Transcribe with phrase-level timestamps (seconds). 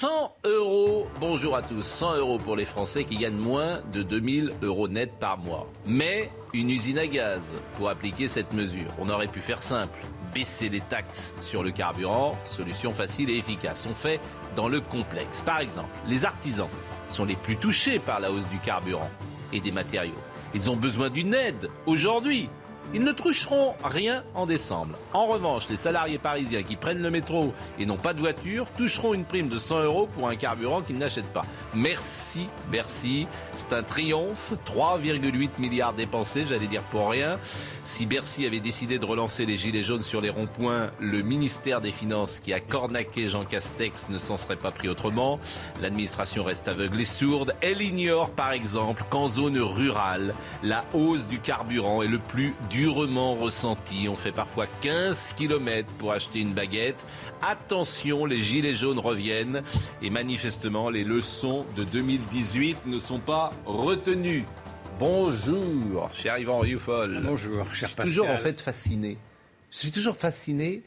[0.00, 4.52] 100 euros, bonjour à tous, 100 euros pour les Français qui gagnent moins de 2000
[4.62, 5.66] euros net par mois.
[5.86, 7.40] Mais une usine à gaz
[7.76, 8.86] pour appliquer cette mesure.
[9.00, 9.98] On aurait pu faire simple,
[10.32, 13.88] baisser les taxes sur le carburant, solution facile et efficace.
[13.90, 14.20] On fait
[14.54, 15.42] dans le complexe.
[15.42, 16.68] Par exemple, les artisans
[17.08, 19.10] sont les plus touchés par la hausse du carburant
[19.52, 20.14] et des matériaux.
[20.54, 22.48] Ils ont besoin d'une aide aujourd'hui
[22.94, 24.96] ils ne toucheront rien en décembre.
[25.12, 29.14] En revanche, les salariés parisiens qui prennent le métro et n'ont pas de voiture toucheront
[29.14, 31.44] une prime de 100 euros pour un carburant qu'ils n'achètent pas.
[31.74, 33.26] Merci, Bercy.
[33.52, 34.52] C'est un triomphe.
[34.66, 37.38] 3,8 milliards dépensés, j'allais dire pour rien.
[37.84, 41.92] Si Bercy avait décidé de relancer les gilets jaunes sur les ronds-points, le ministère des
[41.92, 45.38] Finances qui a cornaqué Jean Castex ne s'en serait pas pris autrement.
[45.80, 47.54] L'administration reste aveugle et sourde.
[47.60, 53.34] Elle ignore par exemple qu'en zone rurale, la hausse du carburant est le plus durement
[53.34, 54.08] ressenti.
[54.08, 57.04] On fait parfois 15 km pour acheter une baguette.
[57.42, 59.62] Attention, les gilets jaunes reviennent
[60.00, 64.44] et manifestement les leçons de 2018 ne sont pas retenues.
[65.00, 67.20] Bonjour, cher Yvan Rioufol.
[67.24, 68.06] Bonjour, cher Je suis Pascal.
[68.06, 69.18] toujours en fait fasciné.
[69.72, 70.82] Je suis toujours fasciné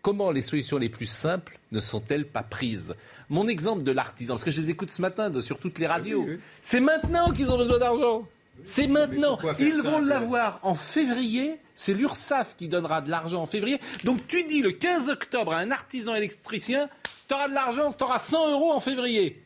[0.00, 2.94] comment les solutions les plus simples ne sont-elles pas prises
[3.28, 5.86] Mon exemple de l'artisan, parce que je les écoute ce matin de- sur toutes les
[5.86, 6.40] radios, oui, oui.
[6.62, 8.26] c'est maintenant qu'ils ont besoin d'argent.
[8.64, 9.38] C'est maintenant.
[9.58, 11.56] Ils vont l'avoir en février.
[11.74, 13.78] C'est l'URSSAF qui donnera de l'argent en février.
[14.04, 16.88] Donc tu dis le 15 octobre à un artisan électricien,
[17.28, 19.42] tu auras de l'argent, tu auras 100 euros en février.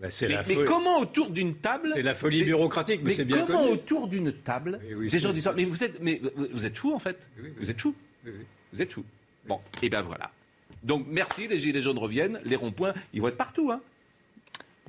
[0.00, 3.14] Bah, Mais, la, mais folie- comment autour d'une table c'est la folie bureaucratique, mais, mais
[3.16, 3.72] c'est bien comment connu.
[3.72, 6.94] autour d'une table, Oui, oui, des gens disent Mais vous êtes, mais vous- êtes fou
[6.94, 7.28] en fait.
[7.42, 7.50] Oui.
[7.58, 7.94] Vous êtes fou.
[8.72, 9.04] Vous êtes fou.
[9.46, 10.30] Bon, et ben voilà.
[10.82, 13.70] Donc merci, les gilets jaunes reviennent, les ronds-points, ils vont être partout.
[13.70, 13.80] Hein.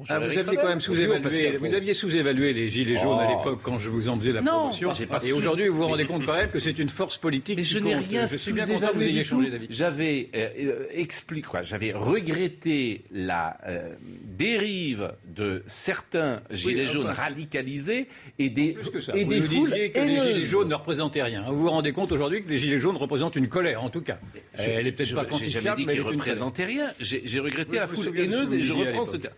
[0.10, 3.38] Ah, vous aviez quand même sous-évalué, Pascal vous aviez sous-évalué les gilets jaunes à Oh.
[3.38, 4.94] l'époque quand je vous en faisais la Non, promotion.
[4.94, 7.18] j'ai pas Et sous- aujourd'hui, vous vous rendez compte quand même que c'est une force
[7.18, 9.50] politique Mais qui je n'ai rien Je suis bien content que vous sous-évalué ayez changé
[9.50, 9.68] d'avis.
[9.70, 18.08] J'avais euh, euh, expliqué quoi J'avais regretté la euh, dérive de certains gilets jaunes radicalisés
[18.40, 19.14] et des Plus que ça.
[19.16, 21.44] et vous des nous foules disiez que les gilets jaunes ne représentaient rien.
[21.50, 24.20] Vous vous rendez compte aujourd'hui que les gilets jaunes représentent une colère, en tout cas.
[24.58, 26.92] Je- Elle est peut-être je- pas quantifiable, jamais dit mais une représentait rien.
[27.00, 29.32] J'ai regretté la foule haineuse et je reprends ce l'époque.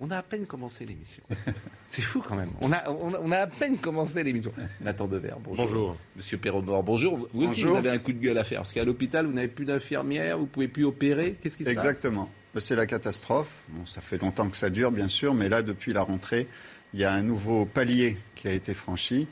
[0.00, 1.22] On a à peine commencé l'émission.
[1.86, 2.50] C'est fou quand même.
[2.60, 4.52] On a, on, a, on a à peine commencé l'émission.
[4.80, 5.66] Nathan Dever, bonjour.
[5.66, 5.96] Bonjour.
[6.14, 7.16] Monsieur Perromort, bonjour.
[7.32, 7.70] Vous aussi, Bonjour.
[7.72, 8.60] vous avez un coup de gueule à faire.
[8.60, 11.36] Parce qu'à l'hôpital, vous n'avez plus d'infirmière, vous pouvez plus opérer.
[11.40, 11.84] Qu'est-ce qui se passe?
[11.84, 12.30] Exactement.
[12.58, 13.50] C'est la catastrophe.
[13.70, 16.46] Bon, ça fait longtemps que ça dure, bien sûr, mais là, depuis la rentrée,
[16.94, 19.26] il y a un nouveau palier qui a été franchi.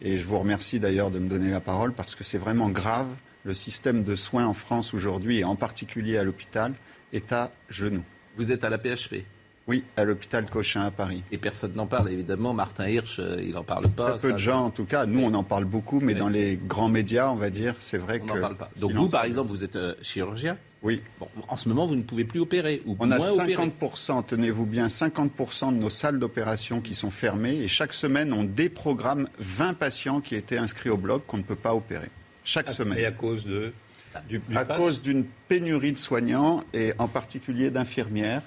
[0.00, 3.08] Et je vous remercie d'ailleurs de me donner la parole parce que c'est vraiment grave.
[3.44, 6.74] Le système de soins en France aujourd'hui, et en particulier à l'hôpital,
[7.12, 8.04] est à genoux.
[8.36, 9.24] Vous êtes à la PHP.
[9.68, 11.22] Oui, à l'hôpital Cochin à Paris.
[11.30, 12.52] Et personne n'en parle, évidemment.
[12.52, 14.12] Martin Hirsch, euh, il n'en parle pas.
[14.12, 15.06] Très peu Ça, de gens, en tout cas.
[15.06, 16.18] Nous, on en parle beaucoup, mais Oui.
[16.18, 18.32] dans les grands médias, on va dire, c'est vrai On que.
[18.34, 18.70] n'en parle pas.
[18.80, 20.58] Donc silence vous, par exemple, vous êtes euh, chirurgien.
[20.82, 21.00] Oui.
[21.20, 22.82] Bon, en ce moment, vous ne pouvez plus opérer.
[22.86, 23.54] Ou On a moins opérer.
[23.54, 28.42] 50%, tenez-vous bien, 50% de nos salles d'opération qui sont fermées et chaque semaine, on
[28.42, 32.08] déprogramme 20 patients qui étaient inscrits au bloc qu'on ne peut pas opérer.
[32.42, 33.04] Chaque Et semaine.
[33.04, 33.72] à cause de.
[34.28, 38.42] Du, du À pass, cause d'une pénurie de soignants et en particulier d'infirmières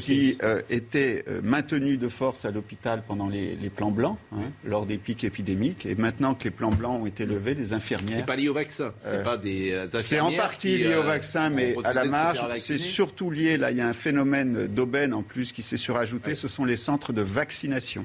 [0.00, 4.18] qui ne euh, étaient euh, maintenues de force à l'hôpital pendant les, les plans blancs,
[4.32, 5.86] hein, lors des pics épidémiques.
[5.86, 8.54] Et maintenant que les plans blancs ont été levés, les C'est infirmières pas lié au
[8.54, 8.92] vaccin.
[9.00, 12.04] C'est Euh, pas des c'est en partie qui, lié au euh, vaccin, mais à la
[12.04, 13.56] marge, c'est surtout lié.
[13.56, 16.34] Là, il y a un phénomène d'aubaine en plus qui s'est surajouté.
[16.34, 18.04] Ce sont les centres de vaccination.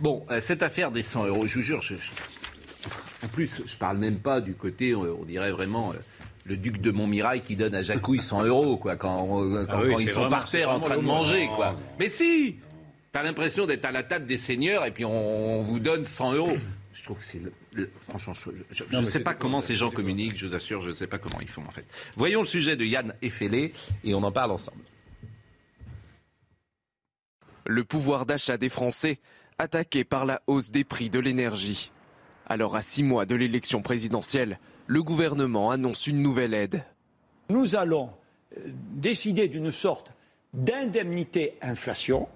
[0.00, 2.10] Bon, euh, cette affaire des 100 euros, je vous jure, je- je-
[3.22, 5.92] en plus, je parle même pas du côté, on dirait vraiment.
[6.44, 9.82] Le duc de Montmirail qui donne à Jacouille 100 euros, quoi, quand, euh, quand- Ah
[9.84, 11.78] oui, quand ils sont vraiment- par terre en train de manger, quoi.
[11.98, 12.56] Mais si
[13.12, 16.32] T'as l'impression d'être à la table des seigneurs et puis on, on vous donne 100
[16.34, 16.56] euros.
[16.94, 20.36] Je trouve que c'est le, le- franchement, je ne sais pas comment ces gens communiquent.
[20.36, 21.84] Je vous assure, je ne sais pas comment ils font en fait.
[22.14, 23.72] Voyons le sujet de Yann Effelé
[24.04, 24.84] et on en parle ensemble.
[27.66, 29.18] Le pouvoir d'achat des Français
[29.58, 31.90] attaqué par la hausse des prix de l'énergie.
[32.46, 34.58] Alors à six mois de l'élection présidentielle,
[34.90, 36.82] le gouvernement annonce une nouvelle aide.
[37.48, 38.10] Nous allons
[38.56, 40.12] euh, décider d'une sorte
[40.52, 42.26] d'indemnité inflation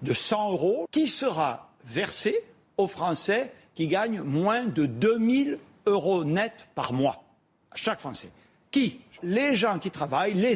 [0.00, 2.44] de 100 euros qui sera versée
[2.76, 7.24] aux Français qui gagnent moins de 2000 euros net par mois,
[7.72, 8.30] à chaque Français.
[8.70, 9.00] Qui?
[9.24, 10.54] Les gens qui travaillent, les,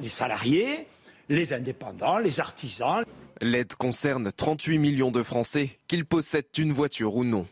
[0.00, 0.86] les salariés,
[1.30, 3.02] les indépendants, les artisans.
[3.40, 7.46] L'aide concerne 38 millions de Français, qu'ils possèdent une voiture ou non.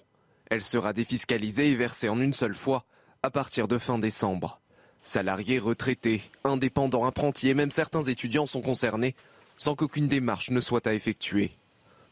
[0.51, 2.85] Elle sera défiscalisée et versée en une seule fois
[3.25, 4.61] à partir de fin décembre.
[5.03, 9.15] Salariés, retraités, indépendants, apprentis et même certains étudiants sont concernés
[9.57, 11.51] sans qu'aucune démarche ne soit à effectuer.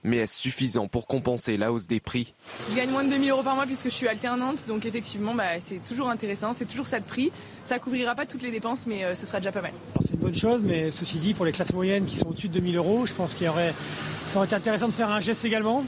[0.04, 2.32] Mais est-ce suffisant pour compenser la hausse des prix?
[2.70, 5.60] Je gagne moins de 2000 euros par mois puisque je suis alternante, donc effectivement bah,
[5.60, 7.30] c'est toujours intéressant, c'est toujours ça de prix.
[7.66, 9.72] Ça couvrira pas toutes les dépenses, mais euh, ce sera déjà pas mal.
[10.00, 12.54] C'est une bonne chose, mais ceci dit, pour les classes moyennes qui sont au-dessus de
[12.54, 13.74] 2000 euros, je pense qu'il aurait,
[14.30, 15.84] ça aurait été intéressant de faire un geste également.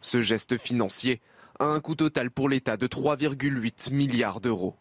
[0.00, 1.20] Ce geste financier
[1.62, 4.74] a un coût total pour l'État de 3,8 milliards d'euros.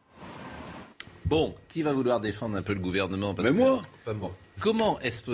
[1.25, 3.81] Bon, qui va vouloir défendre un peu le gouvernement Mais moi.
[4.03, 4.35] Pas moi.
[4.59, 5.31] Comment est-ce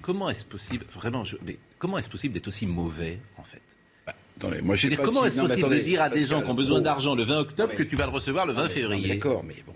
[0.00, 3.62] comment est possible vraiment mais comment est-ce possible d'être aussi mauvais en fait?
[4.06, 6.54] Bah, Attendez, moi, je dire, comment est-ce possible de dire à des gens qui ont
[6.54, 9.08] besoin d'argent le 20 octobre que tu vas le recevoir le 20 février?
[9.08, 9.74] D'accord, mais bon,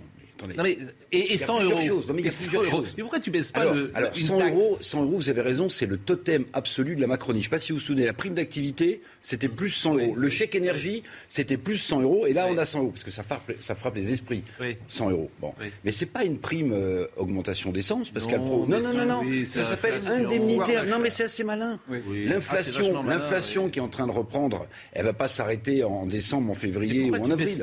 [0.57, 0.79] non mais,
[1.13, 1.81] et, 100 euros.
[1.87, 2.09] Choses.
[2.09, 2.95] Non, mais il y a plusieurs choses.
[2.97, 5.87] Mais pourquoi tu baisses pas le, alors, 100 euros, 100 euros, vous avez raison, c'est
[5.87, 7.41] le totem absolu de la Macronie.
[7.41, 10.15] Je ne sais pas si vous vous souvenez, la prime d'activité, c'était plus 100 euros.
[10.17, 12.27] Le chèque énergie, c'était plus 100 euros.
[12.27, 14.45] Et là, on a 100 euros, parce que ça frappe, ça frappe les esprits.
[14.89, 15.31] 100 euros.
[15.41, 15.55] Bon.
[15.85, 19.47] Mais c'est pas une prime euh, augmentation d'essence, parce qu'elle Non, non, non, non.
[19.47, 20.77] ça s'appelle indemnité.
[20.87, 21.79] Non, mais c'est assez malin.
[22.11, 26.55] L'inflation, l'inflation qui est en train de reprendre, elle va pas s'arrêter en décembre, en
[26.55, 27.63] février ou en avril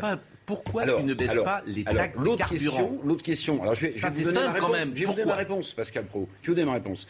[0.50, 3.94] pourquoi tu ne baisses pas les taxes alors, l'autre question, L'autre question, alors je vais,
[3.96, 4.68] je vais vous donner ma réponse.
[4.68, 4.92] Quand même.
[4.96, 6.28] Je vais vous donner ma réponse, Pascal Pro.
[6.42, 7.08] Je vais vous donner ma réponse.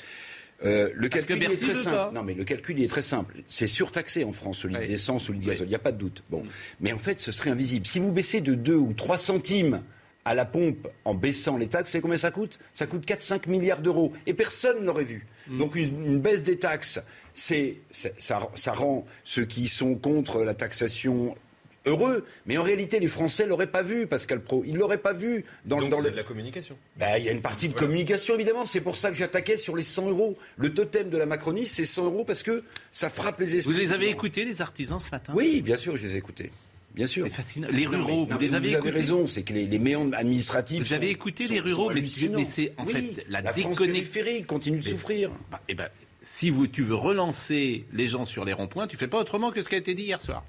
[0.65, 2.13] Euh, le calcul est très simple.
[2.13, 3.37] Non, mais le calcul est très simple.
[3.47, 5.67] C'est surtaxé en France, le litre d'essence ou le gazole.
[5.67, 6.21] Il n'y a pas de doute.
[6.29, 6.49] Bon, mm.
[6.81, 7.87] mais en fait, ce serait invisible.
[7.87, 9.81] Si vous baissez de 2 ou 3 centimes
[10.25, 12.59] à la pompe en baissant les taxes, vous savez combien ça coûte?
[12.73, 14.11] Ça coûte 4-5 milliards d'euros.
[14.25, 15.25] Et personne ne l'aurait vu.
[15.47, 15.59] Mm.
[15.59, 17.01] Donc une, une, baisse des taxes,
[17.33, 21.37] c'est, ça, ça rend ceux qui sont contre la taxation
[21.85, 22.25] heureux.
[22.45, 24.63] Mais en réalité, les Français l'auraient pas vu, Pascal Pro.
[24.65, 26.11] Ils l'auraient pas vu dans, dans le...
[26.11, 26.75] de la communication.
[26.97, 28.65] Ben, il y a une partie de communication, évidemment.
[28.65, 30.37] C'est pour ça que j'attaquais sur les 100 euros.
[30.57, 33.73] Le totem de la Macronie, c'est 100 euros parce que ça frappe les esprits.
[33.73, 35.33] Vous les avez écoutés, les artisans, ce matin?
[35.35, 36.51] Oui, bien sûr, je les ai écoutés.
[36.95, 37.27] Bien sûr.
[37.71, 40.87] Les ruraux, vous les avez Vous avez raison, c'est que les, les méandres administratifs.
[40.87, 42.05] Vous avez écouté les ruraux, mais,
[42.45, 45.31] c'est en fait la, la périphérique continue de souffrir.
[45.51, 45.87] Bah, eh ben,
[46.21, 49.61] si vous, tu veux relancer les gens sur les ronds-points, tu fais pas autrement que
[49.61, 50.43] ce qui a été dit hier soir.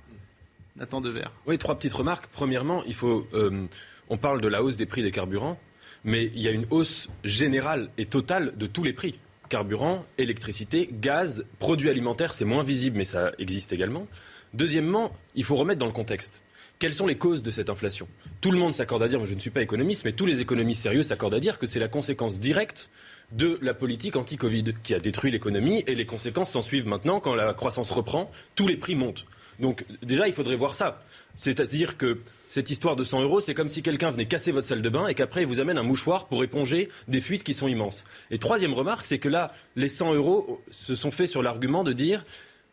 [1.47, 2.29] Oui, trois petites remarques.
[2.33, 3.67] Premièrement, il faut, euh,
[4.09, 5.59] on parle de la hausse des prix des carburants,
[6.05, 9.19] mais il y a une hausse générale et totale de tous les prix.
[9.49, 14.07] Carburant, électricité, gaz, produits alimentaires, c'est moins visible, mais ça existe également.
[14.55, 16.43] Deuxièmement, il faut remettre dans le contexte.
[16.79, 18.09] Quelles sont les causes de cette inflation?
[18.41, 20.41] Tout le monde s'accorde à dire, moi je ne suis pas économiste, mais tous les
[20.41, 22.91] économistes sérieux s'accordent à dire que c'est la conséquence directe
[23.33, 27.35] de la politique anti-Covid qui a détruit l'économie et les conséquences s'en suivent maintenant quand
[27.35, 29.27] la croissance reprend, tous les prix montent.
[29.61, 31.03] Donc déjà, il faudrait voir ça.
[31.37, 32.21] C'est-à-dire que
[32.51, 35.07] cette histoire de 100 euros, c'est comme si quelqu'un venait casser votre salle de bain
[35.07, 38.05] et qu'après il vous amène un mouchoir pour éponger des fuites qui sont immenses.
[38.31, 41.93] Et troisième remarque, c'est que là, les 100 euros se sont faits sur l'argument de
[41.93, 42.25] dire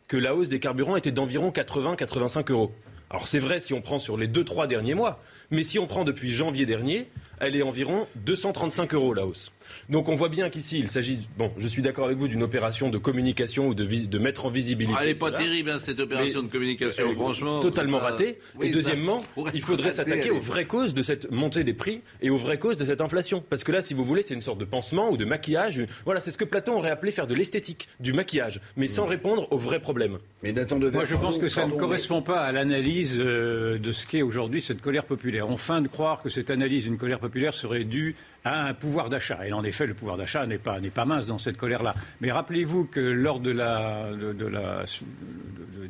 [0.08, 2.72] que la hausse des carburants était d'environ 80-85 euros.
[3.10, 6.04] Alors c'est vrai si on prend sur les 2-3 derniers mois, mais si on prend
[6.04, 7.08] depuis janvier dernier,
[7.40, 9.52] elle est environ 235 euros la hausse.
[9.88, 12.90] Donc on voit bien qu'ici, il s'agit, bon, je suis d'accord avec vous, d'une opération
[12.90, 14.98] de communication ou de, de mettre en visibilité.
[15.00, 17.60] Elle n'est pas terrible, hein, cette opération de communication, franchement.
[17.60, 18.38] Totalement ratée.
[18.60, 19.22] et deuxièmement,
[19.54, 22.76] il faudrait s'attaquer aux vraies causes de cette montée des prix et aux vraies causes
[22.76, 23.42] de cette inflation.
[23.48, 25.82] Parce que là, si vous voulez, c'est une sorte de pansement ou de maquillage.
[26.04, 29.48] Voilà, c'est ce que Platon aurait appelé faire de l'esthétique, du maquillage, mais sans répondre
[29.50, 30.18] aux vrais problèmes.
[30.42, 34.22] Mais Moi, je pense que ça ne correspond pas à l'analyse euh, de ce qu'est
[34.22, 35.48] aujourd'hui cette colère populaire.
[35.48, 39.46] On feint de croire que cette analyse d'une colère populaire serait due un pouvoir d'achat.
[39.46, 41.94] Et en effet, le pouvoir d'achat n'est pas, pas mince dans cette colère-là.
[42.20, 44.84] Mais rappelez-vous que lors de la, de, la,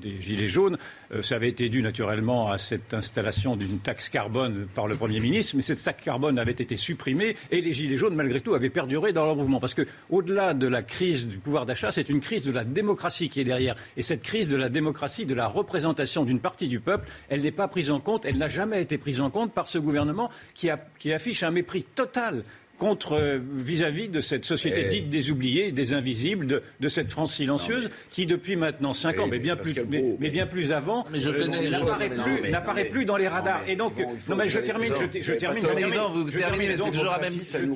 [0.01, 0.79] des Gilets jaunes,
[1.13, 5.21] euh, ça avait été dû naturellement à cette installation d'une taxe carbone par le Premier
[5.21, 8.71] ministre, mais cette taxe carbone avait été supprimée et les Gilets jaunes, malgré tout, avaient
[8.71, 9.61] perduré dans leur mouvement.
[9.61, 13.41] Parce qu'au-delà de la crise du pouvoir d'achat, c'est une crise de la démocratie qui
[13.41, 13.77] est derrière.
[13.97, 17.53] Et cette crise de la démocratie, de la représentation d'une partie du peuple, elle n'est
[17.53, 20.71] pas prise en compte, elle n'a jamais été prise en compte par ce gouvernement qui
[21.13, 22.43] affiche un mépris total
[22.79, 27.35] contre euh, vis-à-vis de cette société dite des oubliés, des invisibles, de, de cette France
[27.35, 29.75] silencieuse, qui depuis maintenant cinq ans, mais bien plus,
[30.21, 33.63] mais, bien plus avant, euh, n'apparaît plus, dans les radars.
[33.69, 33.95] Et donc,
[34.29, 36.95] non mais je termine, je, je termine, je termine, donc,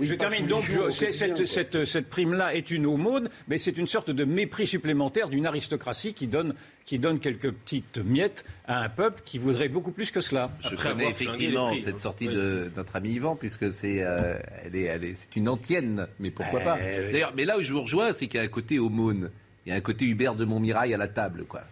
[0.03, 4.25] je termine donc, cette, cette, cette prime-là est une aumône, mais c'est une sorte de
[4.25, 9.39] mépris supplémentaire d'une aristocratie qui donne qui donne quelques petites miettes à un peuple qui
[9.39, 10.51] voudrait beaucoup plus que cela.
[10.61, 15.05] Je connais effectivement cette sortie de notre ami Yvan, puisque c'est euh, elle est, elle
[15.05, 18.13] est, c'est une antienne, mais pourquoi pas eh D'ailleurs, mais là où je vous rejoins,
[18.13, 19.31] c'est qu'il y a un côté aumône,
[19.65, 21.63] il y a un côté Hubert de Montmirail à la table, quoi.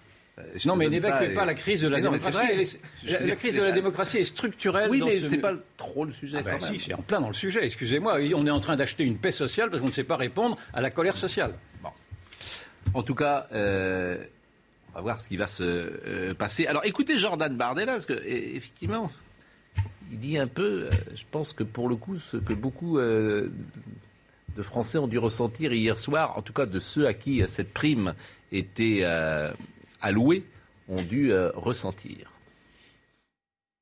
[0.65, 2.79] non, mais n'évacuez pas la crise de la démocratie.
[3.05, 4.91] la, crise de la démocratie est structurelle.
[4.91, 5.29] Oui, mais ce...
[5.29, 6.39] c'est pas trop le sujet.
[6.41, 7.65] Ah ben si, c'est en plein dans le sujet.
[7.65, 10.57] Excusez-moi, on est en train d'acheter une paix sociale parce qu'on ne sait pas répondre
[10.73, 11.55] à la colère sociale.
[11.83, 11.91] Bon.
[12.95, 13.49] En tout cas.
[13.53, 14.25] Euh,
[14.93, 16.67] on va voir ce qui va se euh, passer.
[16.67, 19.11] Alors écoutez Jordan Bardella, parce que effectivement,
[20.11, 23.51] il dit un peu, euh, je pense que pour le coup, ce que beaucoup de
[24.63, 28.15] Français ont dû ressentir hier soir, en tout cas de ceux à qui cette prime
[28.53, 29.05] était
[30.01, 30.45] alloués
[30.91, 32.33] ont dû euh, ressentir.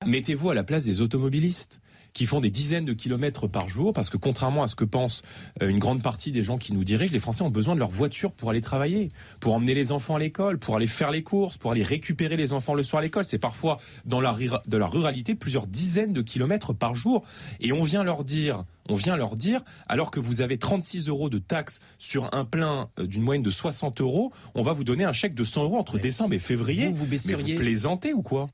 [0.07, 1.81] Mettez-vous à la place des automobilistes
[2.13, 5.23] qui font des dizaines de kilomètres par jour, parce que contrairement à ce que pense
[5.63, 7.91] euh, une grande partie des gens qui nous dirigent, les Français ont besoin de leur
[7.91, 9.09] voiture pour aller travailler,
[9.41, 12.53] pour emmener les enfants à l'école, pour aller faire les courses, pour aller récupérer les
[12.53, 13.25] enfants le soir à l'école.
[13.25, 14.37] C'est parfois dans la,
[14.67, 17.25] de la ruralité plusieurs dizaines de kilomètres par jour.
[17.61, 21.29] Et on vient leur dire, on vient leur dire, alors que vous avez 36 euros
[21.29, 25.05] de taxes sur un plein euh, d'une moyenne de 60 euros, on va vous donner
[25.05, 26.87] un chèque de 100 euros entre décembre et février.
[26.87, 28.49] Vous, vous Mais vous plaisantez ou quoi?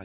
[0.00, 0.04] Ah,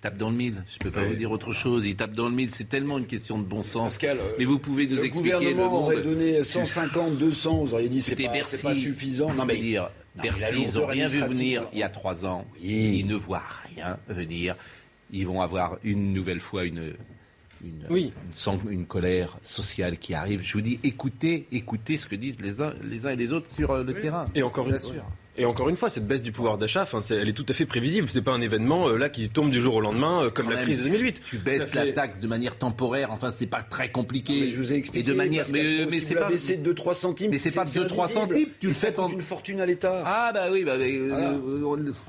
[0.00, 0.64] tape dans le mille.
[0.68, 1.86] Je ne peux pas vous dire autre chose.
[1.86, 2.50] Il tape dans le mille.
[2.50, 3.94] C'est tellement une question de bon sens.
[3.94, 5.32] Pascal, mais vous pouvez nous le expliquer.
[5.32, 7.64] Le gouvernement aurait donné 150, 200.
[7.64, 8.30] Vous auriez dit c'est pas,
[8.62, 9.32] pas suffisant.
[9.34, 9.90] Non mais dire,
[10.20, 12.46] Bercy, ils n'ont rien vu venir il y a trois ans.
[12.62, 13.42] Ils ne voient
[13.74, 14.56] rien venir.
[15.12, 16.94] Ils vont avoir une nouvelle fois une
[17.62, 18.12] une, oui.
[18.46, 20.42] une, une, colère sociale qui arrive.
[20.42, 23.50] Je vous dis, écoutez, écoutez ce que disent les uns, les uns et les autres
[23.50, 24.28] sur euh, le terrain.
[24.34, 24.94] Et encore une fois.
[25.40, 28.10] Et encore une fois, cette baisse du pouvoir d'achat, elle est tout à fait prévisible.
[28.10, 30.58] C'est pas un événement euh, là qui tombe du jour au lendemain euh, comme la
[30.58, 31.22] crise de 2008.
[31.24, 33.10] Tu baisses la taxe de manière temporaire.
[33.10, 34.38] Enfin, c'est pas très compliqué.
[34.38, 35.02] mais je vous ai expliqué.
[35.02, 37.30] de manière, mais, mais c'est pas baissé de 2-3 centimes.
[37.30, 38.48] Mais c'est pas 2-3 centimes.
[38.60, 40.02] Tu le fais une fortune à l'État.
[40.04, 40.74] Ah bah oui, bah,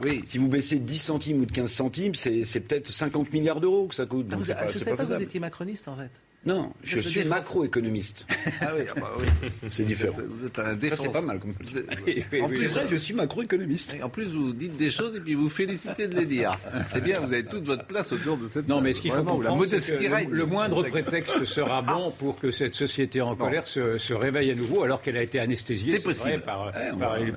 [0.03, 0.21] oui.
[0.25, 3.95] Si vous baissez 10 centimes ou de 15 centimes, c'est peut-être 50 milliards d'euros que
[3.95, 4.27] ça coûte.
[4.27, 6.11] Donc je ne savais pas que vous étiez macroniste en fait.
[6.43, 8.25] Non, je, suis macroéconomiste.
[8.61, 9.49] Ah oui, ah bah oui.
[9.69, 10.17] c'est différent.
[10.27, 11.05] Vous êtes un défenseur.
[11.05, 11.53] C'est pas mal comme
[12.55, 13.95] C'est vrai, je suis macroéconomiste.
[14.01, 16.57] En plus, vous dites des choses et puis vous félicitez de les dire.
[16.91, 18.67] C'est bien, vous avez toute votre place autour de cette.
[18.67, 22.49] Non, mais ce qu'il faut comprendre, c'est que le, moindre prétexte sera bon pour que
[22.49, 25.91] cette société en colère se, réveille à nouveau, alors qu'elle a été anesthésiée.
[25.91, 26.71] C'est possible par,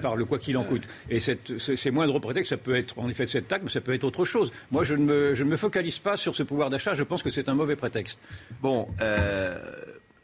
[0.00, 0.84] par, le quoi qu'il en coûte.
[1.10, 3.92] Et cette, ces moindres prétextes, ça peut être en effet cette taxe, mais ça peut
[3.92, 4.50] être autre chose.
[4.70, 6.94] Moi, je ne me, je ne me focalise pas sur ce pouvoir d'achat.
[6.94, 8.18] Je pense que c'est un mauvais prétexte.
[8.62, 8.88] Bon.
[9.00, 9.58] Euh,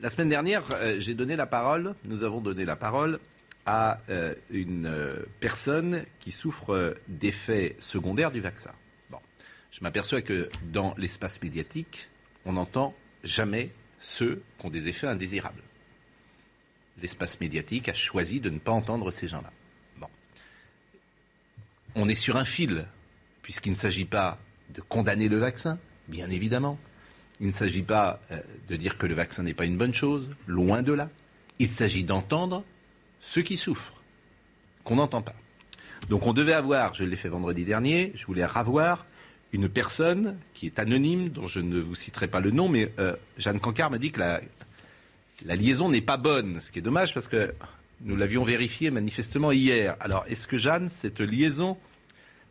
[0.00, 3.18] la semaine dernière, euh, j'ai donné la parole, nous avons donné la parole
[3.66, 4.90] à euh, une
[5.40, 8.72] personne qui souffre d'effets secondaires du vaccin.
[9.10, 9.18] Bon.
[9.70, 12.08] Je m'aperçois que dans l'espace médiatique,
[12.46, 15.62] on n'entend jamais ceux qui ont des effets indésirables.
[17.02, 19.52] L'espace médiatique a choisi de ne pas entendre ces gens-là.
[19.98, 20.08] Bon.
[21.94, 22.86] On est sur un fil,
[23.42, 24.38] puisqu'il ne s'agit pas
[24.70, 26.78] de condamner le vaccin, bien évidemment.
[27.40, 30.28] Il ne s'agit pas euh, de dire que le vaccin n'est pas une bonne chose,
[30.46, 31.08] loin de là.
[31.58, 32.64] Il s'agit d'entendre
[33.20, 34.02] ceux qui souffrent,
[34.84, 35.34] qu'on n'entend pas.
[36.08, 39.06] Donc on devait avoir, je l'ai fait vendredi dernier, je voulais ravoir
[39.52, 43.16] une personne qui est anonyme, dont je ne vous citerai pas le nom, mais euh,
[43.36, 44.40] Jeanne Cancard m'a dit que la,
[45.44, 47.52] la liaison n'est pas bonne, ce qui est dommage parce que
[48.02, 49.96] nous l'avions vérifié manifestement hier.
[50.00, 51.76] Alors est-ce que Jeanne, cette liaison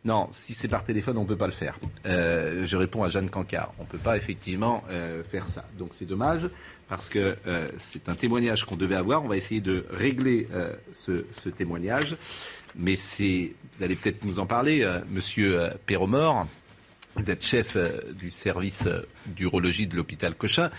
[0.04, 1.78] non, si c'est par téléphone, on ne peut pas le faire.
[2.06, 3.74] Euh, je réponds à Jeanne Cancard.
[3.78, 5.64] On ne peut pas effectivement euh, faire ça.
[5.78, 6.48] Donc c'est dommage
[6.88, 9.22] parce que euh, c'est un témoignage qu'on devait avoir.
[9.24, 10.48] On va essayer de régler
[10.92, 12.16] ce, témoignage.
[12.76, 16.46] Mais c'est, vous allez peut-être nous en parler, Monsieur Perromort.
[17.16, 17.76] Vous êtes chef
[18.14, 18.88] du service
[19.26, 20.70] d'urologie de l'hôpital Cochin.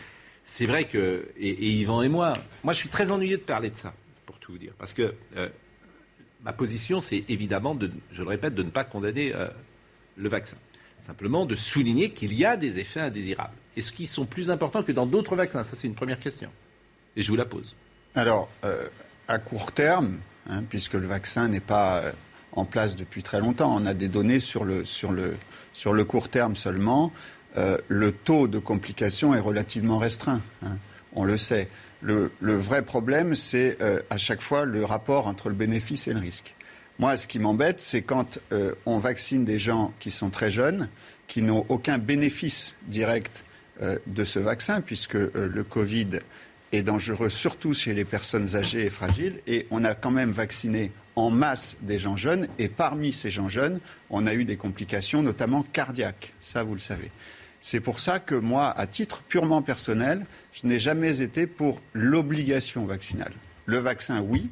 [0.45, 3.69] C'est vrai que, et, et, Yvan et moi, moi je suis très ennuyé de parler
[3.69, 3.93] de ça,
[4.25, 4.73] pour tout vous dire.
[4.77, 5.13] Parce que
[6.43, 9.47] ma position, c'est évidemment, de, je le répète, de ne pas condamner euh,
[10.17, 10.57] le vaccin.
[10.99, 13.55] Simplement de souligner qu'il y a des effets indésirables.
[13.75, 16.49] Est-ce qu'ils sont plus importants que dans d'autres vaccins Ça, c'est une première question.
[17.15, 17.75] Et je vous la pose.
[18.15, 18.87] Alors, euh,
[19.27, 20.19] à court terme,
[20.49, 22.11] hein, puisque le vaccin n'est pas euh,
[22.51, 27.11] en place depuis très longtemps, on a des données sur le court terme seulement.
[27.55, 30.41] le taux de complications est relativement restreint.
[30.63, 30.77] Hein,
[31.13, 31.69] on le sait.
[32.01, 36.19] Le, vrai problème, c'est euh, à chaque fois le rapport entre le bénéfice et le
[36.19, 36.55] risque.
[36.99, 40.89] Moi, ce qui m'embête, c'est quand euh, on vaccine des gens qui sont très jeunes,
[41.27, 43.45] qui n'ont aucun bénéfice direct
[43.81, 46.19] euh, de ce vaccin, puisque le Covid
[46.71, 50.91] est dangereux surtout chez les personnes âgées et fragiles, et on a quand même vacciné
[51.15, 53.79] en masse des gens jeunes, et parmi ces gens jeunes,
[54.09, 56.33] on a eu des complications, notamment cardiaques.
[56.41, 57.11] Ça, vous le savez.
[57.61, 62.85] C'est pour ça que moi, à titre purement personnel, je n'ai jamais été pour l'obligation
[62.85, 63.33] vaccinale.
[63.67, 64.49] Le vaccin, oui,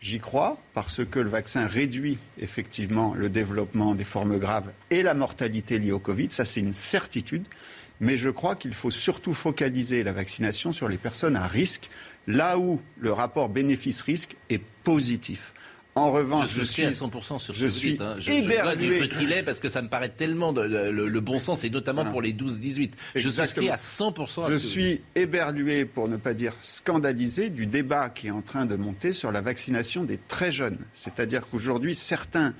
[0.00, 5.14] j'y crois, parce que le vaccin réduit effectivement le développement des formes graves et la
[5.14, 6.28] mortalité liée au Covid.
[6.30, 7.46] Ça, c'est une certitude.
[8.00, 11.90] Mais je crois qu'il faut surtout focaliser la vaccination sur les personnes à risque,
[12.26, 15.52] là où le rapport bénéfice-risque est positif.
[15.98, 18.16] En revanche, je, suis à 100% sur je ce suis hein.
[18.18, 19.08] je, éberlué.
[19.08, 22.32] qu'il est parce que ça me paraît tellement le, bon sens et notamment pour les
[22.32, 22.92] 12-18.
[23.16, 24.46] Je souscris à 100%.
[24.46, 28.64] À je suis éberlué, pour ne pas dire scandalisé, du débat qui est en train
[28.64, 30.78] de monter sur la vaccination des très jeunes.
[30.92, 32.54] C'est-à-dire qu'aujourd'hui, certains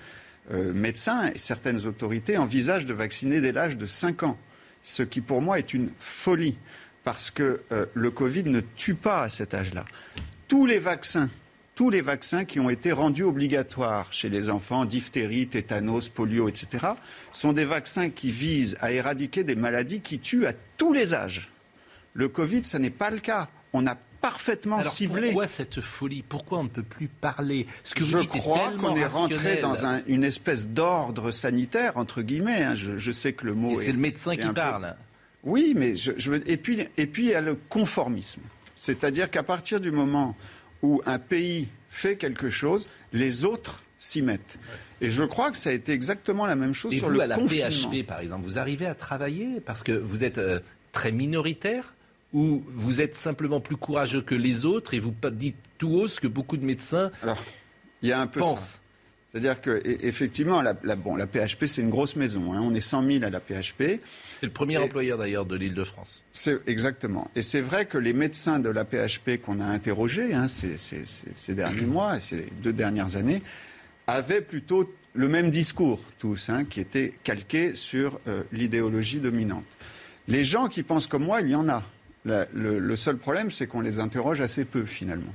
[0.51, 4.39] euh, médecins et certaines autorités envisagent de vacciner dès l'âge de 5 ans,
[4.83, 6.57] ce qui pour moi est une folie
[7.05, 9.85] parce que euh, le Covid ne tue pas à cet âge-là.
[10.49, 11.29] Tous les vaccins
[11.79, 16.89] tous les vaccins qui ont été rendus obligatoires chez les enfants, diphtérie, tétanos, polio, etc.,
[17.31, 21.53] sont des vaccins qui visent à éradiquer des maladies qui tuent à tous les âges.
[22.15, 23.47] Le Covid, ce n'est pas le cas.
[23.73, 25.29] On a parfaitement Alors ciblé.
[25.29, 26.25] Pourquoi cette folie?
[26.29, 27.65] Pourquoi on ne peut plus parler?
[27.85, 29.77] Ce que Je crois qu'on est rentré dans
[30.09, 32.65] une espèce d'ordre sanitaire, entre guillemets.
[32.65, 32.75] Hein.
[32.75, 33.81] Je, sais que le mot.
[33.81, 34.97] C'est le médecin qui parle.
[35.45, 36.11] Oui, mais je,
[36.45, 38.43] et, puis, et puis il y a le conformisme.
[38.75, 40.37] C'est-à-dire qu'à partir du moment
[40.83, 44.59] où un pays fait quelque chose, les autres s'y mettent.
[45.01, 47.21] Et je crois que ça a été exactement la même chose Et sur vous, le
[47.21, 50.61] à la PHP, par exemple, vous arrivez à travailler parce que vous êtes euh,
[50.93, 51.95] très minoritaire
[52.33, 56.21] ou vous êtes simplement plus courageux que les autres et vous dites tout haut ce
[56.21, 57.43] que beaucoup de médecins Alors,
[58.03, 58.81] il y a un peu pensent?
[59.31, 62.55] C'est-à-dire que effectivement, la, bon, la PHP, c'est une grosse maison.
[62.55, 62.61] Hein.
[62.63, 64.01] On est 100 000 à la PHP.
[64.41, 66.23] C'est le premier employeur d'ailleurs de l'Île-de-France.
[66.33, 67.31] C'est exactement.
[67.37, 71.83] Et c'est vrai que les médecins de la PHP qu'on a interrogés hein, ces, derniers
[71.83, 73.43] mois, ces deux dernières années,
[74.07, 79.67] avaient plutôt le même discours tous, hein, qui était calqué sur euh, l'idéologie dominante.
[80.27, 81.85] Les gens qui pensent comme moi, il y en a.
[82.25, 85.35] le seul problème, c'est qu'on les interroge assez peu finalement.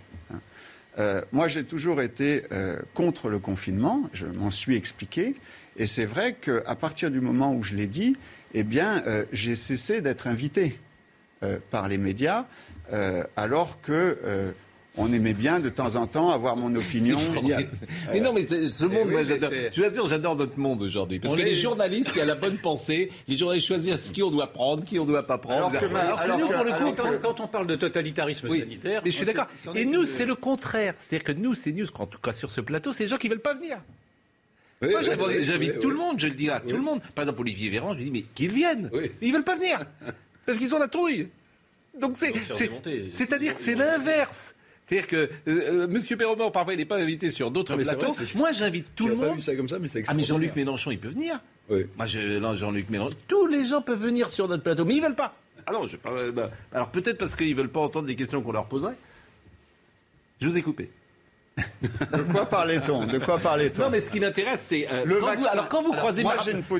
[0.99, 5.35] Euh, moi, j'ai toujours été euh, contre le confinement, je m'en suis expliqué,
[5.77, 8.15] et c'est vrai qu'à partir du moment où je l'ai dit,
[8.53, 10.79] eh bien, euh, j'ai cessé d'être invité
[11.71, 12.45] par les médias,
[13.35, 14.53] alors que
[14.97, 17.17] on aimait bien de temps en temps avoir mon opinion.
[18.11, 19.51] mais non, mais ce monde, moi, j'adore.
[19.51, 21.19] Je vous assure, j'adore notre monde aujourd'hui.
[21.19, 23.11] Parce que les journalistes, il y a la bonne pensée.
[23.27, 25.75] Les journalistes choisissent qui on doit prendre, qui on ne doit pas prendre.
[25.75, 29.01] Alors que, nous, pour le coup, quand, on parle de totalitarisme sanitaire.
[29.03, 29.47] Mais je suis d'accord.
[29.75, 30.93] Et nous, c'est le contraire.
[30.99, 33.27] C'est-à-dire que nous, c'est news, en tout cas sur ce plateau, c'est les gens qui
[33.27, 33.79] ne veulent pas venir.
[34.81, 37.01] Moi, j'invite tout le monde, je le dis à tout le monde.
[37.15, 38.89] Par exemple, Olivier Véran, je lui dis, mais qu'ils viennent.
[39.21, 39.79] Ils ne veulent pas venir.
[40.45, 41.29] Parce qu'ils ont la trouille.
[41.99, 42.33] Donc c'est,
[43.13, 44.52] c'est-à-dire que c'est l'inverse.
[44.85, 46.17] C'est-à-dire que euh, euh M.
[46.17, 48.13] Perromont, parfois, il n'est pas invité sur d'autres plateaux.
[48.35, 49.29] Moi, j'invite tout le monde.
[49.29, 51.39] Pas vu ça comme ça, mais c'est Ah, mais Jean-Luc Mélenchon, il peut venir.
[51.69, 51.85] Oui.
[51.95, 55.35] Moi, Jean-Luc Mélenchon, tous les gens peuvent venir sur notre plateau, mais ils veulent pas.
[55.65, 58.67] Alors, je, euh, bah, alors peut-être parce qu'ils veulent pas entendre des questions qu'on leur
[58.67, 58.95] poserait.
[60.41, 60.91] Je vous ai coupé.
[61.55, 63.05] De quoi parlait-on?
[63.05, 63.83] De quoi parlait-on?
[63.83, 65.49] Non, mais ce qui m'intéresse, c'est euh, le vaccin.
[65.51, 66.23] alors quand vous croisez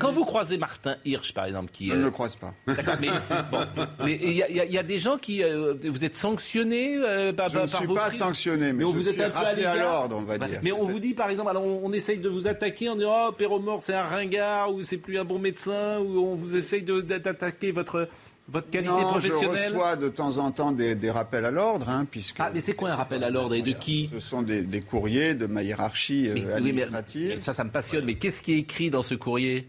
[0.00, 2.54] quand vous croisez Martin Hirsch, par exemple, qui je ne le croise pas.
[2.66, 3.08] D'accord, mais
[3.52, 3.66] bon,
[4.06, 7.86] il y, a des gens qui euh, vous êtes sanctionnés euh, par, je ne suis
[7.86, 10.60] pas sanctionné, mais, on vous êtes appelé à l'ordre, on va dire.
[10.64, 13.32] Mais on vous dit, par exemple, alors on, essaye de vous attaquer en disant oh
[13.32, 17.70] Péromort c'est un ringard ou c'est plus un bon médecin ou on vous essaye d'attaquer
[17.70, 18.08] votre
[18.48, 22.06] votre qualité non, professionnelle Je reçois de temps en temps des, rappels à l'ordre, hein,
[22.10, 22.36] puisque.
[22.38, 25.34] Ah, mais c'est quoi un rappel à l'ordre et de qui Ce sont des, courriers
[25.34, 27.40] de ma hiérarchie euh, administrative.
[27.40, 28.04] ça, ça me passionne.
[28.04, 29.66] Mais qu'est-ce qui est écrit dans ce courrier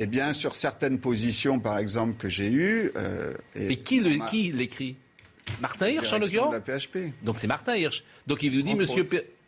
[0.00, 2.90] Eh bien, sur certaines positions, par exemple, que j'ai eues.
[2.96, 4.96] Euh, mais qui l'écrit?
[5.60, 6.54] Martin Hirsch, en l'occurrence?
[7.22, 8.02] Donc c'est Martin Hirsch.
[8.26, 9.04] Donc il vous dit, monsieur.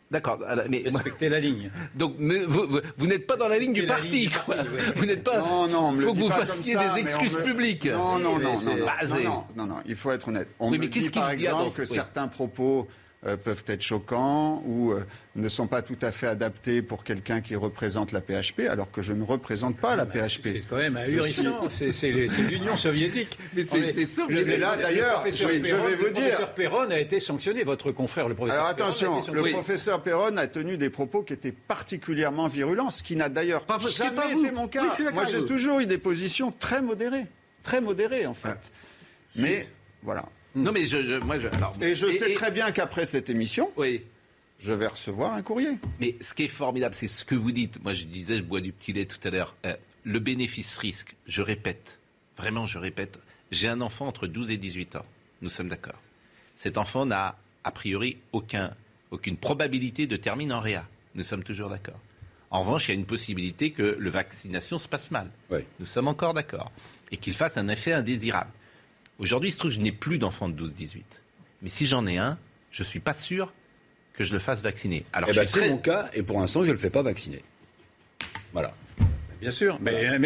[0.09, 0.39] D'accord.
[0.69, 1.69] Mais respectez la ligne.
[1.95, 4.55] Donc vous, vous, n'êtes pas dans la ligne du parti, quoi.
[4.95, 5.39] Vous n'êtes pas.
[5.39, 5.93] Non, non.
[5.95, 7.85] Il faut que vous fassiez des excuses publiques.
[7.85, 10.49] Non, non, non, non, non, non, non, Il faut être honnête.
[10.59, 12.87] On me dit par exemple que certains propos
[13.23, 15.03] peuvent être choquants ou euh,
[15.35, 19.01] ne sont pas tout à fait adaptés pour quelqu'un qui représente la PHP, alors que
[19.01, 20.43] je ne représente pas la PHP.
[20.43, 21.67] C'est quand même ahurissant.
[21.69, 23.37] C'est l'Union soviétique.
[23.55, 25.77] Mais c'est là, d'ailleurs, je vais vous dire.
[25.87, 30.37] Le professeur Perron a été sanctionné, votre confrère, le professeur Alors attention, le professeur Perron
[30.37, 34.67] a tenu des propos qui étaient particulièrement virulents, ce qui n'a d'ailleurs jamais été mon
[34.67, 34.85] cas.
[35.13, 37.25] Moi, j'ai toujours eu des positions très modérées.
[37.63, 38.57] Très modérées, en fait.
[39.35, 39.67] Mais,
[40.03, 40.25] voilà.
[40.57, 40.63] Hmm.
[40.63, 41.47] Non, mais je, moi, je,
[41.81, 44.03] et je sais très bien qu'après cette émission, oui.
[44.59, 45.77] je vais recevoir un courrier.
[45.99, 47.81] Mais ce qui est formidable, c'est ce que vous dites.
[47.83, 49.55] Moi, je disais, je bois du petit lait tout à l'heure.
[49.67, 51.99] Euh, le bénéfice-risque, je répète,
[52.37, 53.19] vraiment, je répète,
[53.51, 55.05] j'ai un enfant entre 12 et 18 ans.
[55.41, 56.01] Nous sommes d'accord.
[56.55, 58.73] Cet enfant n'a a priori aucun,
[59.11, 60.87] aucune probabilité de terminer en réa.
[61.13, 61.99] Nous sommes toujours d'accord.
[62.49, 65.29] En revanche, il y a une possibilité que la vaccination se passe mal.
[65.51, 65.59] Oui.
[65.79, 66.71] Nous sommes encore d'accord.
[67.11, 68.49] Et qu'il fasse un effet indésirable.
[69.19, 71.01] Aujourd'hui, il se trouve que je n'ai plus d'enfants de 12-18.
[71.61, 72.37] Mais si j'en ai un,
[72.71, 73.51] je ne suis pas sûr
[74.13, 75.05] que je le fasse vacciner.
[75.13, 77.43] Alors, eh ben, c'est mon cas, et pour l'instant, je ne le fais pas vacciner.
[78.53, 78.73] Voilà.
[79.39, 79.77] Bien sûr.
[79.81, 80.17] Mais,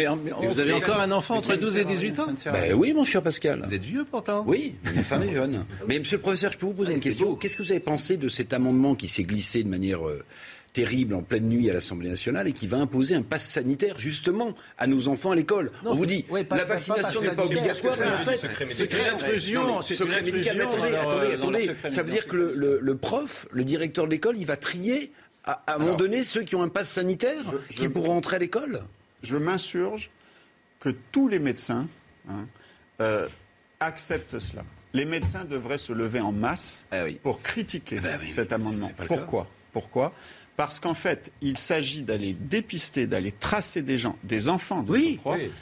[0.42, 3.62] vous avez encore un enfant entre 12 et 18 ans ben Oui, mon cher Pascal.
[3.64, 5.66] Vous êtes vieux pourtant Oui, ma femme est jeune.
[5.88, 8.16] Mais monsieur le professeur, je peux vous poser une question Qu'est-ce que vous avez pensé
[8.16, 10.24] de cet amendement qui s'est glissé de manière euh,
[10.72, 14.54] terrible en pleine nuit à l'Assemblée nationale et qui va imposer un pass sanitaire justement
[14.78, 15.70] à nos enfants à l'école.
[15.84, 19.82] On vous dit la vaccination n'est pas, obligatoire, mais en fait c'est une intrusion.
[19.82, 20.56] Secret médical.
[20.56, 21.90] Mais attendez, attendez, attendez.
[21.90, 25.12] Ça veut dire que le, prof, le directeur de l'école, il va trier
[25.44, 28.82] à, un moment donné ceux qui ont un pass sanitaire qui pourront entrer à l'école?
[29.22, 30.10] Je m'insurge
[30.80, 31.86] que tous les médecins
[32.28, 32.46] hein,
[33.00, 33.28] euh,
[33.80, 34.64] acceptent cela.
[34.94, 38.90] Les médecins devraient se lever en masse ah pour critiquer ah bah cet amendement.
[39.08, 39.48] Pourquoi?
[39.72, 40.12] Pourquoi?
[40.56, 45.20] Parce qu'en fait, il s'agit d'aller dépister, d'aller tracer des gens, des enfants de oui,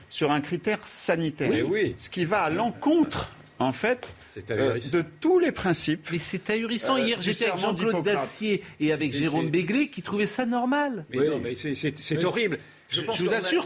[0.08, 1.66] sur un critère sanitaire.
[1.96, 4.14] Ce qui va à l'encontre, en fait,
[4.50, 6.08] euh, de tous les principes.
[6.10, 6.96] Mais c'est ahurissant.
[6.96, 11.04] Euh, Hier, j'étais avec Jean-Claude Dacier et avec Jérôme Béglé qui trouvaient ça normal.
[11.10, 12.58] Mais non, mais c'est horrible.
[12.88, 13.64] Je, vous assure,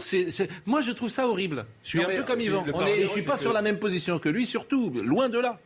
[0.67, 1.65] moi je trouve ça horrible.
[1.83, 2.63] Je suis un peu comme Yvan.
[2.67, 5.59] je ne suis pas sur la même position que lui, surtout, loin de là.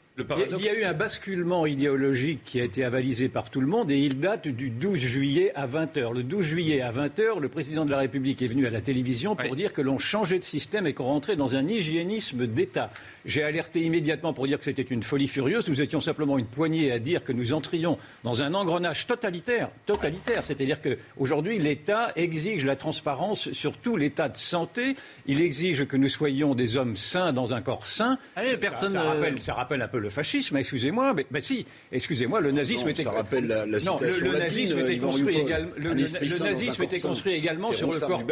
[0.59, 3.91] Il y a eu un basculement idéologique qui a été avalisé par tout le monde
[3.91, 6.13] et il date du 12 juillet à 20h.
[6.13, 9.35] Le 12 juillet à 20h, le président de la République est venu à la télévision
[9.35, 12.91] pour dire que l'on changeait de système et qu'on rentrait dans un hygiénisme d'État.
[13.25, 15.67] J'ai alerté immédiatement pour dire que c'était une folie furieuse.
[15.69, 19.69] Nous étions simplement une poignée à dire que nous entrions dans un engrenage totalitaire.
[19.85, 20.45] Totalitaire.
[20.45, 24.95] C'est-à-dire qu'aujourd'hui, l'État exige la transparence sur tout l'état de santé.
[25.25, 28.17] Il exige que nous soyons des hommes sains dans un corps sain.
[28.35, 31.67] Allez, personne ça, rappelle, ça rappelle un peu le le fascisme, excusez-moi, mais ben si,
[31.91, 33.03] excusez-moi, le nazisme était.
[33.03, 35.71] Ça rappelle la, la non, le, nazisme était construit également.
[35.77, 38.23] Le, nazisme était construit également sur le corps.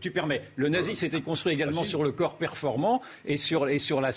[0.00, 0.42] Tu permets.
[0.56, 4.10] Le nazisme était construit également sur le corps performant et sur et sur la.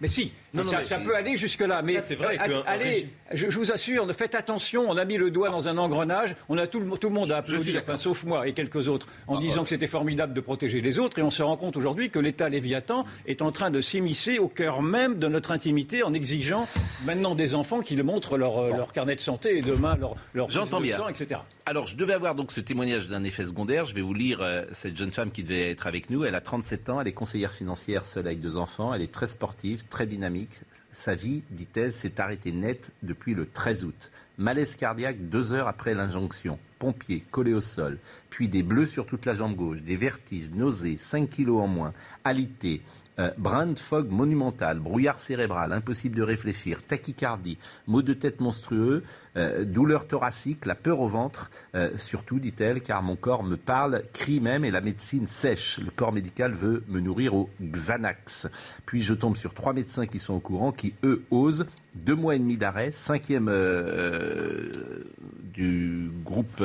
[0.00, 0.32] Mais si,
[0.62, 1.80] ça, peut aller jusque là.
[1.82, 2.38] Mais c'est vrai.
[2.66, 4.86] allez, je, vous assure, faites attention.
[4.88, 6.34] On a mis le doigt dans un engrenage.
[6.48, 9.06] On a tout le, tout le monde a applaudi, enfin, sauf moi et quelques autres,
[9.28, 11.20] en ah, disant que c'était formidable de protéger les autres.
[11.20, 14.48] Et on se rend compte aujourd'hui que l'État Léviathan est en train de s'immiscer au
[14.48, 16.63] cœur même de notre intimité en exigeant
[17.04, 20.50] maintenant des enfants qui montrent leur, euh, leur carnet de santé et demain leur, leur
[20.50, 20.96] J'entends bien.
[20.96, 21.40] sang, etc.
[21.66, 23.86] Alors, je devais avoir donc ce témoignage d'un effet secondaire.
[23.86, 26.24] Je vais vous lire euh, cette jeune femme qui devait être avec nous.
[26.24, 28.92] Elle a 37 ans, elle est conseillère financière seule avec deux enfants.
[28.94, 30.60] Elle est très sportive, très dynamique.
[30.92, 34.10] Sa vie, dit-elle, s'est arrêtée net depuis le 13 août.
[34.36, 36.58] Malaise cardiaque deux heures après l'injonction.
[36.78, 37.98] Pompier, collé au sol.
[38.30, 41.92] Puis des bleus sur toute la jambe gauche, des vertiges, nausées, 5 kilos en moins,
[42.24, 42.82] alité,
[43.18, 49.04] euh, brand fog monumental, brouillard cérébral, impossible de réfléchir, tachycardie, maux de tête monstrueux,
[49.36, 54.02] euh, douleur thoracique, la peur au ventre, euh, surtout, dit-elle, car mon corps me parle,
[54.12, 55.78] crie même et la médecine sèche.
[55.78, 58.48] Le corps médical veut me nourrir au Xanax.
[58.86, 62.34] Puis je tombe sur trois médecins qui sont au courant, qui eux osent deux mois
[62.34, 65.04] et demi d'arrêt, cinquième euh,
[65.52, 66.62] du groupe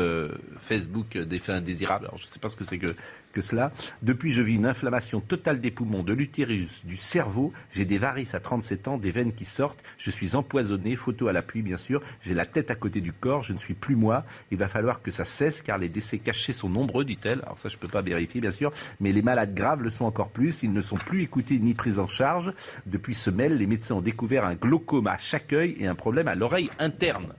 [0.57, 2.05] Facebook des faits indésirables.
[2.05, 2.95] Alors je ne sais pas ce que c'est que,
[3.31, 3.71] que cela.
[4.01, 7.53] Depuis, je vis une inflammation totale des poumons, de l'utérus, du cerveau.
[7.71, 9.83] J'ai des varices à 37 ans, des veines qui sortent.
[9.97, 12.01] Je suis empoisonné, photo à l'appui bien sûr.
[12.21, 14.25] J'ai la tête à côté du corps, je ne suis plus moi.
[14.51, 17.41] Il va falloir que ça cesse car les décès cachés sont nombreux, dit-elle.
[17.43, 20.05] Alors ça, je ne peux pas vérifier, bien sûr, mais les malades graves le sont
[20.05, 20.63] encore plus.
[20.63, 22.53] Ils ne sont plus écoutés ni pris en charge.
[22.85, 26.36] Depuis ce mail, les médecins ont découvert un glaucome chaque œil et un problème à
[26.36, 27.34] l'oreille interne.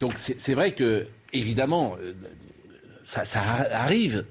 [0.00, 2.12] Donc c'est vrai que, évidemment, euh,
[3.04, 3.40] ça, ça
[3.72, 4.24] arrive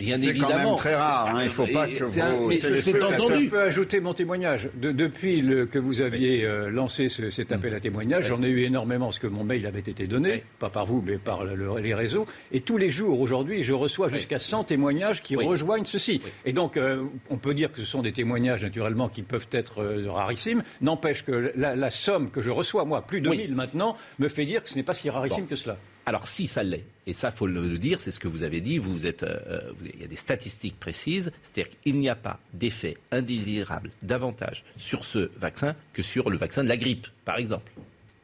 [0.00, 1.34] c'est quand même très rare.
[1.34, 1.40] Hein.
[1.42, 2.52] Il ne faut pas que vous.
[2.80, 3.44] C'est entendu.
[3.44, 4.68] Je peux ajouter mon témoignage?
[4.74, 9.18] depuis que vous aviez euh, lancé cet appel à témoignage, j'en ai eu énormément, parce
[9.18, 12.26] que mon mail avait été donné, pas par vous, mais par les réseaux.
[12.52, 16.20] Et tous les jours, aujourd'hui, je reçois jusqu'à 100 témoignages qui rejoignent ceci.
[16.44, 19.82] Et donc, euh, on peut dire que ce sont des témoignages, naturellement, qui peuvent être
[19.82, 20.62] euh, rarissimes.
[20.80, 24.62] N'empêche que la, somme que je reçois, moi, plus de 1000 maintenant, me fait dire
[24.62, 25.76] que ce n'est pas si rarissime que cela.
[26.08, 28.78] Alors si ça l'est, et ça faut le dire, c'est ce que vous avez dit,
[28.78, 29.60] vous êtes, euh, euh,
[29.94, 35.04] il y a des statistiques précises, c'est-à-dire qu'il n'y a pas d'effet indésirable davantage sur
[35.04, 37.70] ce vaccin que sur le vaccin de la grippe, par exemple.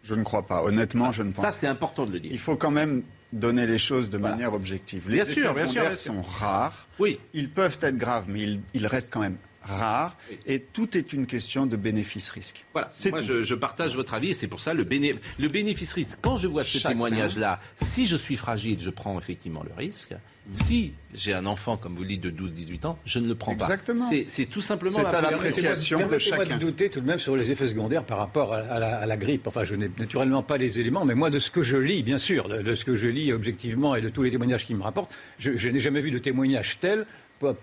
[0.03, 0.62] Je ne crois pas.
[0.62, 1.53] Honnêtement, je ne pense pas.
[1.53, 2.33] Ça, c'est important de le dire.
[2.33, 3.03] Il faut quand même
[3.35, 5.11] donner les choses de manière objective.
[5.11, 6.88] Les effets secondaires sont rares.
[6.99, 7.20] Oui.
[7.35, 11.27] Ils peuvent être graves, mais ils, ils restent quand même rare et tout est une
[11.27, 12.64] question de bénéfice-risque.
[12.72, 16.18] Voilà, moi je, partage votre avis et c'est pour ça le, le bénéfice-risque.
[16.20, 20.14] Quand je vois ce témoignage-là, si je suis fragile, je prends effectivement le risque.
[20.53, 23.57] Si j'ai un enfant, comme vous le dites, de 12-18 ans, je ne le prends
[23.57, 23.64] pas.
[23.64, 24.11] Exactement.
[24.27, 26.57] C'est tout simplement C'est à l'appréciation de chacun.
[26.57, 29.46] de douter tout de même sur les effets secondaires par rapport à, la, grippe.
[29.46, 32.18] Enfin, je n'ai naturellement pas les éléments, mais moi, de ce que je lis, bien
[32.18, 35.14] sûr, de, ce que je lis objectivement et de tous les témoignages qui me rapportent,
[35.38, 37.07] je, je n'ai jamais vu de témoignage tel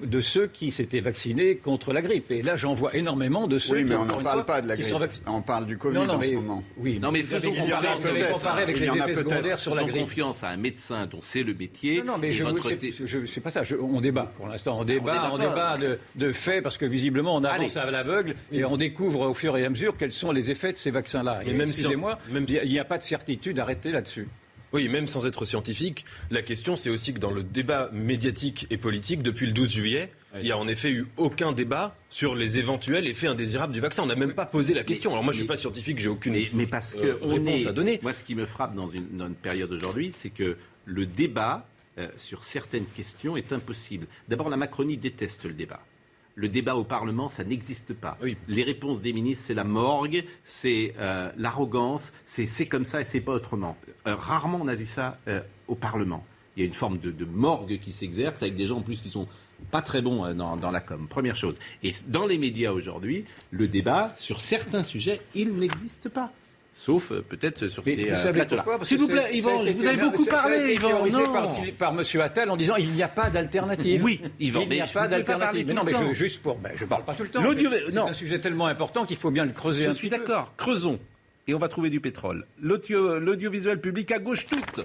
[0.04, 2.32] de ceux qui s'étaient vaccinés contre la grippe.
[2.32, 4.76] Et là, j'en vois énormément de ceux oui, mais on n'en parle pas de la
[4.76, 4.96] grippe.
[5.28, 6.64] On parle du Covid en ce moment.
[6.78, 10.02] Oui, non, mais faisons comparer, avec les effets secondaires sur la grippe.
[10.02, 12.04] confiance à un médecin dont c'est le métier.
[12.04, 13.64] Non, mais je ne sais pas ça.
[13.80, 14.32] on débat.
[14.36, 15.76] Pour l'instant, on débat, on débat,
[16.16, 19.66] de, faits parce que visiblement, on avance à l'aveugle et on découvre au fur et
[19.66, 21.42] à mesure quels sont les effets de ces vaccins-là.
[21.46, 24.28] Et, même excusez-moi, il n'y a pas de certitude arrêtée là-dessus.
[24.74, 28.78] Oui, même sans être scientifique, la question c'est aussi que dans le débat médiatique et
[28.78, 32.58] politique, depuis le 12 juillet, il n'y a en effet eu aucun débat sur les
[32.58, 34.04] éventuels effets indésirables du vaccin.
[34.04, 35.12] On n'a même pas posé la question.
[35.12, 37.74] Alors moi, je ne suis pas scientifique, j'ai aucune mais, parce que euh, réponse à
[37.74, 38.00] donner.
[38.02, 42.44] Moi, ce qui me frappe dans une, période aujourd'hui, c'est que le débat euh, sur
[42.44, 44.08] certaines questions est impossible.
[44.30, 45.82] D'abord, la Macronie déteste le débat.
[46.36, 48.18] Le débat au Parlement, ça n'existe pas.
[48.48, 53.22] Les réponses des ministres, c'est la morgue, c'est euh, l'arrogance, c'est comme ça et c'est
[53.22, 53.76] pas autrement.
[54.06, 55.20] rarement on a vu ça
[55.68, 56.26] au Parlement.
[56.56, 59.02] Il y a une forme de, de morgue qui s'exerce avec des gens en plus
[59.02, 59.28] qui sont
[59.70, 61.56] pas très bon euh, dans, la com, première chose.
[61.84, 66.32] Et dans les médias aujourd'hui, le débat sur certains sujets, il n'existe pas.
[66.84, 68.66] Sauf euh, peut-être sur ces euh, plateaux-là.
[68.82, 71.32] S'il vous plaît, Yvan, vous avez beaucoup parlé, Yvan.
[71.32, 72.22] Par, par M.
[72.22, 74.04] Attal en disant il n'y a pas d'alternative.
[74.04, 75.68] Oui, Yvan, il n'y a pas d'alternative.
[75.68, 76.56] Mais non, mais je, juste pour.
[76.56, 77.44] Ben, je ne parle pas tout le temps.
[77.88, 81.00] C'est un sujet tellement important qu'il faut bien le creuser je un suis d'accord, creusons.
[81.48, 82.48] Et on va trouver du pétrole.
[82.60, 84.84] L'audiovisuel public à gauche toute.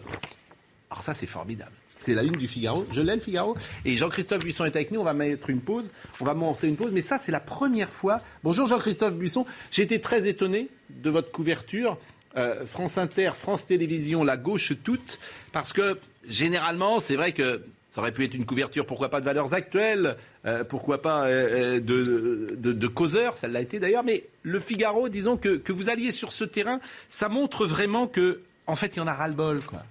[0.90, 1.72] Alors ça, c'est formidable.
[1.96, 2.86] C'est la une du Figaro.
[2.92, 3.56] Je l'aime, Figaro.
[3.84, 5.00] Et Jean-Christophe Buisson est avec nous.
[5.00, 5.90] On va mettre une pause.
[6.20, 6.90] On va montrer une pause.
[6.92, 8.18] Mais ça, c'est la première fois.
[8.44, 9.46] Bonjour Jean-Christophe Buisson.
[9.70, 11.98] J'ai été très étonné de votre couverture.
[12.36, 15.18] Euh, France Inter, France Télévisions, la gauche toute.
[15.52, 19.24] Parce que généralement, c'est vrai que ça aurait pu être une couverture, pourquoi pas de
[19.24, 24.04] valeurs actuelles, euh, pourquoi pas euh, de, causeurs, ça l'a été d'ailleurs.
[24.04, 26.78] Mais le Figaro, disons que, que vous alliez sur ce terrain,
[27.08, 29.62] ça montre vraiment que, en fait, il y en a ras-le-bol.
[29.62, 29.82] Quoi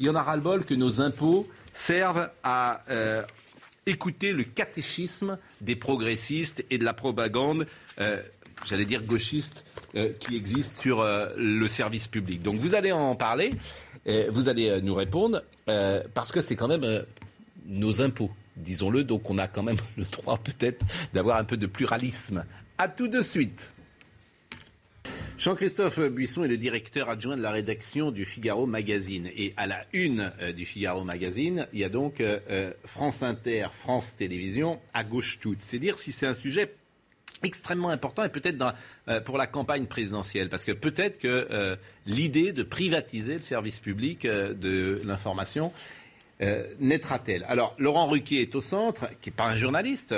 [0.00, 3.22] il y en a ras-le-bol que nos impôts servent à euh,
[3.86, 7.66] écouter le catéchisme des progressistes et de la propagande,
[8.00, 8.20] euh,
[8.64, 11.04] j'allais dire gauchiste, euh, qui existe sur
[11.36, 12.42] le service public.
[12.42, 13.52] Donc vous allez en parler,
[14.30, 17.04] vous allez nous répondre, parce que c'est quand même
[17.66, 21.66] nos impôts, disons-le, donc on a quand même le droit peut-être d'avoir un peu de
[21.66, 22.44] pluralisme.
[22.78, 23.72] À tout de suite.
[25.42, 29.28] Jean-Christophe Buisson est le directeur adjoint de la rédaction du Figaro Magazine.
[29.34, 33.24] Et à la une euh, du Figaro Magazine, il y a donc euh, euh, France
[33.24, 35.60] Inter, France Télévisions, à gauche toute.
[35.60, 36.72] C'est dire si c'est un sujet
[37.42, 38.56] extrêmement important et peut-être
[39.24, 40.48] pour la campagne présidentielle.
[40.48, 45.72] Parce que peut-être que l'idée de privatiser le service public de l'information
[46.78, 47.44] naîtra-t-elle?
[47.48, 50.14] Alors, Laurent Ruquier est au centre, qui n'est pas un journaliste.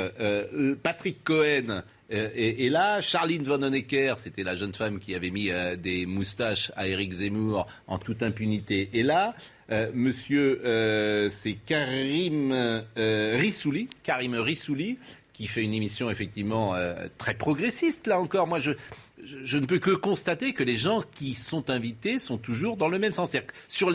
[0.83, 5.51] Patrick Cohen euh, et, là, Charline Von Honecker, c'était la jeune femme qui avait mis
[5.51, 8.91] euh, des moustaches à Éric Zemmour en toute impunité.
[8.93, 9.35] Et là,
[9.71, 10.61] euh, monsieur,
[11.31, 12.53] c'est Karim
[12.97, 14.37] Rissouli, Karim
[15.33, 16.77] qui fait une émission effectivement
[17.19, 18.47] très progressiste, là encore.
[18.47, 22.89] Moi, je, ne peux que constater que les gens qui sont invités sont toujours dans
[22.89, 23.33] le même sens.
[23.67, 23.93] Sur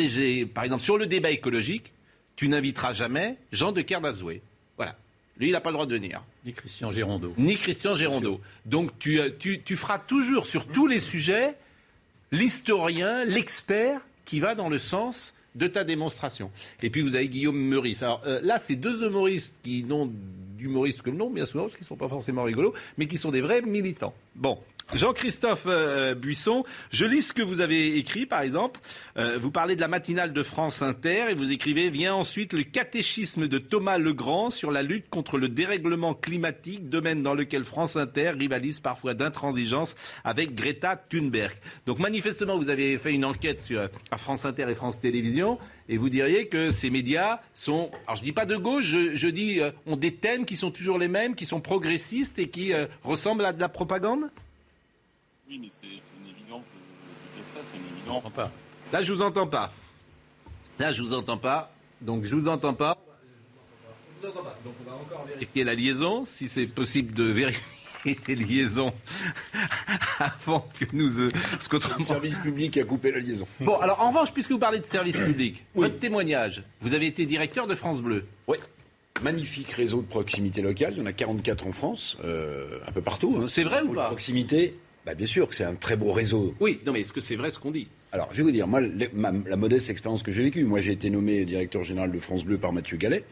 [0.53, 1.93] par exemple, sur le débat écologique,
[2.35, 4.41] tu n'inviteras jamais Jean de Kerdazoué.
[5.39, 6.23] Lui, il n'a pas le droit de venir.
[6.45, 7.33] Ni Christian Gérondeau.
[7.37, 8.41] Ni Christian Gérondeau.
[8.65, 11.55] Donc euh, tu, tu, feras toujours sur tous les sujets
[12.31, 16.51] l'historien, l'expert qui va dans le sens de ta démonstration.
[16.83, 18.03] Et puis vous avez Guillaume Meurice.
[18.03, 20.11] Alors euh, là, c'est deux humoristes qui n'ont
[20.59, 23.17] d'humoristes que le nom, bien souvent, parce qu'ils ne sont pas forcément rigolos, mais qui
[23.17, 24.13] sont des vrais militants.
[24.35, 24.59] Bon,
[24.95, 28.79] Jean-Christophe euh, Buisson, je lis ce que vous avez écrit, par exemple.
[29.17, 32.63] Euh, vous parlez de la matinale de France Inter et vous écrivez Vient ensuite le
[32.63, 37.97] catéchisme de Thomas Legrand sur la lutte contre le dérèglement climatique, domaine dans lequel France
[37.97, 41.55] Inter rivalise parfois d'intransigeance avec Greta Thunberg.
[41.85, 45.97] Donc manifestement, vous avez fait une enquête sur, à France Inter et France Télévisions et
[45.97, 49.69] vous diriez que ces médias sont, alors je dis pas de gauche, je, dis euh,
[49.85, 52.73] ont des thèmes qui sont toujours les mêmes, qui sont progressistes et qui
[53.03, 54.31] ressemblent à de la propagande?
[55.49, 58.33] Oui, mais c'est une évidence de, ça, c'est une évidence.
[58.33, 58.51] Pas.
[58.93, 59.73] Là, je vous entends pas.
[60.77, 61.71] Là, je vous entends pas.
[62.01, 62.97] Donc, je vous entends pas.
[64.21, 64.57] Je vous entends pas.
[64.63, 68.93] Donc, on va encore vérifier la liaison, si c'est possible de vérifier les liaisons
[70.19, 71.19] avant que nous.
[71.19, 73.47] Euh, parce Le service public a coupé la liaison.
[73.59, 77.25] Bon, alors en revanche, puisque vous parlez de service public, votre témoignage, vous avez été
[77.25, 78.25] directeur de France Bleu.
[78.47, 78.57] Oui.
[79.21, 80.93] Magnifique réseau de proximité locale.
[80.95, 83.35] Il y en a 44 en France, euh, un peu partout.
[83.41, 83.47] Hein.
[83.47, 84.05] C'est vrai ou pas?
[84.05, 86.55] Proximité, bah, bien sûr que c'est un très beau réseau.
[86.59, 87.87] Oui, non mais est-ce que c'est vrai ce qu'on dit?
[88.11, 91.09] Alors, je vais vous dire, moi, la modeste expérience que j'ai vécue, moi j'ai été
[91.09, 93.23] nommé directeur général de France Bleu par Mathieu Gallet,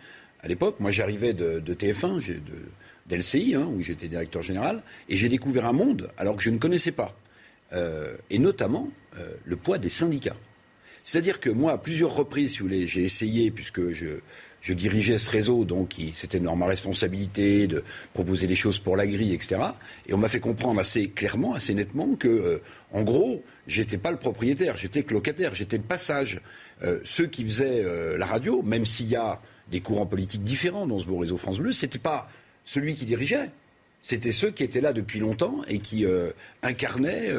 [0.42, 0.80] à l'époque.
[0.80, 2.42] Moi j'arrivais de, TF1, de,
[3.08, 6.58] d'LCI, hein, où j'étais directeur général, et j'ai découvert un monde alors que je ne
[6.58, 7.16] connaissais pas.
[7.74, 10.38] Euh, et notamment euh, le poids des syndicats.
[11.04, 14.20] C'est-à-dire que moi, à plusieurs reprises, si vous voulez, j'ai essayé, puisque je,
[14.68, 19.34] je dirigeais ce réseau, donc c'était ma responsabilité de proposer des choses pour la grille,
[19.34, 19.62] etc.
[20.08, 24.12] Et on m'a fait comprendre assez clairement, assez nettement que, euh, en gros, j'étais pas
[24.12, 26.42] le propriétaire, j'étais que locataire, j'étais de passage.
[26.84, 29.40] Euh, ceux qui faisaient euh, la radio, même s'il y a
[29.72, 32.30] des courants politiques différents dans ce beau réseau France Bleu, c'était pas
[32.66, 33.52] celui qui dirigeait.
[34.02, 36.06] C'était ceux qui étaient là depuis longtemps et qui
[36.62, 37.30] incarnaient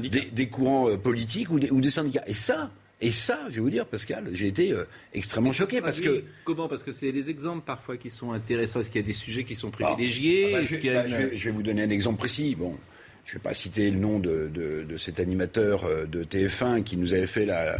[0.00, 2.24] des, courants politiques ou des, ou des syndicats.
[2.26, 4.84] Et ça, Et ça, je vais vous dire, Pascal, j'ai été euh,
[5.14, 6.24] extrêmement choqué parce que.
[6.44, 8.80] Comment Parce que c'est des exemples parfois qui sont intéressants.
[8.80, 12.18] Est-ce qu'il y a des sujets qui sont privilégiés je, vais, vous donner un exemple
[12.18, 12.56] précis.
[12.56, 12.76] Bon,
[13.24, 17.14] je ne vais pas citer le nom de, cet animateur euh, de TF1 qui nous
[17.14, 17.76] avait fait euh,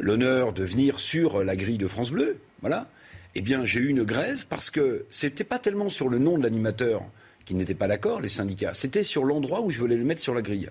[0.00, 2.38] l'honneur de venir sur la grille de France Bleu.
[2.60, 2.88] Voilà.
[3.36, 6.42] Eh bien, j'ai eu une grève parce que c'était pas tellement sur le nom de
[6.42, 7.02] l'animateur
[7.44, 8.74] qui n'était pas d'accord, les syndicats.
[8.74, 10.70] C'était sur l'endroit où je voulais le mettre sur la grille.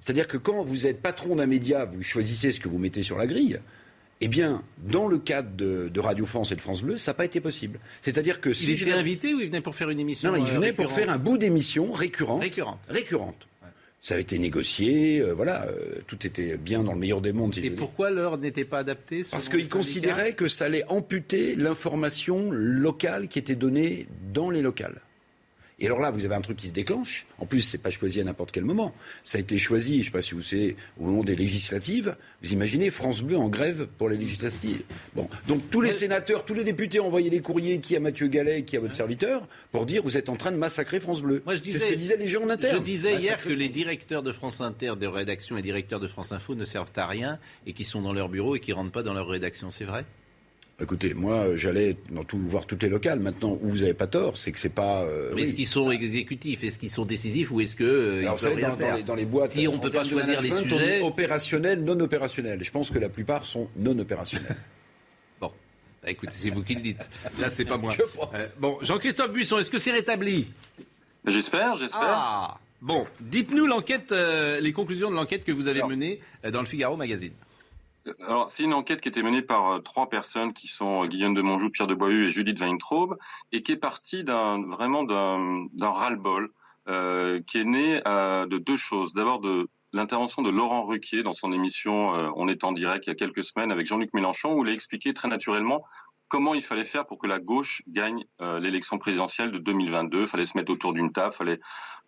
[0.00, 3.18] C'est-à-dire que quand vous êtes patron d'un média, vous choisissez ce que vous mettez sur
[3.18, 3.60] la grille.
[4.20, 7.24] Eh bien, dans le cadre de, Radio France et de France Bleu, ça n'a pas
[7.24, 7.78] été possible.
[8.00, 10.50] C'est-à-dire que si il était invité ou il venait pour faire une émission Non, il
[10.52, 12.40] venait pour faire un bout d'émission récurrente.
[12.40, 12.80] Récurrente.
[12.88, 13.46] Récurrente.
[14.00, 17.58] Ça avait été négocié, euh, voilà, euh, tout était bien dans le meilleur des mondes.
[17.58, 23.26] et pourquoi l'heure n'était pas adaptée Parce qu'il considérait que ça allait amputer l'information locale
[23.26, 25.00] qui était donnée dans les locales.
[25.80, 27.26] Et alors là, vous avez un truc qui se déclenche.
[27.38, 28.92] En plus, c'est pas choisi à n'importe quel moment.
[29.22, 32.16] Ça a été choisi, je ne sais pas si vous savez, au moment des législatives.
[32.42, 34.82] Vous imaginez France Bleu en grève pour les législatives.
[35.14, 38.26] Bon, donc tous les sénateurs, tous les députés ont envoyé des courriers, qui à Mathieu
[38.26, 41.42] Gallet, qui à votre serviteur, pour dire vous êtes en train de massacrer France Bleu.
[41.64, 42.78] C'est ce que disaient les gens en interne.
[42.78, 46.32] Je disais hier que les directeurs de France Inter, de rédaction et directeurs de France
[46.32, 49.04] Info ne servent à rien et qui sont dans leur bureau et qui rentrent pas
[49.04, 49.70] dans leur rédaction.
[49.70, 50.04] C'est vrai?
[50.80, 53.18] Écoutez, moi, j'allais dans tout, voir toutes les locales.
[53.18, 55.02] Maintenant, où vous n'avez pas tort, c'est que c'est pas.
[55.02, 56.62] Euh, est-ce qu'ils sont exécutifs?
[56.62, 59.74] Est-ce qu'ils sont décisifs ou est-ce que euh, Alors, ils dans, les, boîtes, si on
[59.74, 62.62] ne peut pas choisir les sujets, opérationnels, non opérationnels.
[62.62, 64.54] Je pense que la plupart sont non opérationnels.
[65.40, 65.50] bon,
[66.00, 67.10] bah, écoutez, c'est vous qui le dites.
[67.40, 67.92] Là, c'est pas moi.
[67.98, 68.30] Je pense.
[68.36, 70.46] Euh, bon, Jean-Christophe Buisson, est-ce que c'est rétabli?
[71.26, 72.00] J'espère, j'espère.
[72.04, 76.20] Ah, bon, dites-nous l'enquête, les conclusions de l'enquête que vous avez menée
[76.52, 77.32] dans le Figaro Magazine.
[78.48, 81.42] C'est une enquête qui été menée par euh, trois personnes qui sont euh, Guillaume de
[81.42, 83.18] Monjou, Pierre de Boyeux et Judith Weintraub,
[83.52, 86.50] et qui est partie d'un vraiment d'un ras-le-bol
[86.88, 89.12] euh, qui est né de deux choses.
[89.14, 93.12] D'abord de l'intervention de Laurent Ruquier dans son émission On est en direct il y
[93.12, 95.84] a quelques semaines avec Jean-Luc Mélenchon, où il a expliqué très naturellement
[96.28, 98.24] comment il fallait faire pour que la gauche gagne
[98.60, 100.22] l'élection présidentielle de 2022.
[100.22, 101.60] Il fallait se mettre autour d'une table, fallait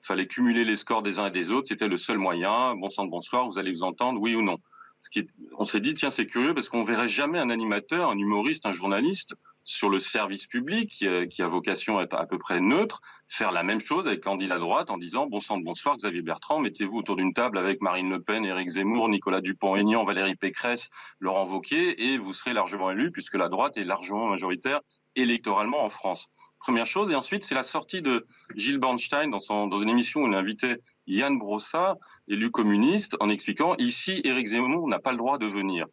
[0.03, 1.69] fallait cumuler les scores des uns et des autres.
[1.69, 2.75] C'était le seul moyen.
[2.75, 4.59] Bon sang bonsoir, vous allez vous entendre, oui ou non
[5.57, 8.73] on s'est dit tiens c'est curieux parce qu'on verrait jamais un animateur, un humoriste, un
[8.73, 9.35] journaliste
[9.65, 13.63] sur le service public qui a, vocation à être à peu près neutre, faire la
[13.63, 17.33] même chose avec candidat droite en disant bon sang bonsoir Xavier Bertrand, mettez-vous autour d'une
[17.33, 22.33] table avec Marine Le Pen, Éric Zemmour, Nicolas Dupont-Aignan, Valérie Pécresse, Laurent Wauquiez et vous
[22.33, 24.81] serez largement élu puisque la droite est largement majoritaire
[25.17, 26.29] électoralement en France.
[26.59, 30.23] Première chose et ensuite c'est la sortie de Gilles Bornstein dans, son, dans une émission
[30.23, 30.79] où il invitait
[31.11, 31.97] Yann Brossat,
[32.29, 35.87] élu communiste, en expliquant ici, Éric Zemmour n'a pas le droit de venir.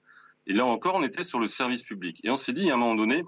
[0.46, 2.20] Et là encore, on était sur le service public.
[2.24, 3.24] Et on s'est dit, à un moment donné,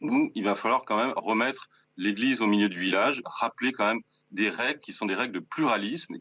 [0.00, 4.50] il va falloir quand même remettre l'église au milieu du village, rappeler quand même des
[4.50, 6.16] règles qui sont des règles de pluralisme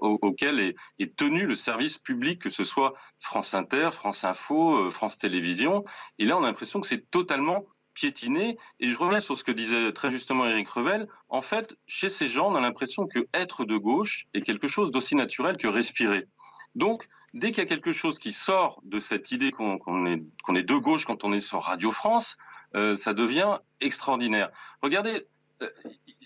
[0.00, 4.90] auxquelles est, est, tenu le service public, que ce soit France Inter, France Info, euh,
[4.90, 5.84] France Télévisions.
[6.18, 8.58] Et là, on a l'impression que c'est totalement piétiner.
[8.80, 11.08] Et je reviens sur ce que disait très justement Éric Revel.
[11.28, 14.90] En fait, chez ces gens, on a l'impression que être de gauche est quelque chose
[14.90, 16.26] d'aussi naturel que respirer.
[16.74, 20.22] Donc, dès qu'il y a quelque chose qui sort de cette idée qu'on est,
[20.54, 22.36] est, de gauche quand on est sur Radio France,
[22.76, 24.50] euh, ça devient extraordinaire.
[24.82, 25.26] Regardez
[25.62, 25.68] euh,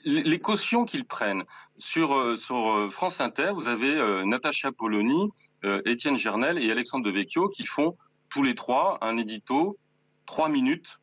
[0.05, 1.45] les cautions qu'ils prennent.
[1.77, 5.31] Sur, euh, sur France Inter, vous avez Natacha Polony,
[5.85, 7.97] Étienne Gernel et Alexandre Devecchio qui font
[8.29, 9.79] tous les trois un édito,
[10.27, 10.99] trois minutes,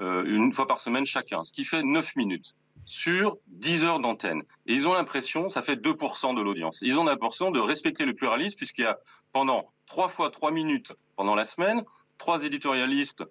[0.00, 4.42] une fois par semaine chacun, ce qui fait 9 minutes sur 10 heures d'antenne.
[4.66, 6.78] Et ils ont l'impression, ça fait 2% de l'audience.
[6.82, 8.98] Ils ont l'impression de respecter le pluralisme puisqu'il y a
[9.32, 11.84] pendant 3 fois 3 minutes pendant la semaine,
[12.18, 13.24] trois éditorialistes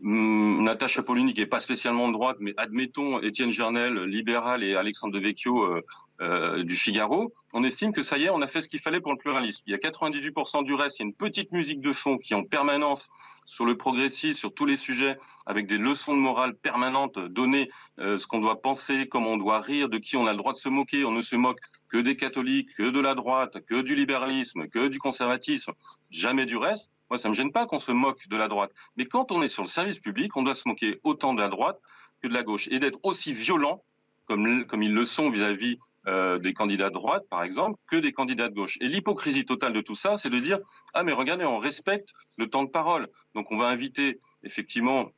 [0.00, 5.12] Natacha Polony qui est pas spécialement de droite, mais admettons Étienne Gernel, libéral, et Alexandre
[5.14, 5.82] Devecchio euh,
[6.20, 9.00] euh, du Figaro, on estime que ça y est, on a fait ce qu'il fallait
[9.00, 9.62] pour le pluralisme.
[9.66, 12.32] Il y a 98% du reste, il y a une petite musique de fond qui
[12.32, 13.08] est en permanence
[13.44, 18.18] sur le progressisme, sur tous les sujets, avec des leçons de morale permanentes données, euh,
[18.18, 20.58] ce qu'on doit penser, comment on doit rire, de qui on a le droit de
[20.58, 21.04] se moquer.
[21.04, 21.58] On ne se moque
[21.88, 25.72] que des catholiques, que de la droite, que du libéralisme, que du conservatisme,
[26.10, 26.90] jamais du reste.
[27.10, 28.72] Moi, ça me gêne pas qu'on se moque de la droite.
[28.96, 31.48] Mais quand on est sur le service public, on doit se moquer autant de la
[31.48, 31.80] droite
[32.22, 32.68] que de la gauche.
[32.70, 33.82] Et d'être aussi violent,
[34.26, 38.48] comme, ils le sont vis-à-vis euh, des candidats de droite, par exemple, que des candidats
[38.48, 38.76] de gauche.
[38.80, 40.58] Et l'hypocrisie totale de tout ça, c'est de dire
[40.94, 43.08] ah mais regardez, on respecte le temps de parole.
[43.34, 45.10] Donc on va inviter effectivement,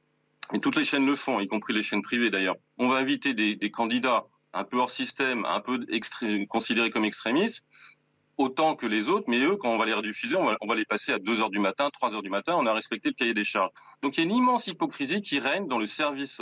[0.53, 2.57] et toutes les chaînes le font, y compris les chaînes privées d'ailleurs.
[2.79, 5.87] On va inviter des candidats un peu hors système, un peu
[6.49, 7.64] considérés comme extrémistes,
[8.41, 10.74] autant que les autres, mais eux, quand on va les rediffuser, on va, on va
[10.74, 13.14] les passer à 2 heures du matin, 3 heures du matin, on a respecté le
[13.14, 13.70] cahier des charges.
[14.03, 16.41] Donc il y a une immense hypocrisie qui règne dans le service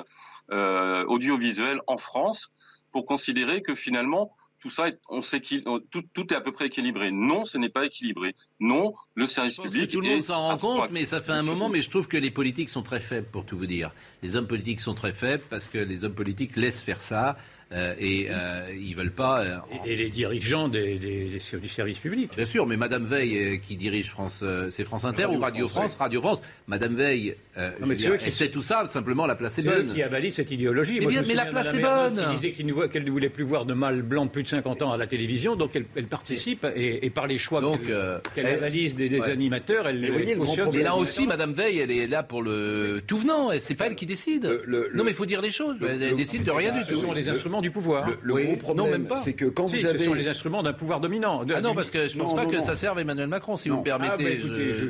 [0.53, 2.51] euh, audiovisuel en France
[2.93, 4.31] pour considérer que finalement,
[4.61, 7.11] tout ça, on sait tout, tout, est à peu près équilibré.
[7.11, 8.35] Non, ce n'est pas équilibré.
[8.61, 9.87] Non, le service je public.
[9.87, 11.69] Que tout le monde s'en rend compte, mais ça fait un moment.
[11.69, 13.93] Mais je trouve que les politiques sont très faibles, pour tout vous dire.
[14.23, 17.37] Les hommes politiques sont très faibles parce que les hommes politiques laissent faire ça.
[17.71, 19.43] Euh, et euh, ils veulent pas.
[19.43, 22.31] Euh, et, les dirigeants des, des, des, du service public.
[22.35, 25.69] Bien sûr, mais Madame Veil euh, qui dirige France, euh, c'est France Inter ou Radio
[25.69, 26.41] France, Radio France.
[26.67, 28.87] Madame Veil, non, mais qui sait tout ça.
[28.87, 29.89] Simplement, la place est, bonne.
[29.89, 30.99] C'est qui avalise cette idéologie.
[31.01, 32.25] Mais, bien, mais la place est bonne.
[32.31, 34.93] Qui disait qu'elle ne voulait plus voir de mâles blancs de plus de 50 ans
[34.93, 38.95] à la télévision, donc elle, elle participe et, et, par les choix qu'elle qu avalise
[38.95, 39.31] des, des ouais.
[39.31, 40.75] animateurs, elle les cautionne.
[40.75, 43.51] Et là aussi, Madame Veil, elle est là pour le tout venant.
[43.59, 44.63] C'est pas elle qui décide.
[44.65, 45.77] Le, non, mais il faut dire les choses.
[45.87, 46.95] Elle décide de rien du tout.
[46.95, 48.09] Ce sont les instruments du pouvoir.
[48.23, 49.99] Le gros problème, c'est que quand vous avez...
[49.99, 51.45] Ce sont les instruments d'un pouvoir dominant.
[51.55, 53.79] ah non, parce que je ne pense pas que ça serve Emmanuel Macron, si vous
[53.79, 54.13] me permettez.
[54.13, 54.87] Ah, bah, écoutez, je...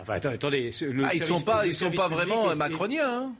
[0.00, 3.24] Enfin, attendez, le ah, ils ne sont pas, ils sont pas vraiment macroniens.
[3.24, 3.32] Hein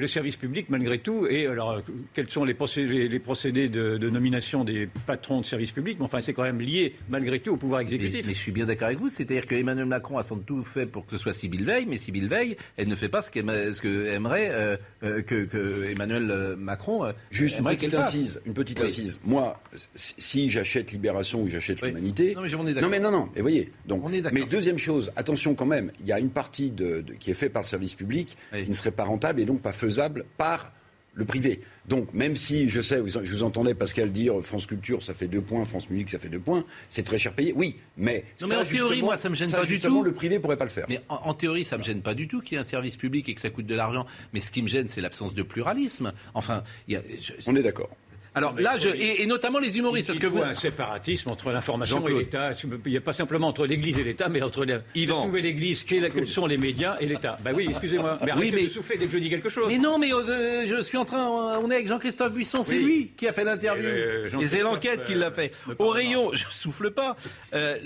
[0.00, 1.82] le service public, malgré tout, et alors,
[2.14, 5.98] quels sont les procédés, les procédés de, de, nomination des patrons de service public?
[5.98, 8.22] Mais enfin, c'est quand même lié, malgré tout, au pouvoir exécutif.
[8.22, 9.08] Mais, mais je suis bien d'accord avec vous.
[9.08, 12.28] C'est-à-dire qu'Emmanuel Macron a sans tout fait pour que ce soit Sybille Veil, mais Sybille
[12.28, 17.04] Veil, elle ne fait pas ce qu'aimerait que, euh, euh, que, que, Emmanuel euh, Macron
[17.04, 18.40] euh, Juste une petite incise.
[18.46, 18.86] Une petite oui.
[18.86, 19.20] incise.
[19.24, 19.60] Moi,
[19.94, 21.88] si j'achète Libération ou j'achète oui.
[21.88, 22.34] l'Humanité...
[22.34, 23.28] Non, mais on est Non, mais non, non.
[23.36, 26.30] Et voyez, donc, on est mais deuxième chose, attention quand même, il y a une
[26.30, 28.64] partie de, de, qui est faite par le service public oui.
[28.64, 29.89] qui ne serait pas rentable et donc pas faisable
[30.36, 30.72] par
[31.14, 31.60] le privé.
[31.86, 35.40] Donc, même si, je sais, je vous entendais Pascal dire France Culture, ça fait deux
[35.40, 38.56] points, France Musique, ça fait deux points, c'est très cher payé, oui, mais, non, mais
[38.56, 40.02] en théorie, moi, ça me gêne ça, pas du tout.
[40.02, 40.86] le privé pourrait pas le faire.
[40.88, 42.96] Mais en, en théorie, ça me gêne pas du tout qu'il y ait un service
[42.96, 44.06] public et que ça coûte de l'argent.
[44.32, 46.12] Mais ce qui me gêne, c'est l'absence de pluralisme.
[46.34, 47.90] Enfin, y a, je, on est d'accord.
[48.34, 50.48] Alors là, je, et, et, notamment les humoristes, il parce que faut vous...
[50.48, 52.52] un séparatisme entre l'information et l'État.
[52.86, 55.26] Il n'y a pas simplement entre l'Église et l'État, mais entre la, Yvan.
[55.26, 57.36] nouvelle Église, quels sont les médias et l'État.
[57.42, 58.64] Ben oui, excusez-moi, mais arrêtez oui, mais...
[58.64, 59.66] de souffler dès que je dis quelque chose.
[59.68, 62.84] Mais non, mais euh, je suis en train, on est avec Jean-Christophe Buisson, c'est oui.
[62.84, 63.86] lui qui a fait l'interview.
[63.86, 65.52] Euh, et c'est l'enquête euh, qui l'a fait.
[65.78, 67.16] Au rayon, je souffle pas.
[67.54, 67.78] Euh,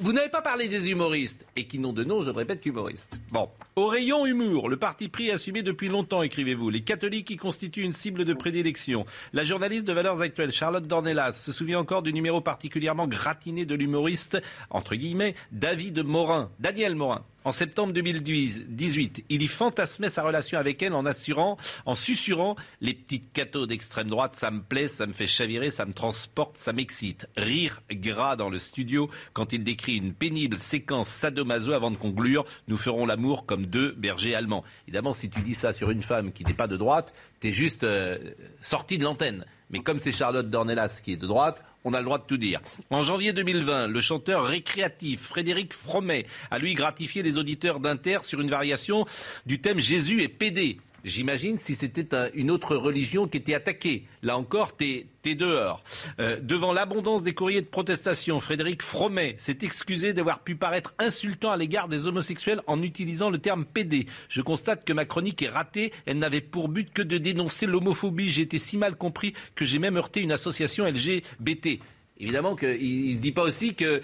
[0.00, 3.18] vous n'avez pas parlé des humoristes et qui n'ont de nom, je répète qu'humoristes.
[3.30, 6.68] Bon, au rayon humour, le parti pris assumé depuis longtemps, écrivez-vous.
[6.70, 9.06] Les catholiques qui constituent une cible de prédilection.
[9.32, 13.74] La journaliste de Valeurs Actuelles Charlotte Dornelas se souvient encore du numéro particulièrement gratiné de
[13.74, 14.38] l'humoriste,
[14.70, 17.22] entre guillemets, David Morin, Daniel Morin.
[17.44, 21.56] En septembre 2018, il y fantasmait sa relation avec elle en assurant,
[21.86, 25.86] en susurrant les petites cathos d'extrême droite, ça me plaît, ça me fait chavirer, ça
[25.86, 27.26] me transporte, ça m'excite.
[27.36, 32.44] Rire gras dans le studio quand il décrit une pénible séquence sadomaso avant de conclure,
[32.68, 34.64] nous ferons l'amour comme deux bergers allemands.
[34.86, 37.84] Évidemment, si tu dis ça sur une femme qui n'est pas de droite, t'es juste
[37.84, 38.18] euh,
[38.60, 39.44] sorti de l'antenne.
[39.70, 42.36] Mais comme c'est Charlotte Dornelas qui est de droite, on a le droit de tout
[42.36, 42.60] dire.
[42.90, 48.40] En janvier 2020, le chanteur récréatif Frédéric Fromet a lui gratifié les auditeurs d'Inter sur
[48.40, 49.06] une variation
[49.46, 50.78] du thème Jésus et PD.
[51.04, 54.04] J'imagine si c'était un, une autre religion qui était attaquée.
[54.22, 55.82] Là encore, t'es es dehors.
[56.20, 61.50] Euh, devant l'abondance des courriers de protestation, Frédéric Fromet s'est excusé d'avoir pu paraître insultant
[61.50, 64.06] à l'égard des homosexuels en utilisant le terme PD.
[64.28, 65.92] Je constate que ma chronique est ratée.
[66.06, 68.30] Elle n'avait pour but que de dénoncer l'homophobie.
[68.30, 71.78] J'ai été si mal compris que j'ai même heurté une association LGBT.
[72.20, 74.02] Évidemment qu'il ne se dit pas aussi que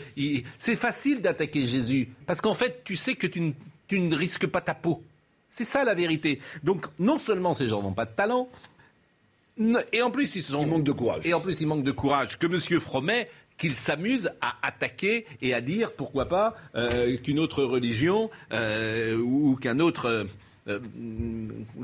[0.58, 2.10] c'est facile d'attaquer Jésus.
[2.26, 5.02] Parce qu'en fait, tu sais que tu ne risques pas ta peau.
[5.54, 6.40] C'est ça la vérité.
[6.64, 8.48] Donc non seulement ces gens n'ont pas de talent,
[9.92, 11.24] et en plus ils, sont, ils manquent de courage.
[11.24, 12.80] Et en plus ils manquent de courage que M.
[12.80, 19.16] Fromet qu'il s'amuse à attaquer et à dire pourquoi pas euh, qu'une autre religion euh,
[19.16, 20.26] ou qu'un autre
[20.66, 20.80] euh,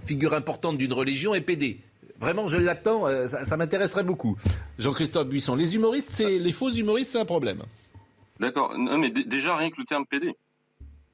[0.04, 1.78] figure importante d'une religion est pédé.
[2.18, 4.36] Vraiment, je l'attends, euh, ça, ça m'intéresserait beaucoup.
[4.80, 7.62] Jean-Christophe Buisson, les humoristes, c'est les faux humoristes, c'est un problème.
[8.40, 8.76] D'accord.
[8.76, 10.34] Non, mais déjà rien que le terme pédé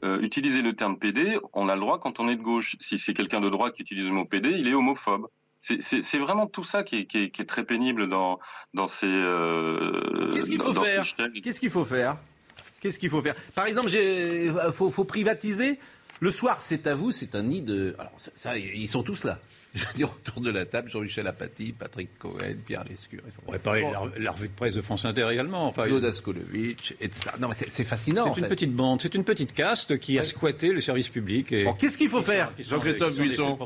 [0.04, 2.76] euh, utiliser le terme PD, on a le droit quand on est de gauche.
[2.80, 5.26] Si c'est quelqu'un de droite qui utilise le mot PD, il est homophobe.
[5.58, 8.38] C'est vraiment tout ça qui est, qui, est, qui est, très pénible dans,
[8.74, 9.06] dans ces.
[9.06, 11.04] Euh, Qu'est-ce qu'il faut, faire
[11.42, 12.18] Qu'est-ce qu'il faut faire
[12.80, 15.80] Qu'est-ce qu'il faut faire Par exemple, il faut, faut privatiser.
[16.20, 17.96] Le soir, c'est à vous, c'est un nid de.
[17.98, 19.38] Alors, ça, ils sont tous là
[19.80, 23.20] je veux dire, autour de la table, Jean-Michel Apathy, Patrick Cohen, Pierre Lescure.
[23.46, 25.66] On de la, revue de presse de France Inter également.
[25.66, 27.32] Enfin, Claude Askolovitch, etc.
[27.38, 28.34] Non, mais c'est fascinant.
[28.34, 31.52] C'est une petite bande, c'est une petite caste qui a squatté le service public.
[31.52, 31.64] Et...
[31.64, 33.58] Bon, qu'est-ce qu'il faut faire, Jean-Christophe Buisson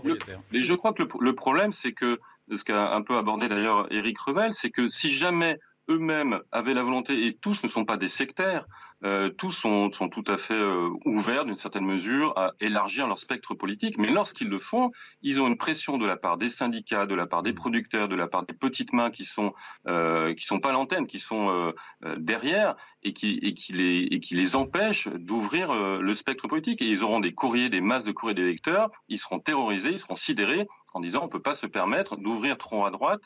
[0.52, 2.18] Mais je crois que le, le problème, c'est que,
[2.52, 6.82] ce qu'a un peu abordé d'ailleurs Éric Revel, c'est que si jamais eux-mêmes avaient la
[6.82, 8.66] volonté, et tous ne sont pas des sectaires,
[9.05, 13.18] euh, tous sont, sont, tout à fait euh, ouverts d'une certaine mesure à élargir leur
[13.18, 14.92] spectre politique, mais lorsqu'ils le font,
[15.22, 18.14] ils ont une pression de la part des syndicats, de la part des producteurs, de
[18.14, 19.55] la part des petites mains qui sont
[19.88, 21.72] euh, qui sont pas l'antenne, qui sont euh,
[22.05, 26.82] euh, derrière et qui et qui les et qui les empêchent d'ouvrir le spectre politique.
[26.82, 30.16] Et ils auront des courriers, des masses de courriers d'électeurs, ils seront terrorisés, ils seront
[30.16, 33.22] sidérés en disant on peut pas se permettre d'ouvrir trop à droite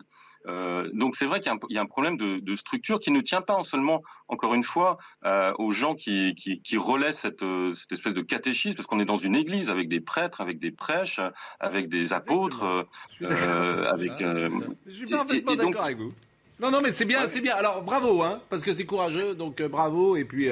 [0.47, 3.62] Euh, donc c'est vrai qu'il y, a un problème de, structure qui ne tient pas
[3.64, 8.14] seulement, encore une fois, euh, aux gens qui, qui, qui relaient cette, euh, cette, espèce
[8.14, 11.20] de catéchisme, parce qu'on est dans une église avec des prêtres, avec des prêches,
[11.61, 12.86] avec des apôtres,
[13.22, 14.12] euh, avec.
[14.18, 16.12] Je suis parfaitement d'accord avec vous.
[16.61, 17.57] Non, non, mais c'est bien, c'est bien.
[17.57, 20.16] Alors bravo, hein, parce que c'est courageux, donc bravo.
[20.16, 20.48] Et puis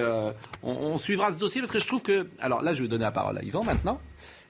[0.62, 2.26] on, on, suivra ce dossier parce que je trouve que.
[2.40, 4.00] Alors là, je vais donner la parole à Yvan maintenant.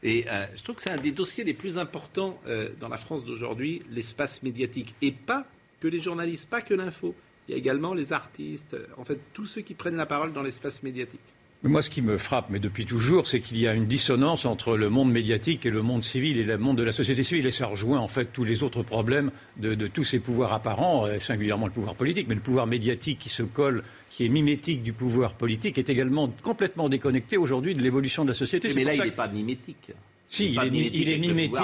[0.02, 2.96] Et euh, je trouve que c'est un des dossiers les plus importants euh, dans la
[2.96, 4.94] France d'aujourd'hui, l'espace médiatique.
[5.00, 5.46] Et pas
[5.80, 7.14] que les journalistes, pas que l'info.
[7.46, 10.32] Il y a également les artistes, euh, en fait, tous ceux qui prennent la parole
[10.32, 11.20] dans l'espace médiatique.
[11.64, 14.76] Moi, ce qui me frappe, mais depuis toujours, c'est qu'il y a une dissonance entre
[14.76, 17.46] le monde médiatique et le monde civil et le monde de la société civile.
[17.46, 21.06] Et ça rejoint en fait tous les autres problèmes de, de tous ces pouvoirs apparents,
[21.20, 24.92] singulièrement le pouvoir politique, mais le pouvoir médiatique qui se colle qui est mimétique du
[24.92, 28.70] pouvoir politique, est également complètement déconnecté aujourd'hui de l'évolution de la société.
[28.74, 29.92] Mais, là, il n'est pas mimétique.
[30.32, 31.60] Si, il est, mimétique,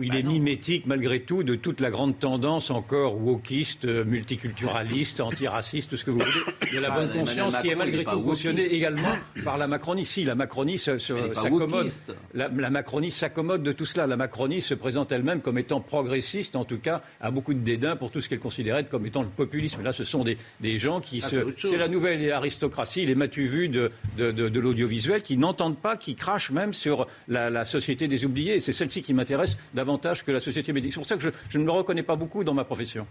[0.00, 5.96] il, est, mimétique malgré tout de toute la grande tendance encore wokiste, multiculturaliste, antiraciste, tout
[5.96, 6.32] ce que vous voulez.
[6.66, 10.04] Il y a la bonne conscience qui est malgré tout cautionnée également par la Macronie.
[10.04, 11.92] Si, la Macronie s'accommode.
[12.34, 14.08] La, la, Macronie s'accommode de tout cela.
[14.08, 17.94] La Macronie se présente elle-même comme étant progressiste, en tout cas, a beaucoup de dédain
[17.94, 19.80] pour tout ce qu'elle considérait comme étant le populisme.
[19.80, 21.36] Là, ce sont des, des gens qui ah, se.
[21.56, 26.16] C'est la nouvelle aristocratie, les matu vus de, de, de, l'audiovisuel, qui n'entendent pas, qui
[26.16, 28.54] crachent même sur la, la société des oubliés.
[28.54, 30.94] Et c'est celle-ci qui m'intéresse davantage que la société médiatique.
[30.94, 33.06] C'est pour ça que je, ne me reconnais pas beaucoup dans ma profession.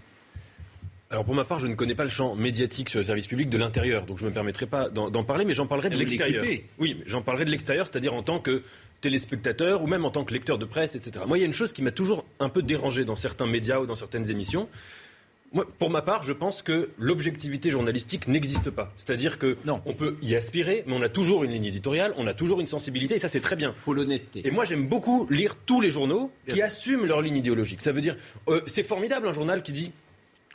[1.10, 3.50] Alors pour ma part, je ne connais pas le champ médiatique sur le service public
[3.50, 6.42] de l'intérieur, donc je ne me permettrai pas d'en parler, mais j'en parlerai de l'extérieur.
[6.80, 8.64] Oui, j'en parlerai de l'extérieur, c'est-à-dire en tant que
[9.02, 11.26] téléspectateur ou même en tant que lecteur de presse, etc.
[11.28, 13.80] Moi, il y a une chose qui m'a toujours un peu dérangé dans certains médias
[13.80, 14.70] ou dans certaines émissions,
[15.80, 18.92] pour ma part, je pense que l'objectivité journalistique n'existe pas.
[18.96, 22.34] C'est-à-dire que on peut y aspirer, mais on a toujours une ligne éditoriale, on a
[22.34, 23.74] toujours une sensibilité, et ça c'est très bien.
[23.76, 24.48] Faut l'honnêteté.
[24.48, 27.82] Et moi j'aime beaucoup lire tous les journaux qui assument leur ligne idéologique.
[27.82, 28.16] Ça veut dire,
[28.48, 29.92] euh, c'est formidable un journal qui dit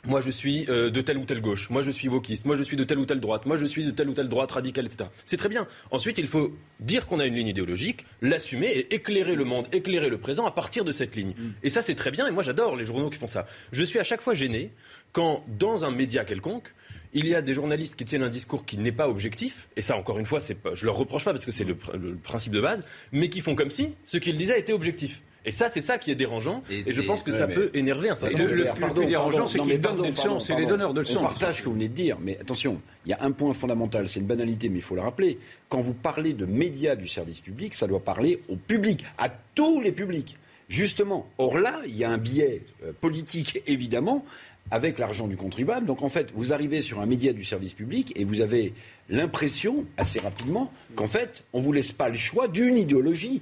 [0.07, 2.63] moi je suis euh, de telle ou telle gauche, moi je suis wokiste, moi je
[2.63, 4.85] suis de telle ou telle droite, moi je suis de telle ou telle droite radicale,
[4.85, 5.09] etc.
[5.25, 5.67] C'est très bien.
[5.91, 10.09] Ensuite, il faut dire qu'on a une ligne idéologique, l'assumer et éclairer le monde, éclairer
[10.09, 11.33] le présent à partir de cette ligne.
[11.37, 11.49] Mm.
[11.63, 13.45] Et ça, c'est très bien, et moi j'adore les journaux qui font ça.
[13.71, 14.71] Je suis à chaque fois gêné
[15.11, 16.73] quand, dans un média quelconque,
[17.13, 19.97] il y a des journalistes qui tiennent un discours qui n'est pas objectif, et ça,
[19.97, 22.61] encore une fois, pas, je leur reproche pas parce que c'est le, le, principe de
[22.61, 25.21] base, mais qui font comme si ce qu'ils disaient était objectif.
[25.47, 26.61] Et ça, c'est ça qui est dérangeant.
[26.69, 29.79] Et, je pense que ça peut énerver un certain nombre Le, plus dérangeant, c'est qu'ils
[29.79, 30.41] donnent des leçons.
[30.41, 31.19] C'est les donneurs de leçons.
[31.21, 32.17] On partage ce que vous venez de dire.
[32.19, 34.09] Mais attention, il y a un point fondamental.
[34.09, 35.39] C'est une banalité, mais il faut le rappeler.
[35.69, 39.79] Quand vous parlez de médias du service public, ça doit parler au public, à tous
[39.79, 40.37] les publics.
[40.67, 41.29] Justement.
[41.37, 44.25] Or là, il y a un biais euh, politique, évidemment,
[44.69, 45.85] avec l'argent du contribuable.
[45.85, 48.73] Donc en fait, vous arrivez sur un média du service public et vous avez
[49.09, 53.41] l'impression, assez rapidement, qu'en fait, on ne vous laisse pas le choix d'une idéologie.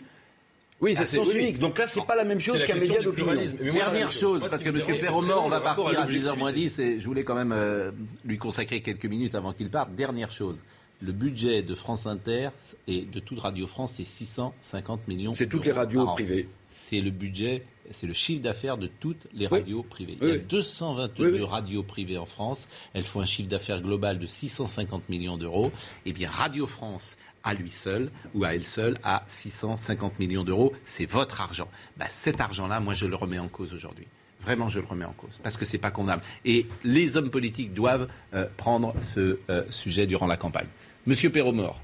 [0.81, 1.59] Oui, c'est unique.
[1.59, 3.33] Donc là, c'est pas la même chose qu'un média d'opinion.
[3.73, 4.99] Dernière chose, parce que M.
[4.99, 7.91] Perromort, on va partir à 10h 10 et je voulais quand même euh,
[8.25, 9.93] lui consacrer quelques minutes avant qu'il parte.
[9.95, 10.63] Dernière chose.
[11.01, 12.49] Le budget de France Inter
[12.87, 15.33] et de toute Radio France, c'est 650 millions.
[15.33, 16.47] C'est toutes les radios privées.
[16.77, 20.17] C'est le budget c'est le chiffre d'affaires de toutes les radios privées.
[20.21, 22.67] Il y a 222 radios privées en France.
[22.93, 25.71] Elles font un chiffre d'affaires global de 650 millions d'euros.
[26.05, 30.73] Eh bien, Radio France, à lui seul ou à elle seule, a 650 millions d'euros.
[30.83, 31.67] C'est votre argent.
[31.97, 34.07] Bah, cet argent-là, moi, je le remets en cause aujourd'hui.
[34.41, 36.23] Vraiment, je le remets en cause parce que c'est pas condamnable.
[36.43, 40.67] Et les hommes politiques doivent euh, prendre ce euh, sujet durant la campagne.
[41.07, 41.81] Monsieur Perromort,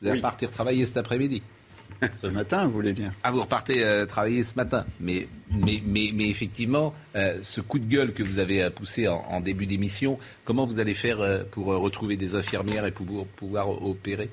[0.00, 1.42] vous allez partir travailler cet après-midi.
[2.22, 4.84] Ce matin, vous voulez dire Ah, vous repartez euh, travailler ce matin.
[5.00, 9.08] Mais, mais, mais, mais effectivement, euh, ce coup de gueule que vous avez euh, poussé
[9.08, 14.30] en, début d'émission, comment vous allez faire pour retrouver des infirmières et pour pouvoir opérer?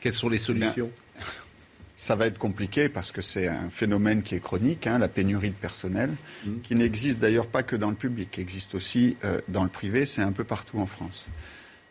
[0.00, 0.90] Quelles sont les solutions?
[1.96, 5.50] ça va être compliqué parce que c'est un phénomène qui est chronique, hein, la pénurie
[5.50, 6.10] de personnel,
[6.44, 6.50] mmh.
[6.62, 9.16] qui n'existe d'ailleurs pas que dans le public, qui existe aussi
[9.48, 11.28] dans le privé, c'est un peu partout en France.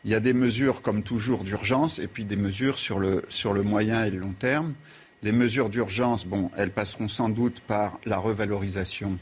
[0.06, 3.53] Il y a des mesures, comme toujours, d'urgence et puis des mesures sur le, sur
[3.53, 4.76] le moyen et le long terme.
[5.24, 9.18] Les mesures d'urgence, bon, elles passeront sans doute par la revalorisation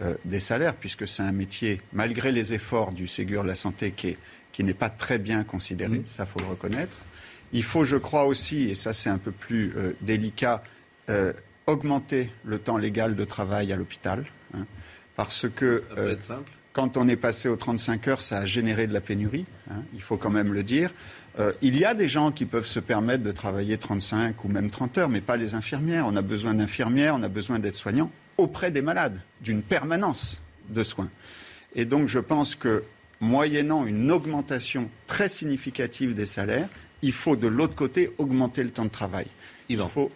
[0.00, 3.90] euh, des salaires, puisque c'est un métier, malgré les efforts du Ségur de la santé,
[3.90, 4.16] qui,
[4.52, 6.06] qui n'est pas très bien considéré, mmh.
[6.06, 6.96] ça faut le reconnaître.
[7.52, 10.64] Il faut, je crois aussi, et ça c'est un peu plus euh, délicat,
[11.10, 11.34] euh,
[11.66, 14.24] augmenter le temps légal de travail à l'hôpital,
[14.54, 14.64] hein,
[15.14, 18.46] parce que ça peut être simple quand on est passé aux 35 heures, ça a
[18.46, 20.90] généré de la pénurie, hein, il faut quand même le dire.
[21.38, 24.70] Euh, il y a des gens qui peuvent se permettre de travailler 35 ou même
[24.70, 26.06] 30 heures, mais pas les infirmières.
[26.06, 31.10] On a besoin d'infirmières, on a besoin d'aides-soignants auprès des malades, d'une permanence de soins.
[31.74, 32.84] Et donc je pense que,
[33.20, 36.68] moyennant une augmentation très significative des salaires,
[37.02, 39.26] il faut de l'autre côté augmenter le temps de travail.
[39.68, 40.10] Il faut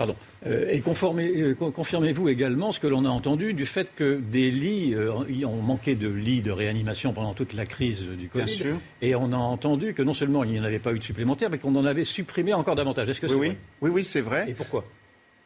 [0.00, 0.16] Pardon.
[0.46, 4.94] Euh, et euh, confirmez-vous également ce que l'on a entendu du fait que des lits,
[4.94, 5.12] euh,
[5.44, 8.76] ont manqué de lits de réanimation pendant toute la crise du Covid.
[9.02, 11.50] Et on a entendu que non seulement il n'y en avait pas eu de supplémentaires,
[11.50, 13.10] mais qu'on en avait supprimé encore davantage.
[13.10, 14.48] Est-ce que c'est oui, vrai oui, oui, c'est vrai.
[14.48, 14.86] Et pourquoi?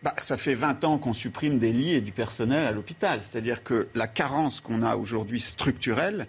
[0.05, 3.25] Bah, ça fait 20 ans qu'on supprime des lits et du personnel à l'hôpital.
[3.25, 6.29] C'est-à-dire que la carence qu'on a aujourd'hui structurelle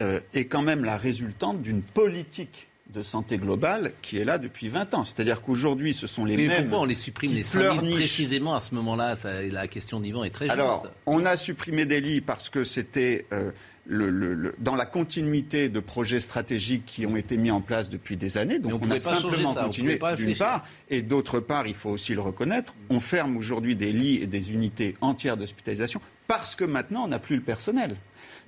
[0.00, 4.94] est quand même la résultante d'une politique de santé globale qui est là depuis 20
[4.94, 5.04] ans.
[5.04, 6.62] C'est-à-dire qu'aujourd'hui, ce sont les Mais mêmes.
[6.64, 9.14] Pourquoi on les supprime les 5 précisément à ce moment-là
[9.50, 10.52] La question d'Yvan est très juste.
[10.52, 13.50] Alors, on a supprimé des lits parce que c'était euh,
[13.86, 18.38] le, dans la continuité de projets stratégiques qui ont été mis en place depuis des
[18.38, 18.58] années.
[18.58, 20.64] Donc, on, a simplement continué d'une part.
[20.90, 24.52] Et d'autre part, il faut aussi le reconnaître, on ferme aujourd'hui des lits et des
[24.52, 27.96] unités entières d'hospitalisation parce que maintenant, on n'a plus le personnel.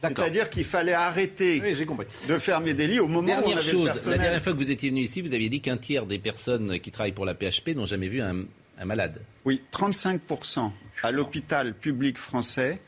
[0.01, 3.85] C'est-à-dire qu'il fallait arrêter de fermer des lits au moment où on avait chose, le
[3.85, 4.19] personnel.
[4.19, 6.79] La dernière fois que vous étiez venu ici, vous aviez dit qu'un tiers des personnes
[6.81, 8.45] qui travaillent pour la PHP n'ont jamais vu un,
[8.85, 9.23] malade.
[9.45, 10.71] Oui, 35%
[11.03, 12.81] à l'hôpital public français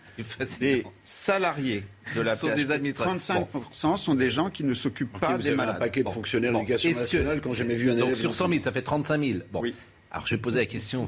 [0.61, 1.85] des salariés
[2.15, 2.83] de la sont PHP.
[2.83, 5.77] Des 35% sont des gens qui ne s'occupent pas des malades.
[5.77, 8.19] un paquet de fonctionnaires de l'éducation nationale qui n'ont jamais vu un donc élève.
[8.19, 9.39] sur 100 000, ça fait 35 000.
[9.51, 9.63] Bon.
[10.11, 11.07] Alors je vais poser la question,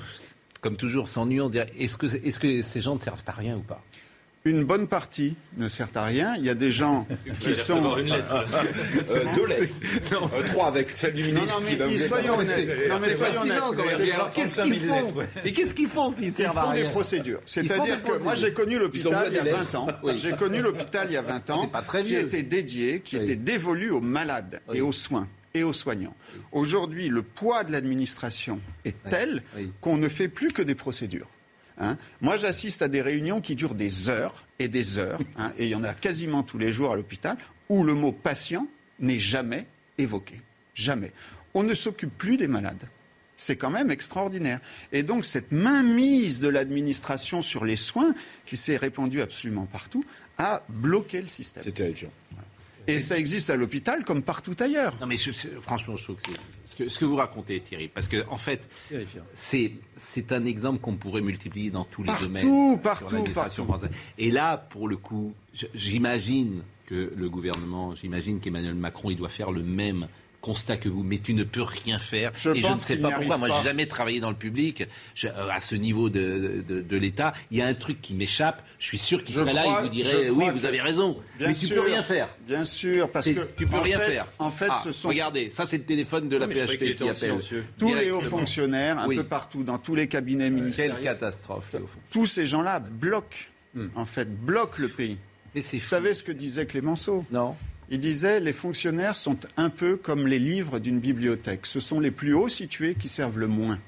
[0.60, 3.56] comme toujours, sans nuance, est-ce que, est -ce que ces gens ne servent à rien
[3.56, 3.82] ou pas?
[4.44, 6.34] Une bonne partie ne sert à rien.
[6.36, 7.06] Il y a des gens
[7.40, 7.96] qui sont.
[7.98, 8.46] Une lettre.
[9.10, 9.74] euh, deux lettres.
[10.12, 10.30] Non.
[10.34, 11.60] Euh, trois avec celle du ministre.
[11.60, 12.88] Non, non, mais, soyons honnêtes.
[12.88, 14.12] Non, mais soyons honnêtes.
[14.14, 15.06] Alors qu'est-ce qu'ils font
[15.44, 17.40] Mais qu'est-ce qu'ils font s'ils servent à rien Ils font des procédures.
[17.44, 19.86] C'est-à-dire que moi, j'ai connu l'hôpital il y a 20 ans.
[20.14, 21.70] J'ai connu l'hôpital il y a 20 ans
[22.04, 26.14] qui était dédié, qui était dévolu aux malades et aux soins et aux soignants.
[26.52, 29.42] Aujourd'hui, le poids de l'administration est tel
[29.80, 31.28] qu'on ne fait plus que des procédures.
[31.80, 31.96] Hein.
[32.20, 35.70] Moi, j'assiste à des réunions qui durent des heures et des heures, hein, et il
[35.70, 37.36] y en a quasiment tous les jours à l'hôpital,
[37.68, 38.66] où le mot patient
[38.98, 39.66] n'est jamais
[39.98, 40.40] évoqué.
[40.74, 41.12] Jamais.
[41.54, 42.86] On ne s'occupe plus des malades.
[43.36, 44.60] C'est quand même extraordinaire.
[44.92, 48.14] Et donc cette mainmise de l'administration sur les soins,
[48.44, 50.04] qui s'est répandue absolument partout,
[50.36, 51.62] a bloqué le système.
[51.62, 52.10] C'est terrifiant.
[52.86, 54.96] Et ça existe à l'hôpital comme partout ailleurs.
[55.00, 55.16] Non, mais
[55.60, 56.22] franchement, je trouve que
[56.64, 57.92] c'est ce que, vous racontez terrible.
[57.94, 58.68] Parce que, en fait,
[59.34, 62.78] c'est un exemple qu'on pourrait multiplier dans tous les domaines.
[62.82, 63.64] Partout, partout.
[63.64, 63.90] Française.
[64.18, 65.34] Et là, pour le coup,
[65.74, 70.08] j'imagine que le gouvernement, j'imagine qu'Emmanuel Macron, il doit faire le même
[70.40, 72.32] constat que vous, mais tu ne peux rien faire.
[72.34, 73.36] Je et je ne sais pas pourquoi.
[73.36, 74.84] Moi, j'ai jamais travaillé dans le public.
[75.24, 78.62] Euh, à ce niveau de, de, l'État, il y a un truc qui m'échappe.
[78.78, 81.18] Je suis sûr qu'il serait là et vous dirait oui, vous avez raison.
[81.38, 82.28] mais tu peux rien faire.
[82.46, 84.26] Bien sûr, parce que tu peux rien faire.
[84.38, 85.08] En fait, ah, ce sont.
[85.08, 87.36] Regardez, ça c'est le téléphone de la PHP qui appelle.
[87.78, 90.96] Tous les hauts fonctionnaires, un peu partout, dans tous les cabinets ministériels.
[90.96, 91.70] Quelle catastrophe.
[92.10, 93.88] Tous ces gens-là bloquent, hmm.
[93.94, 95.18] en fait, bloquent le pays.
[95.54, 97.24] Vous savez ce que disait Clémenceau?
[97.30, 97.56] Non.
[97.90, 101.66] Il disait les fonctionnaires sont un peu comme les livres d'une bibliothèque.
[101.66, 103.78] Ce sont les plus hauts situés qui servent le moins.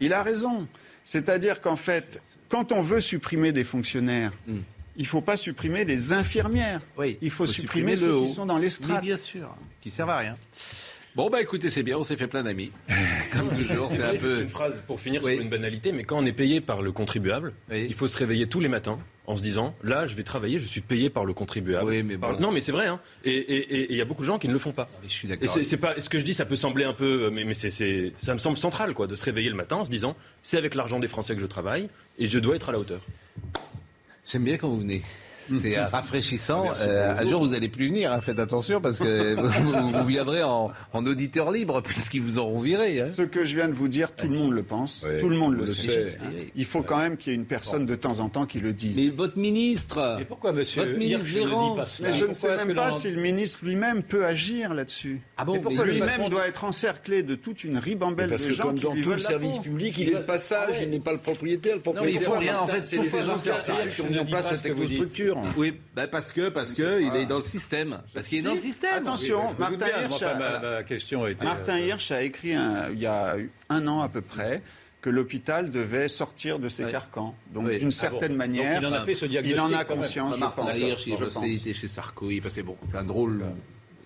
[0.00, 0.66] Il a raison.
[1.04, 4.58] C'est-à-dire qu'en fait, quand on veut supprimer des fonctionnaires, hmm.
[4.96, 6.80] il ne faut pas supprimer les infirmières.
[7.20, 9.02] il faut, supprimer, ceux qui sont dans les strates.
[9.02, 10.36] bien sûr, qui servent à rien.
[11.16, 12.72] Bon, bah écoutez, c'est bien, on s'est fait plein d'amis.
[13.32, 14.42] Comme toujours, c'est un peu.
[14.42, 17.54] Une phrase pour finir sur une banalité, mais quand on est payé par le contribuable,
[17.72, 20.66] il faut se réveiller tous les matins en se disant là, je vais travailler, je
[20.66, 21.88] suis payé par le contribuable.
[21.88, 22.86] Oui, mais Non, mais c'est vrai.
[22.86, 23.00] Hein.
[23.24, 24.90] Et il y a beaucoup de gens qui ne le font pas.
[25.04, 25.56] je suis d'accord.
[25.56, 28.12] Et c'est pas ce que je dis, ça peut sembler un peu, mais, mais c'est
[28.18, 30.74] ça me semble central, quoi, de se réveiller le matin en se disant c'est avec
[30.74, 31.88] l'argent des Français que je travaille
[32.18, 33.00] et je dois être à la hauteur.
[34.30, 35.00] J'aime bien quand vous venez.
[35.52, 36.64] C'est rafraîchissant.
[36.82, 38.12] Euh, un jour, vous allez plus venir.
[38.12, 39.34] Hein, faites attention parce que
[40.00, 43.00] vous, viendrez en, auditeur libre puisqu'ils vous auront viré.
[43.00, 43.08] Hein.
[43.12, 45.56] Ce que je viens de vous dire, tout le monde le pense, tout le monde
[45.56, 46.18] le, sait.
[46.54, 48.72] Il faut quand même qu'il y ait une personne de temps en temps qui le
[48.72, 48.96] dise.
[48.96, 50.16] Mais votre ministre.
[50.18, 51.76] Mais pourquoi, monsieur Votre ministre Véran.
[52.02, 55.20] Mais je ne sais même pas si le ministre lui-même peut agir là-dessus.
[55.36, 59.10] Ah bon Lui-même doit être encerclé de toute une ribambelle de gens comme dans tout
[59.10, 61.76] le service public, il est le passage, il n'est pas le propriétaire.
[61.76, 62.60] Le propriétaire, il faut rien.
[62.60, 65.35] En fait, c'est les gens qui ont mis en place cette écostructure.
[65.56, 67.98] Oui, bah parce que parce que il est dans le système.
[68.14, 68.94] Parce qu'il est dans le système.
[68.94, 70.22] Attention, Martin Hirsch.
[70.22, 72.54] A, question a été Martin euh, Hirsch a écrit
[72.92, 73.36] il y a
[73.68, 74.62] un an à peu près
[75.06, 77.36] que l'hôpital devait sortir de ses carcans.
[77.54, 80.40] Donc, d'une ah certaine manière, il en a, fait ce il en a conscience, je
[80.40, 80.78] Martin pense.
[80.78, 83.44] Hirsch, il était chez Sarko, c'est bon, c'est un drôle.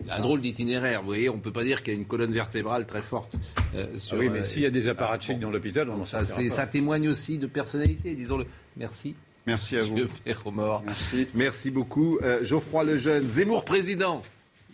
[0.09, 2.33] Un drôle d'itinéraire, vous voyez, on ne peut pas dire qu'il y a une colonne
[2.33, 3.37] vertébrale très forte.
[3.75, 6.67] Euh, sur, oui, mais euh, s'il y a des apparatchiks dans l'hôpital, on ça, ça
[6.67, 8.47] témoigne aussi de personnalité, disons-le.
[8.77, 9.15] Merci.
[9.47, 9.97] Merci à vous.
[10.85, 11.27] Merci.
[11.35, 12.19] Merci beaucoup.
[12.23, 14.23] Euh, Geoffroy Lejeune, Zemmour président.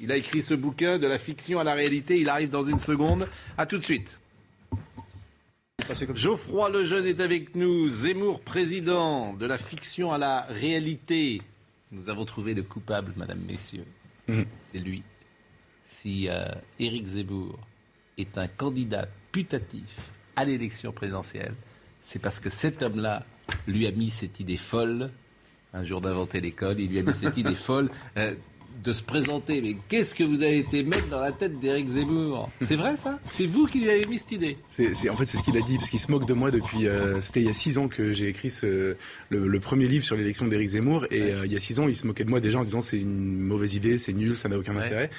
[0.01, 2.19] Il a écrit ce bouquin de la fiction à la réalité.
[2.21, 3.29] Il arrive dans une seconde.
[3.57, 4.19] À tout de suite.
[6.15, 7.89] Geoffroy Lejeune est avec nous.
[7.89, 11.41] Zemmour président de la fiction à la réalité.
[11.93, 13.87] Nous avons trouvé le coupable, madame, messieurs.
[14.27, 14.43] Mm.
[14.73, 15.03] C'est lui.
[15.85, 16.49] Si euh,
[16.81, 17.59] Éric Zemmour
[18.19, 21.55] est un candidat putatif à l'élection présidentielle,
[22.01, 23.25] c'est parce que cet homme-là
[23.67, 25.11] lui a mis cette idée folle,
[25.73, 27.91] un jour d'inventer l'école, il lui a mis cette idée folle.
[28.17, 28.35] Euh,
[28.83, 29.61] de se présenter.
[29.61, 32.51] Mais qu'est-ce que vous avez été mettre dans la tête d'Éric Zemmour?
[32.61, 33.19] C'est vrai ça?
[33.33, 34.57] C'est vous qui lui avez mis cette idée?
[35.11, 36.87] En fait, c'est ce qu'il a dit, parce qu'il se moque de moi depuis.
[36.87, 38.97] Euh, c'était il y a six ans que j'ai écrit ce,
[39.31, 41.07] le, premier livre sur l'élection d'Éric Zemmour.
[41.11, 42.81] Et euh, il y a six ans, il se moquait de moi déjà en disant
[42.81, 45.11] c'est une mauvaise idée, c'est nul, ça n'a aucun intérêt.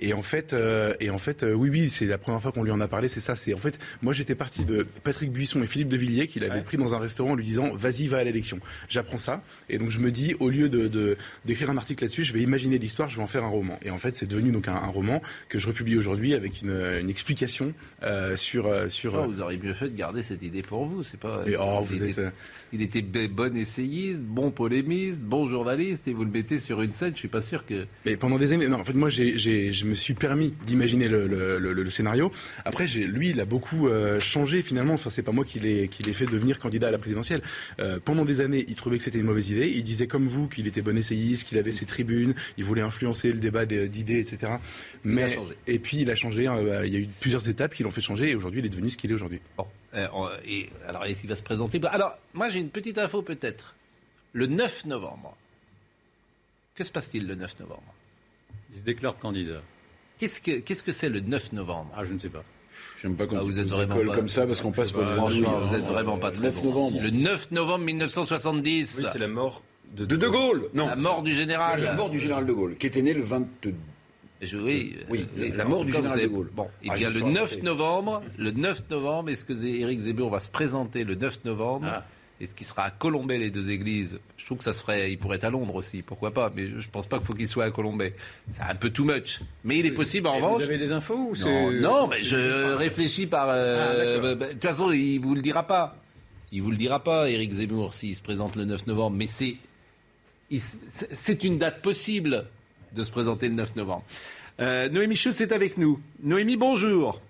[0.00, 2.70] Et en fait, euh, et en fait, oui, oui, c'est la première fois qu'on lui
[2.70, 3.08] en a parlé.
[3.08, 3.36] C'est ça.
[3.36, 6.62] C'est en fait, moi, j'étais parti de Patrick Buisson et Philippe de Villiers qu'il avait
[6.62, 8.60] pris dans un restaurant en lui disant vas-y, va à l'élection.
[8.88, 12.32] J'apprends ça, et donc je me dis au lieu de d'écrire un article là-dessus, je
[12.32, 13.78] vais imaginer l'histoire, je vais en faire un roman.
[13.82, 17.74] Et en fait, c'est devenu donc un, roman que je republie aujourd'hui avec une, explication
[18.02, 19.14] euh, sur euh, sur.
[19.14, 21.02] Oh, vous auriez mieux fait de garder cette idée pour vous.
[21.02, 21.44] C'est pas.
[21.58, 22.18] oh, vous êtes.
[22.18, 22.30] Euh,
[22.72, 27.12] il était bon essayiste, bon polémiste, bon journaliste, et vous le mettez sur une scène.
[27.14, 27.86] Je suis pas sûr que.
[28.04, 28.80] Mais pendant des années, non.
[28.80, 32.30] En fait, moi, j'ai, me suis permis d'imaginer le, le, le, scénario.
[32.64, 33.88] Après, lui, il a beaucoup
[34.20, 34.94] changé finalement.
[34.94, 37.42] Enfin, c'est pas moi qui l'ai fait devenir candidat à la présidentielle.
[38.04, 39.68] pendant des années, il trouvait que c'était une mauvaise idée.
[39.68, 43.32] Il disait comme vous qu'il était bon essayiste, qu'il avait ses tribunes, il voulait influencer
[43.32, 44.52] le débat d'idées, etc.
[45.04, 45.56] Mais, il a changé.
[45.66, 46.46] Et puis il a changé.
[46.46, 48.66] Hein, bah, il y a eu plusieurs étapes qui l'ont fait changer et aujourd'hui il
[48.66, 49.40] est devenu ce qu'il est aujourd'hui.
[49.56, 49.66] Bon.
[49.94, 50.06] Euh,
[50.44, 51.80] et alors est-ce qu'il va se présenter?
[51.90, 53.74] Alors moi j'ai une petite info peut-être.
[54.32, 55.36] Le 9 novembre.
[56.74, 57.94] Que se passe-t-il le 9 novembre?
[58.72, 59.62] Il se déclare candidat.
[60.18, 61.90] Qu'est-ce que qu'est-ce que c'est le 9 novembre?
[61.96, 62.44] Ah je ne sais pas.
[63.00, 64.14] J'aime pas quand ah, vous êtes vraiment pas...
[64.14, 66.98] comme ça parce qu'on passe pour des Franchement, vous êtes vraiment pas très 9 novembre.
[67.00, 68.96] Le 9 novembre 1970.
[68.98, 69.62] Oui, c'est la mort
[69.96, 70.68] de De, de Gaulle.
[70.74, 70.88] Non.
[70.88, 71.82] La mort du général.
[71.82, 73.74] La mort du général de Gaulle, qui était né le 22
[74.54, 76.50] oui, oui euh, la mort du général de Gaulle.
[76.54, 78.22] Bon, il y a le 9 novembre.
[78.36, 81.86] Le 9 novembre, est-ce que Éric Zemmour va se présenter le 9 novembre?
[81.88, 82.06] Ah.
[82.40, 85.10] Est-ce qu'il sera à Colombay, les deux églises Je trouve que ça se ferait.
[85.10, 87.48] Il pourrait être à Londres aussi, pourquoi pas Mais je pense pas qu'il faut qu'il
[87.48, 88.14] soit à Colombay.
[88.50, 89.40] C'est un peu too much.
[89.64, 90.62] Mais il est possible, en revanche.
[90.62, 93.48] Vous avez des infos ou non, non, mais je réfléchis par.
[93.50, 95.96] Euh, ah, bah, de toute façon, il vous le dira pas.
[96.52, 99.16] Il vous le dira pas, Éric Zemmour, s'il se présente le 9 novembre.
[99.16, 99.56] Mais c'est.
[100.50, 102.46] C'est une date possible
[102.94, 104.04] de se présenter le 9 novembre.
[104.60, 106.00] Euh, Noémie Schultz est avec nous.
[106.22, 107.20] Noémie, bonjour.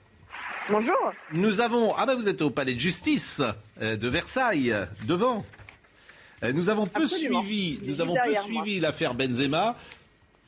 [0.70, 1.12] Bonjour.
[1.32, 1.94] Nous avons.
[1.96, 3.40] Ah ben vous êtes au palais de justice
[3.80, 5.46] euh, de Versailles, devant.
[6.44, 9.76] Euh, nous avons peu suivi, nous avons peu suivi l'affaire Benzema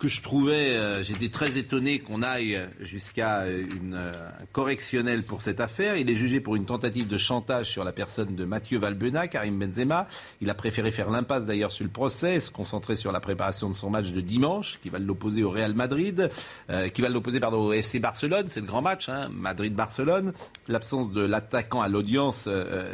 [0.00, 4.12] que je trouvais, euh, j'étais très étonné qu'on aille jusqu'à une euh,
[4.50, 5.96] correctionnelle pour cette affaire.
[5.96, 9.58] Il est jugé pour une tentative de chantage sur la personne de Mathieu Valbena, Karim
[9.58, 10.08] Benzema.
[10.40, 13.74] Il a préféré faire l'impasse d'ailleurs sur le procès, se concentrer sur la préparation de
[13.74, 16.30] son match de dimanche, qui va l'opposer au Real Madrid,
[16.70, 18.46] euh, qui va l'opposer pardon au FC Barcelone.
[18.48, 20.32] C'est le grand match, hein, Madrid-Barcelone.
[20.66, 22.48] L'absence de l'attaquant à l'audience,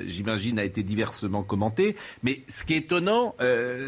[0.06, 1.94] j'imagine, a été diversement commentée.
[2.24, 3.36] Mais ce qui est étonnant,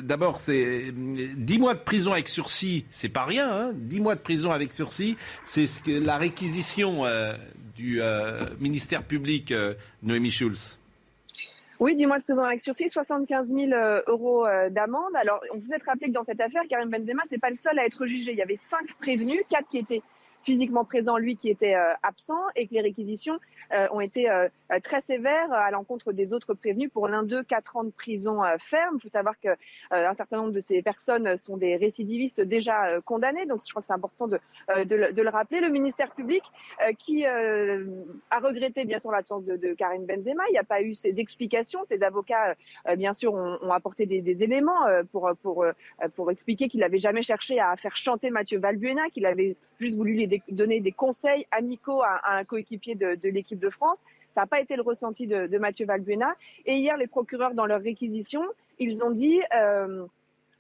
[0.03, 2.85] d'abord, c'est 10 mois de prison avec sursis.
[3.09, 7.35] Pas rien, hein 10 mois de prison avec sursis, c'est la réquisition euh,
[7.77, 10.79] du euh, ministère public, euh, Noémie Schulz.
[11.81, 13.71] Oui, 10 mois de prison avec sursis, 75 000
[14.09, 15.15] euros d'amende.
[15.15, 17.79] Alors, on peut être rappeler que dans cette affaire, Karim Benzema, c'est pas le seul
[17.79, 18.33] à être jugé.
[18.33, 20.03] Il y avait cinq prévenus, quatre qui étaient
[20.45, 23.39] physiquement présents, lui qui était absent, et que les réquisitions
[23.73, 26.91] euh, ont été euh, euh, très sévères à l'encontre des autres prévenus.
[26.91, 28.97] Pour l'un d'eux, quatre ans de prison ferme.
[28.97, 29.49] Il faut savoir que
[29.91, 33.47] un certain nombre de ces personnes sont des récidivistes déjà condamnés.
[33.47, 35.61] Donc, je crois que c'est important de, le, rappeler.
[35.61, 36.43] Le ministère public
[36.99, 40.45] qui a regretté bien sûr l'absence de, de Karim Benzema.
[40.49, 41.83] Il n'y a pas eu ses explications.
[41.85, 42.55] Ses avocats,
[42.97, 45.67] bien sûr, ont, apporté des, éléments pour pour
[46.15, 50.15] pour expliquer qu'il n'avait jamais cherché à faire chanter Mathieu Valbuena, qu'il avait juste voulu
[50.15, 54.03] lui donner des conseils amicaux à, un coéquipier de, l'équipe de France.
[54.35, 56.35] Ça n'a pas été le ressenti de, Mathieu Valbuena.
[56.67, 58.43] Et hier, les procureurs, dans leur réquisition,
[58.79, 59.41] ils ont dit...
[59.55, 60.07] Euh,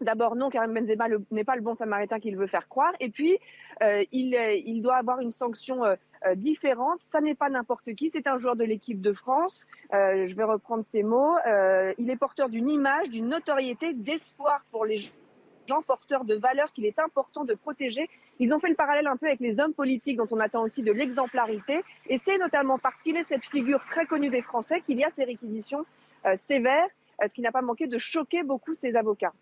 [0.01, 2.93] D'abord, non, Karim Benzema n'est pas le bon samaritain qu'il veut faire croire.
[3.01, 3.37] Et puis,
[3.83, 5.97] euh, il, doit avoir une sanction euh,
[6.37, 7.01] différente.
[7.01, 8.09] Ça n'est pas n'importe qui.
[8.09, 9.67] C'est un joueur de l'équipe de France.
[9.91, 11.35] je vais reprendre ces mots.
[11.99, 14.99] il est porteur d'une image, d'une notoriété, d'espoir pour les
[15.69, 18.09] gens porteurs de valeurs qu'il est important de protéger.
[18.41, 20.83] Ils ont fait le parallèle un peu avec les hommes politiques dont on attend aussi
[20.83, 21.83] de l'exemplarité.
[22.09, 25.11] Et c'est notamment parce qu'il est cette figure très connue des Français qu'il y a
[25.11, 25.85] ces réquisitions
[26.27, 26.89] euh, sévères,
[27.23, 29.33] euh, ce qui n'a pas manqué de choquer beaucoup ses avocats.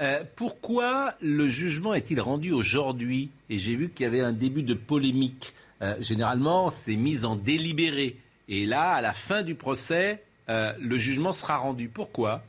[0.00, 3.30] Euh, pourquoi le jugement est-il rendu aujourd'hui?
[3.48, 5.54] Et j'ai vu qu'il y avait un début de polémique.
[6.00, 8.16] généralement, c'est mis en délibéré.
[8.48, 11.88] Et là, à la fin du procès, le jugement sera rendu.
[11.88, 12.42] Pourquoi?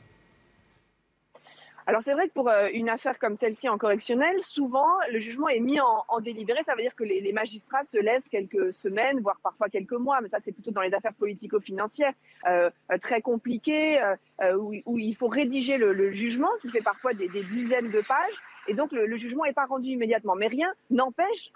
[1.88, 5.48] Alors c'est vrai que pour euh, une affaire comme celle-ci en correctionnel, souvent le jugement
[5.48, 6.64] est mis en, délibéré.
[6.64, 10.20] Ça veut dire que les, magistrats se laissent quelques semaines, voire parfois quelques mois.
[10.20, 12.12] Mais ça, c'est plutôt dans les affaires politico-financières
[12.48, 14.00] euh, euh, très compliquées,
[14.58, 18.42] où, il faut rédiger le, jugement, qui fait parfois des, dizaines de pages.
[18.68, 20.34] Et donc le, jugement n'est pas rendu immédiatement.
[20.36, 21.50] Mais rien n'empêche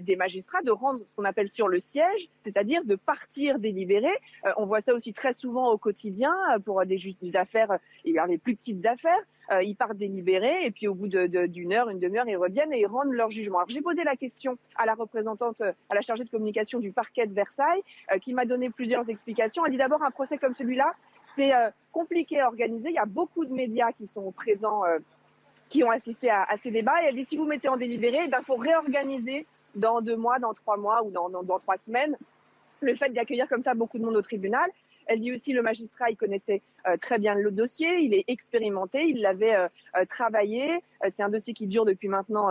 [0.00, 4.10] des magistrats de rendre ce qu'on appelle sur le siège, c'est-à-dire de partir délibéré.
[4.46, 8.12] Euh, on voit ça aussi très souvent au quotidien euh, pour des juges d'affaires et
[8.28, 9.22] les plus petites affaires.
[9.52, 12.80] Euh, ils partent délibérés et puis au bout d'une heure, une demi-heure, ils reviennent et
[12.80, 13.58] ils rendent leur jugement.
[13.58, 17.26] Alors j'ai posé la question à la représentante, à la chargée de communication du parquet
[17.26, 17.82] de Versailles,
[18.22, 19.66] qui m'a donné plusieurs explications.
[19.66, 20.94] Elle dit d'abord un procès comme celui-là,
[21.36, 21.52] c'est
[21.92, 22.88] compliqué à organiser.
[22.88, 24.82] Il y a beaucoup de médias qui sont présents
[25.68, 27.02] qui ont assisté à, ces débats.
[27.02, 30.38] Et elle dit si vous mettez en délibéré, il eh faut réorganiser dans deux mois,
[30.38, 32.16] dans trois mois ou dans, dans, trois semaines
[32.80, 34.70] le fait d'accueillir comme ça beaucoup de monde au tribunal.
[35.06, 39.04] Elle dit aussi le magistrat, il connaissait euh, très bien le dossier, il est expérimenté,
[39.04, 40.80] il l'avait euh, euh, travaillé.
[41.08, 42.50] c'est un dossier qui dure depuis maintenant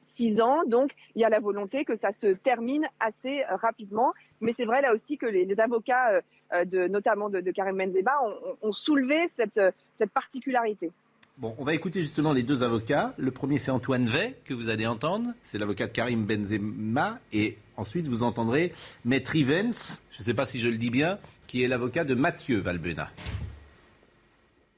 [0.00, 4.14] six ans, donc il y a la volonté que ça se termine assez rapidement.
[4.40, 6.20] Mais c'est vrai là aussi que les, avocats,
[6.64, 8.12] de, notamment de, Karim Benzema,
[8.62, 9.60] ont, soulevé cette
[10.14, 10.92] particularité.
[11.38, 13.12] Bon, on va écouter justement les deux avocats.
[13.18, 15.28] Le premier, c'est Antoine Vey, que vous allez entendre.
[15.44, 17.18] C'est l'avocat de Karim Benzema.
[17.30, 18.72] Et ensuite, vous entendrez
[19.04, 22.14] Maître Ivens, je ne sais pas si je le dis bien, qui est l'avocat de
[22.14, 23.10] Mathieu Valbena.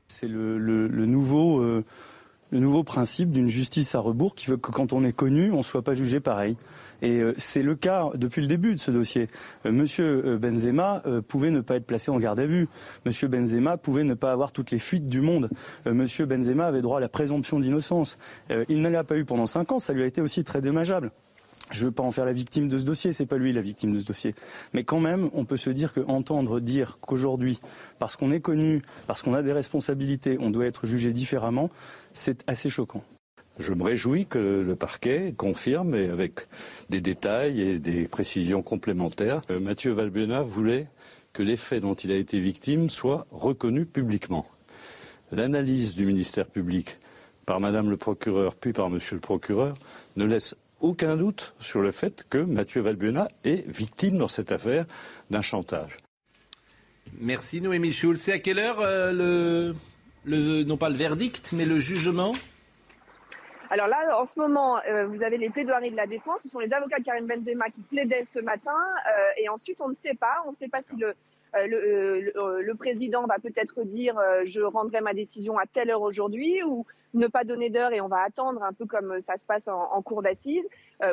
[0.08, 5.12] C'est euh, le nouveau principe d'une justice à rebours qui veut que quand on est
[5.12, 6.56] connu, on ne soit pas jugé pareil.
[7.02, 9.28] Et euh, c'est le cas depuis le début de ce dossier.
[9.66, 12.68] Euh, Monsieur euh, Benzema pouvait ne pas être placé en garde à vue.
[13.06, 15.50] Monsieur Benzema pouvait ne pas avoir toutes les fuites du monde.
[15.86, 18.18] Monsieur Benzema avait droit à la présomption d'innocence.
[18.68, 19.78] Il ne l'a pas eu pendant cinq ans.
[19.78, 21.10] Ça lui a été aussi très dommageable.
[21.70, 23.60] Je ne veux pas en faire la victime de ce dossier, c'est pas lui la
[23.60, 24.34] victime de ce dossier.
[24.72, 27.60] Mais quand même, on peut se dire qu'entendre dire qu'aujourd'hui,
[27.98, 31.68] parce qu'on est connu, parce qu'on a des responsabilités, on doit être jugé différemment,
[32.14, 33.02] c'est assez choquant.
[33.58, 36.46] Je me réjouis que le parquet confirme, et avec
[36.90, 40.86] des détails et des précisions complémentaires, que Mathieu Valbuena voulait
[41.32, 44.46] que les faits dont il a été victime soient reconnus publiquement.
[45.32, 46.96] L'analyse du ministère public
[47.46, 49.76] par Madame le procureur puis par Monsieur le procureur
[50.16, 54.86] ne laisse aucun doute sur le fait que Mathieu Valbuena est victime dans cette affaire
[55.30, 55.98] d'un chantage.
[57.20, 58.20] Merci Noémie Schulz.
[58.20, 59.72] C'est à quelle heure euh,
[60.26, 62.32] non pas le verdict, mais le jugement?
[63.70, 66.42] Alors là, en ce moment, euh, vous avez les plaidoiries de la défense.
[66.42, 68.76] Ce sont les avocats de Karim Benzema qui plaidaient ce matin.
[69.06, 70.42] Euh, et ensuite, on ne sait pas.
[70.46, 71.14] On ne sait pas si le,
[71.54, 76.86] euh, le, président va peut-être dire je rendrai ma décision à telle heure aujourd'hui ou
[77.14, 80.02] ne pas donner d'heure et on va attendre un peu comme ça se passe en,
[80.02, 80.66] cour d'assises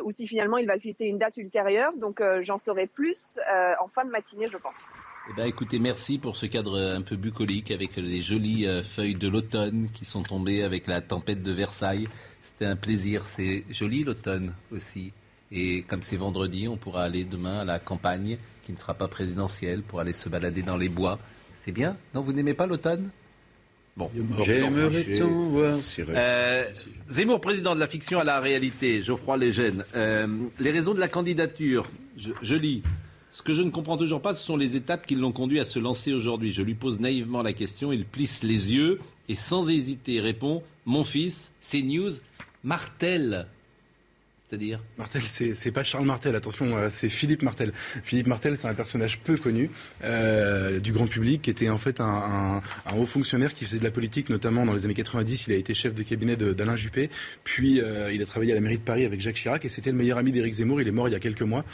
[0.03, 1.93] ou si finalement il va fixer une date ultérieure.
[1.95, 3.39] Donc j'en saurai plus
[3.79, 4.91] en fin de matinée, je pense.
[5.27, 9.27] Eh ben, écoutez, merci pour ce cadre un peu bucolique avec les jolies feuilles de
[9.27, 12.07] l'automne qui sont tombées avec la tempête de Versailles.
[12.43, 13.23] C'était un plaisir.
[13.23, 15.13] C'est joli l'automne aussi.
[15.51, 19.07] Et comme c'est vendredi, on pourra aller demain à la campagne, qui ne sera pas
[19.07, 21.17] présidentielle, pour aller se balader dans les bois.
[21.57, 23.09] C'est bien Non, vous n'aimez pas l'automne?
[23.97, 24.11] Bon,
[24.43, 25.77] j'aimerais tout voir.
[26.09, 26.65] Euh,
[27.09, 29.85] Zemmour, président de la fiction à la réalité, Geoffroy Légène.
[29.95, 30.27] Euh,
[30.59, 32.83] les raisons de la candidature, je, je, lis.
[33.35, 35.65] Ce que je ne comprends toujours pas, ce sont les étapes qui l'ont conduit à
[35.65, 36.53] se lancer aujourd'hui.
[36.53, 41.03] Je lui pose naïvement la question, il plisse les yeux et sans hésiter répond Mon
[41.03, 42.11] fils, c'est news,
[42.63, 43.47] Martel
[44.47, 47.73] c'est-à-dire Martel, c'est pas Charles Martel, attention, euh, c'est Philippe Martel.
[48.03, 49.71] Philippe Martel, c'est un personnage peu connu
[50.03, 52.61] euh, du grand public, qui était en fait un,
[52.95, 55.47] haut fonctionnaire qui faisait de la politique, notamment dans les années 90.
[55.47, 57.09] Il a été chef de cabinet d'Alain Juppé,
[57.43, 59.89] puis euh, il a travaillé à la mairie de Paris avec Jacques Chirac, et c'était
[59.89, 60.79] le meilleur ami d'Éric Zemmour.
[60.79, 61.65] Il est mort il y a quelques mois,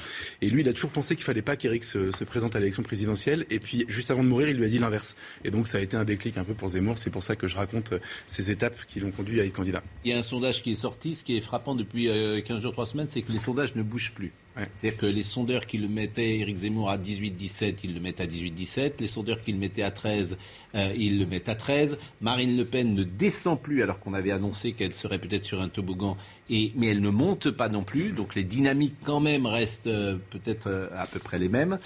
[0.41, 3.45] et lui, il a toujours pensé qu'il fallait pas qu'Éric se, présente à l'élection présidentielle.
[3.49, 5.17] Et puis, juste avant de mourir, il lui a dit l'inverse.
[5.43, 6.97] Et donc, ça a été un déclic un peu pour Zemmour.
[6.97, 7.93] C'est pour ça que je raconte
[8.27, 9.83] ces étapes qui l'ont conduit à être candidat.
[10.05, 12.09] Il y a un sondage qui est sorti, ce qui est frappant depuis
[12.45, 14.31] 15 jours, 3 semaines, c'est que les sondages ne bougent plus.
[14.55, 18.25] C'est-à-dire que les sondeurs qui le mettaient, Éric Zemmour, à 18-17, ils le mettent à
[18.25, 18.93] 18-17.
[18.99, 20.37] Les sondeurs qui le mettaient à 13,
[20.75, 21.97] euh, ils le mettent à 13.
[22.19, 25.69] Marine Le Pen ne descend plus alors qu'on avait annoncé qu'elle serait peut-être sur un
[25.69, 26.17] toboggan,
[26.49, 28.11] et, mais elle ne monte pas non plus.
[28.11, 31.79] Donc les dynamiques quand même restent euh, peut-être euh, à peu près les mêmes.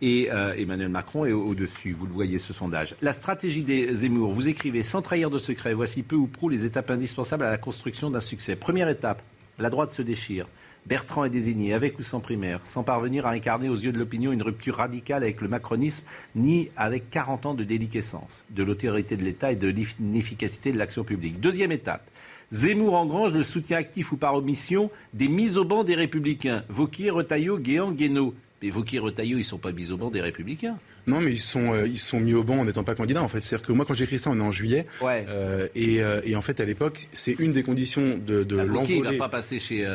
[0.00, 2.96] Et Emmanuel Macron est au-dessus, vous le voyez ce sondage.
[3.02, 6.64] La stratégie des Zemmour, vous écrivez, sans trahir de secret, voici peu ou prou les
[6.64, 8.56] étapes indispensables à la construction d'un succès.
[8.56, 9.22] Première étape,
[9.58, 10.46] la droite se déchire.
[10.86, 14.32] Bertrand est désigné, avec ou sans primaire, sans parvenir à incarner aux yeux de l'opinion
[14.32, 19.22] une rupture radicale avec le macronisme, ni avec 40 ans de déliquescence, de l'autorité de
[19.22, 21.38] l'État et de l'inefficacité de l'action publique.
[21.38, 22.10] Deuxième étape.
[22.50, 26.64] Zemmour engrange le soutien actif ou par omission des mises au banc des Républicains.
[26.68, 28.34] Vauquier, Retailleau, Guéant, Guénaud.
[28.60, 30.78] Mais Vauquier et Retailleau, ils ne sont pas mis au banc des Républicains.
[31.06, 33.22] Non, mais ils sont, euh, ils sont mis au banc en n'étant pas candidats.
[33.22, 34.86] En fait, c'est-à-dire que moi, quand j'ai écrit ça, on est en juillet.
[35.00, 35.26] Ouais.
[35.28, 39.10] Euh, et, euh, et, en fait, à l'époque, c'est une des conditions de, de l'envolée.
[39.12, 39.86] Il va pas passer chez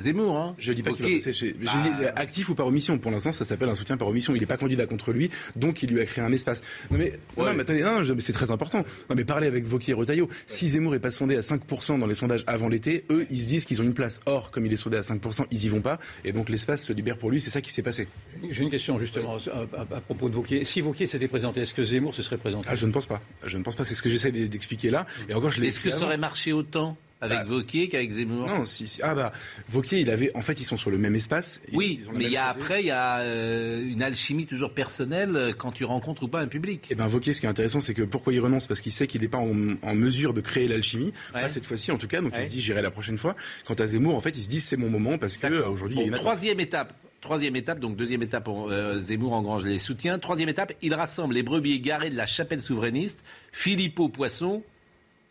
[0.00, 0.36] Zemmour.
[0.36, 0.54] Hein.
[0.58, 1.52] Je dis pas qu'il va passer chez.
[1.52, 1.70] Bah...
[1.82, 2.98] Dis, actif ou par omission.
[2.98, 4.34] Pour l'instant, ça s'appelle un soutien par omission.
[4.34, 6.62] Il n'est pas candidat contre lui, donc il lui a créé un espace.
[6.90, 7.44] Non mais, ouais.
[7.44, 8.84] non, mais attendez, non, c'est très important.
[9.08, 10.28] Non mais parlez avec Vauquier et Retailleau.
[10.46, 13.48] Si Zemmour est pas sondé à 5% dans les sondages avant l'été, eux, ils se
[13.48, 14.20] disent qu'ils ont une place.
[14.26, 16.92] Or, comme il est sondé à 5%, ils y vont pas, et donc l'espace se
[16.92, 17.40] libère pour lui.
[17.40, 18.08] C'est ça qui s'est passé.
[18.50, 20.47] J'ai une question justement à, à, à, propos de Vauquier.
[20.64, 22.68] Si Vauquier s'était présenté, est-ce que Zemmour se serait présenté?
[22.70, 23.20] Ah, Je ne pense pas.
[23.46, 23.84] Je ne pense pas.
[23.84, 25.06] C'est ce que j'essaie d'expliquer là.
[25.28, 28.46] Et encore, je Est-ce que ça aurait marché autant avec bah, Vauquier qu'avec Zemmour?
[28.46, 29.32] Non, si, si, Ah bah,
[29.68, 30.30] Vauquier, il avait.
[30.36, 31.60] En fait, ils sont sur le même espace.
[31.72, 35.52] Oui, mais il y a après, il y a euh, une alchimie toujours personnelle euh,
[35.56, 36.84] quand tu rencontres ou pas un public.
[36.84, 38.66] Et eh ben Vauquier, ce qui est intéressant, c'est que pourquoi il renonce?
[38.66, 41.12] Parce qu'il sait qu'il n'est pas en, en, mesure de créer l'alchimie.
[41.34, 41.42] Ouais.
[41.42, 42.40] Là, cette fois-ci, en tout cas, donc ouais.
[42.40, 43.34] il se dit j'irai la prochaine fois.
[43.66, 45.96] Quant à Zemmour, en fait, il se dit c'est mon moment parce que euh, aujourd'hui,
[45.96, 46.94] bon, il y a une troisième étape.
[47.20, 50.20] Troisième étape, donc deuxième étape, euh, Zemmour engrange les soutiens.
[50.20, 54.62] Troisième étape, il rassemble les brebis égarées de la chapelle souverainiste, Philippot Poisson.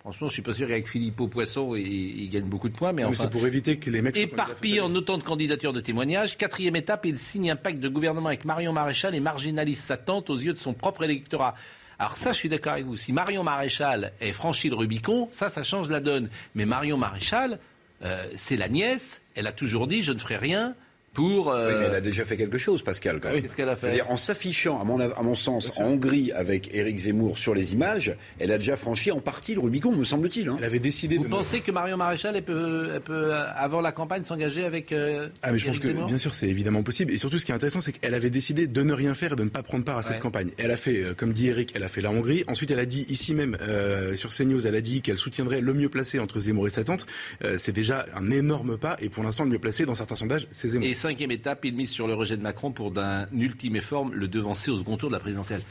[0.01, 3.03] Franchement, je suis pas sûr qu'avec Philippot Poisson, il, il, gagne beaucoup de points, mais,
[3.03, 3.23] mais enfin.
[3.23, 4.17] c'est pour éviter que les mecs.
[4.17, 6.38] Éparpillé en autant de candidatures de témoignages.
[6.38, 10.29] Quatrième étape, il signe un pacte de gouvernement avec Marion Maréchal et marginalise sa tante
[10.29, 11.55] aux yeux de son propre électorat.
[11.99, 12.97] Alors ça, je suis d'accord avec vous.
[12.97, 16.29] Si Marion Maréchal est franchi le Rubicon, ça, ça change la donne.
[16.53, 17.59] Mais Marion Maréchal,
[18.03, 19.21] euh, c'est la nièce.
[19.35, 20.75] Elle a toujours dit, je ne ferai rien
[21.18, 21.49] pour.
[21.51, 21.70] Euh...
[21.70, 23.20] Oui, mais elle a déjà fait quelque chose, Pascal.
[23.20, 23.41] Quand même.
[23.41, 26.95] Qu'est-ce qu'elle a fait En s'affichant, à mon, à mon sens, en Hongrie avec Éric
[26.97, 30.47] Zemmour sur les images, elle a déjà franchi en partie le Rubicon, me semble-t-il.
[30.47, 30.57] Hein.
[30.59, 31.18] Elle avait décidé.
[31.18, 34.91] Vous de pensez que Marion Maréchal elle peut, elle peut, avant la campagne, s'engager avec
[34.91, 37.11] euh, Ah, mais je Éric pense que, Zemmour bien sûr, c'est évidemment possible.
[37.11, 39.36] Et surtout, ce qui est intéressant, c'est qu'elle avait décidé de ne rien faire et
[39.36, 40.20] de ne pas prendre part à cette Ouais.
[40.20, 40.51] campagne.
[40.59, 42.43] Elle a fait, euh, comme dit Eric, elle a fait la Hongrie.
[42.47, 45.74] Ensuite, elle a dit ici même euh, sur CNews, elle a dit qu'elle soutiendrait le
[45.74, 47.07] mieux placé entre Zemmour et sa tante.
[47.43, 48.97] Euh, c'est déjà un énorme pas.
[49.01, 50.88] Et pour l'instant, le mieux placé dans certains sondages, c'est Zemmour.
[50.88, 54.27] Et cinquième étape, il mise sur le rejet de Macron pour d'un ultime effort le
[54.27, 55.61] devancer au second tour de la présidentielle.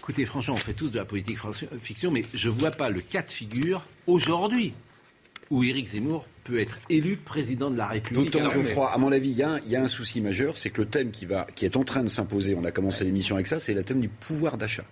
[0.00, 1.38] Écoutez, franchement, on fait tous de la politique
[1.80, 4.72] fiction, mais je ne vois pas le cas de figure aujourd'hui
[5.48, 8.24] où Éric Zemmour peut être élu président de la République.
[8.26, 10.20] D'autant, Alors, Geoffroy, à mon avis, il y, a un- il y a un souci
[10.20, 12.70] majeur, c'est que le thème qui, va, qui est en train de s'imposer, on a
[12.70, 14.84] commencé l'émission avec ça, c'est le thème du pouvoir d'achat.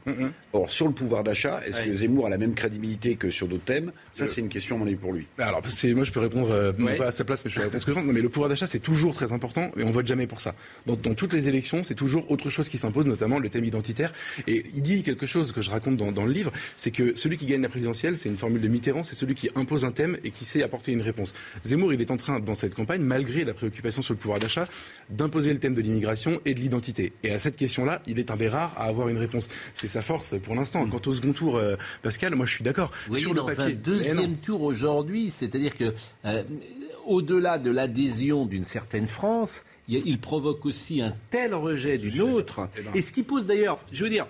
[0.53, 1.87] Or, sur le pouvoir d'achat, est-ce Ouais.
[1.89, 3.93] que Zemmour a la même crédibilité que sur d'autres thèmes?
[4.13, 5.27] Ça, Euh, c'est une question, à mon avis, pour lui.
[5.39, 6.97] Alors, c'est, moi, je peux répondre, euh, non Ouais.
[6.97, 8.07] pas à sa place, mais je peux répondre ce que je pense.
[8.07, 10.55] Non, mais le pouvoir d'achat, c'est toujours très important, et on vote jamais pour ça.
[10.87, 14.13] Dans, dans toutes les élections, c'est toujours autre chose qui s'impose, notamment le thème identitaire.
[14.47, 17.37] Et il dit quelque chose que je raconte dans, dans le livre, c'est que celui
[17.37, 20.19] qui gagne la présidentielle, c'est une formule de Mitterrand, c'est celui qui impose un thème
[20.25, 21.35] et qui sait apporter une réponse.
[21.63, 24.67] Zemmour, il est en train, dans cette campagne, malgré la préoccupation sur le pouvoir d'achat,
[25.11, 27.13] d'imposer le thème de l'immigration et de l'identité.
[27.23, 29.49] Et à cette question-là, il est un des rares à avoir une réponse.
[29.75, 30.87] C'est sa force pour l'instant.
[30.89, 32.93] Quant au second tour, euh, Pascal, moi, je suis d'accord.
[33.13, 33.65] Sur le dans papier.
[33.65, 36.43] un deuxième tour aujourd'hui, c'est-à-dire que euh,
[37.07, 42.69] au-delà de l'adhésion d'une certaine France, il provoque aussi un tel rejet d'une autre.
[42.77, 42.91] Eh ben.
[42.95, 44.27] Et ce qui pose d'ailleurs, je veux dire,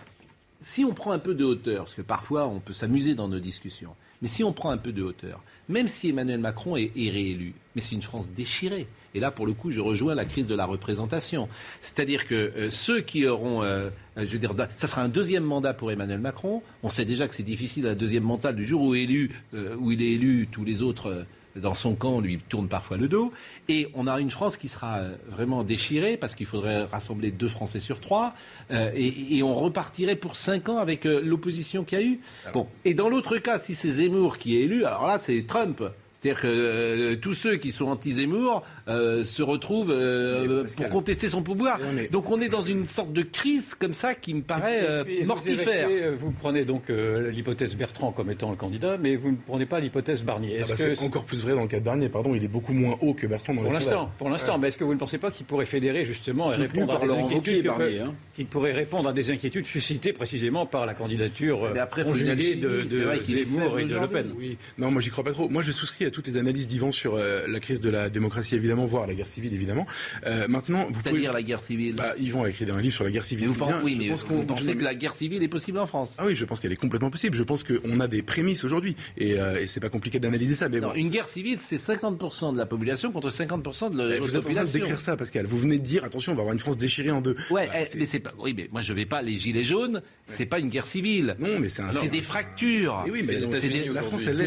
[0.60, 3.38] si on prend un peu de hauteur, parce que parfois on peut s'amuser dans nos
[3.38, 7.54] discussions, mais si on prend un peu de hauteur, même si Emmanuel Macron est, réélu,
[7.74, 8.88] mais c'est une France déchirée.
[9.14, 11.48] Et là, pour le coup, je rejoins la crise de la représentation.
[11.80, 15.72] C'est-à-dire que euh, ceux qui auront, euh, je veux dire, ça sera un deuxième mandat
[15.72, 16.62] pour Emmanuel Macron.
[16.82, 20.02] On sait déjà que c'est difficile un deuxième mandat du jour où, euh, où il
[20.02, 21.24] est élu, tous les autres.
[21.56, 23.32] Dans son camp, lui tournent parfois le dos.
[23.68, 27.48] Et on a une France qui sera euh, vraiment déchirée parce qu'il faudrait rassembler deux
[27.48, 28.34] Français sur trois.
[28.70, 32.20] Euh, et, et on repartirait pour cinq ans avec euh, l'opposition qu'il y a eu.
[32.52, 32.66] Bon.
[32.84, 35.82] Et dans l'autre cas, si c'est Zemmour qui est élu, alors là, c'est Trump.
[36.20, 41.42] C'est-à-dire que euh, tous ceux qui sont anti-Zemmour euh, se retrouvent euh, pour contester son
[41.42, 41.78] pouvoir.
[42.10, 45.26] Donc on est dans une sorte de crise comme ça qui me paraît euh, vous
[45.26, 45.88] mortifère.
[45.88, 49.64] évacuez, Vous prenez donc euh, l'hypothèse Bertrand comme étant le candidat, mais vous ne prenez
[49.66, 50.58] pas l'hypothèse Barnier.
[50.58, 52.48] Ah bah, que c'est encore plus vrai dans le cas de Barnier, pardon, il est
[52.48, 54.58] beaucoup moins haut que Bertrand dans pour l'instant, pour l'instant, Ouais.
[54.62, 57.06] mais est-ce que vous ne pensez pas qu'il pourrait fédérer justement et répondre par à
[57.06, 58.14] des inquiétudes Barnier, peut- hein.
[58.34, 62.68] qu'il pourrait répondre à des inquiétudes suscitées précisément par la candidature Mais après, conjuguée de,
[62.82, 64.26] de est Zemmour et de Le Pen.
[64.36, 65.48] Oui, non, moi j'y crois pas trop.
[65.48, 68.54] Moi je souscris à toutes les analyses d'Yvan sur euh, la crise de la démocratie
[68.56, 69.86] évidemment, voire la guerre civile évidemment.
[70.26, 71.10] Euh, maintenant, vous pouvez.
[71.10, 71.94] C'est-à-dire la guerre civile.
[71.94, 73.46] Bah, Yvan a écrit un livre sur la guerre civile.
[73.46, 75.14] Mais vous pensez, Bien, oui, je mais pense vous qu'on- pensez je- que la guerre
[75.14, 76.14] civile est possible en France?
[76.18, 77.36] Ah oui, je pense qu'elle est complètement possible.
[77.36, 80.68] Je pense qu'on a des prémices aujourd'hui et, euh, et c'est pas compliqué d'analyser ça.
[80.68, 84.16] Mais Non, bon, une guerre civile, c'est 50% de la population contre 50% de la
[84.16, 85.46] Eh, Vous êtes en train de décrire ça, Pascal.
[85.46, 87.36] Vous venez de dire, attention, on va avoir une France déchirée en deux.
[87.50, 88.32] Ouais, Bah, eh, mais c'est pas.
[88.38, 89.22] Oui, mais moi je vais pas.
[89.22, 91.36] Les gilets jaunes, c'est pas une guerre civile.
[91.38, 91.92] Non, mais c'est un.
[91.92, 93.04] C'est des fractures.
[93.06, 93.68] Eh oui, mais C'est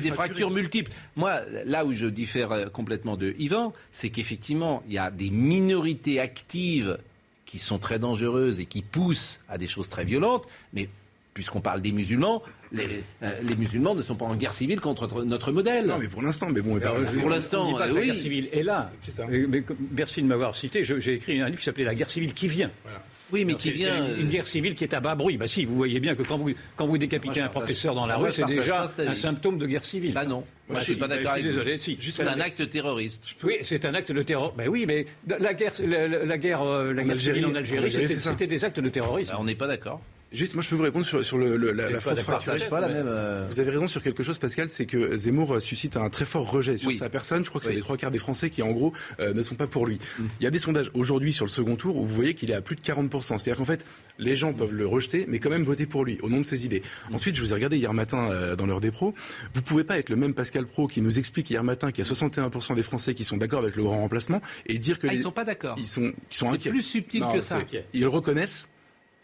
[0.02, 0.92] des- fractures multiples.
[1.16, 5.30] Moi, là où je diffère euh, complètement de Yvan, c'est qu'effectivement, il y a des
[5.30, 6.98] minorités actives
[7.46, 10.88] qui sont très dangereuses et qui poussent à des choses très violentes, mais
[11.34, 12.44] puisqu'on parle des musulmans,
[12.74, 15.86] les, euh, les musulmans ne sont pas en guerre civile contre notre- modèle.
[15.88, 18.06] Non, mais pour l'instant, mais bon, par- on- pour l'instant, euh, la oui.
[18.08, 18.90] guerre civile est là.
[19.02, 19.26] C'est ça.
[19.30, 20.84] Mais, mais comme- merci de m'avoir cité.
[20.84, 22.72] J'ai écrit un livre qui s'appelait La guerre civile qui vient.
[22.84, 23.04] Voilà.
[23.32, 24.16] Oui, mais qui vient.
[24.16, 25.38] Une, guerre civile qui est à bas bruit.
[25.38, 28.18] Bah si, vous voyez bien que quand vous, quand vous décapitez un professeur dans la
[28.18, 30.14] rue, c'est déjà un symptôme de guerre civile.
[30.14, 30.44] Bah non.
[30.70, 31.98] Moi, je suis pas d'accord avec Désolé, si.
[32.00, 33.36] C'est un acte terroriste.
[33.44, 34.54] Oui, c'est un acte de terror.
[34.58, 38.80] Ben oui, mais la guerre, la, guerre, la guerre civile en Algérie, c'était des actes
[38.80, 39.32] de terrorisme.
[39.32, 40.02] Bah, on n'est pas d'accord.
[40.32, 42.60] Juste, moi, je peux vous répondre sur, sur le, la, la France fracturée.
[42.70, 43.46] Pas la même, euh...
[43.50, 46.78] Vous avez raison sur quelque chose, Pascal, c'est que Zemmour suscite un très fort rejet
[46.78, 47.44] sur sa personne.
[47.44, 49.56] Je crois que c'est les trois quarts des Français qui, en gros, euh, ne sont
[49.56, 50.00] pas pour lui.
[50.18, 50.24] Mm.
[50.40, 52.54] Il y a des sondages aujourd'hui sur le second tour où vous voyez qu'il est
[52.54, 53.22] à plus de 40%.
[53.22, 53.86] C'est-à-dire qu'en fait,
[54.20, 56.66] les gens peuvent le rejeter, mais quand même voter pour lui, au nom de ses
[56.66, 56.82] idées.
[57.10, 57.16] Mm.
[57.16, 59.14] Ensuite, je vous ai regardé hier matin euh, dans l'heure des pros.
[59.54, 62.08] Vous pouvez pas être le même Pascal Pro qui nous explique hier matin qu'il y
[62.08, 65.12] a 61% des Français qui sont d'accord avec le grand remplacement et dire que ah,
[65.12, 65.18] les...
[65.18, 65.76] ils sont pas d'accord.
[65.78, 66.70] Ils sont, ils sont inquiets.
[66.70, 67.60] plus subtil que ça.
[67.94, 68.70] Ils reconnaissent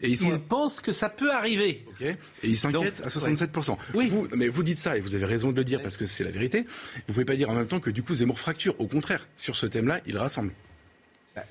[0.00, 0.38] et ils, sont...
[0.38, 1.84] pensent que ça peut arriver.
[2.00, 3.76] Et ils s'inquiètent à 67%.
[3.94, 4.06] Oui.
[4.08, 6.24] Vous, mais vous dites ça, et vous avez raison de le dire parce que c'est
[6.24, 6.66] la vérité.
[7.08, 8.74] Vous pouvez pas dire en même temps que du coup Zemmour fracture.
[8.78, 10.52] Au contraire, sur ce thème-là, il rassemble.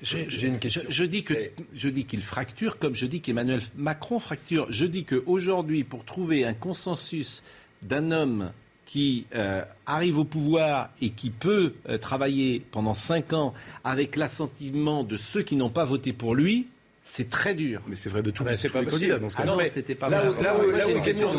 [0.02, 0.82] J'ai une question.
[0.88, 1.34] Je, dis que
[1.72, 4.66] je dis qu'il fracture, comme je dis qu'Emmanuel Macron fracture.
[4.70, 7.42] Je dis qu'aujourd'hui, pour trouver un consensus
[7.82, 8.52] d'un homme
[8.84, 13.52] qui euh, arrive au pouvoir et qui peut euh, travailler pendant cinq ans
[13.84, 16.68] avec l'assentiment de ceux qui n'ont pas voté pour lui,
[17.08, 17.80] c'est très dur.
[17.86, 19.42] Mais c'est vrai de tout ah ben, c'est pas candidats dans ce cas.
[19.44, 20.22] Ah non, mais c'était pas là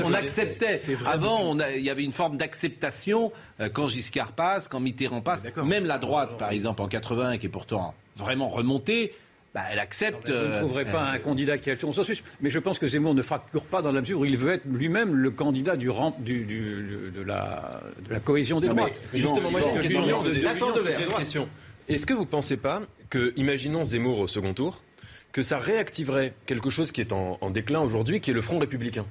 [0.03, 0.79] on acceptait.
[1.05, 5.43] Avant, il y avait une forme d'acceptation euh, quand Giscard passe, quand Mitterrand passe.
[5.63, 9.13] Même la droite, par exemple, en 80, qui est pourtant vraiment remontée.
[9.53, 10.29] Bah, elle accepte.
[10.29, 12.23] vous ne trouverez pas un candidat qui a le consensus.
[12.41, 14.65] Mais je pense que Zemmour ne fracture pas dans la mesure où il veut être
[14.65, 15.89] lui-même le candidat du,
[16.19, 18.89] du, du, de, la, de, la, cohésion des droits.
[19.13, 21.47] Justement, moi j'ai une question.
[21.87, 24.83] Est-ce que vous ne pensez pas que, imaginons Zemmour au second tour,
[25.31, 29.05] que ça réactiverait quelque chose qui est en, déclin aujourd'hui, qui est le Front républicain.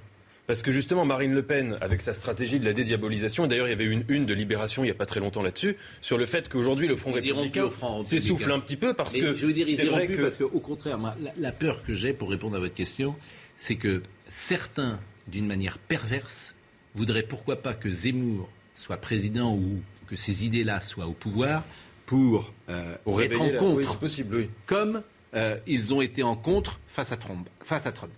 [0.47, 3.71] Parce que justement, Marine Le Pen, avec sa stratégie de la dédiabolisation, et d'ailleurs il
[3.71, 6.25] y avait une une de Libération il n'y a pas très longtemps là-dessus, sur le
[6.25, 7.69] fait qu'aujourd'hui le Front républicain
[8.01, 9.35] s'essouffle un petit peu parce que...
[9.35, 10.23] Je veux dire, ils plus que...
[10.23, 10.99] parce qu'au contraire,
[11.37, 13.14] la, peur que j'ai, pour répondre à votre question,
[13.59, 16.55] c'est que certains, d'une manière perverse,
[16.95, 21.62] voudraient pourquoi pas que Zemmour soit président ou que ces idées-là soient au pouvoir
[22.07, 24.51] pour euh, être en contre, possible, oui.
[24.64, 25.03] comme
[25.35, 27.49] euh, ils ont été en contre face à Trump.
[27.64, 28.12] Face à Trump.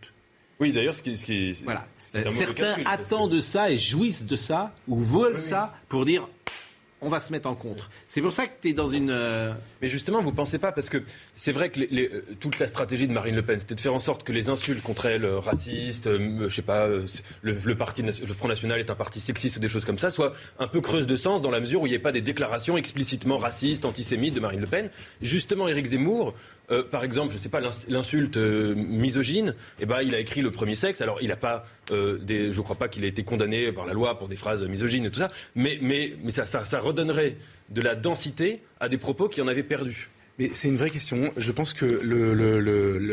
[0.61, 1.87] Oui, d'ailleurs, ce qui, ce qui voilà.
[2.31, 6.29] Certains attendent de ça et jouissent de ça ou veulent ça pour dire
[7.03, 7.91] on va se mettre en contre.
[8.09, 9.11] C'est pour ça que tu es dans une.
[9.11, 11.03] Euh, Mais justement, vous pensez pas, parce que
[11.35, 13.95] c'est vrai que les, euh, toute la stratégie de Marine Le Pen, c'était de faire
[13.95, 16.89] en sorte que les insultes contre elle, euh, racistes, je sais pas,
[17.43, 20.35] le, parti, le Front National est un parti sexiste ou des choses comme ça, soient
[20.59, 22.77] un peu creuses de sens dans la mesure où il n'y ait pas des déclarations
[22.77, 24.91] explicitement racistes, antisémites de Marine Le Pen.
[25.23, 26.35] Justement, Éric Zemmour,
[26.91, 30.77] par exemple, je ne sais pas, l'insulte misogyne, eh ben, il a écrit le premier
[30.77, 31.01] sexe.
[31.01, 33.93] Alors, il n'a pas, des, je ne crois pas qu'il ait été condamné par la
[33.93, 37.37] loi pour des phrases misogynes et tout ça, mais, mais, mais ça, ça, ça redonnerait
[37.71, 40.11] de la densité à des propos qui en avaient perdu.
[40.41, 41.35] Mais c'est une vraie question.
[41.37, 41.85] Je pense que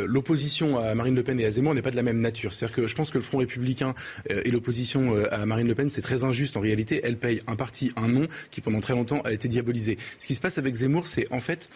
[0.05, 2.53] l'opposition à Marine Le Pen et à Zemmour n'est pas de la même nature.
[2.53, 3.95] C'est-à-dire que je pense que le Front républicain
[4.31, 6.55] euh, et l'opposition euh, à Marine Le Pen, c'est très injuste.
[6.55, 9.97] En réalité, elle paye un parti, un nom qui pendant très longtemps a été diabolisé.
[10.19, 11.69] Ce qui se passe avec Zemmour, c'est en fait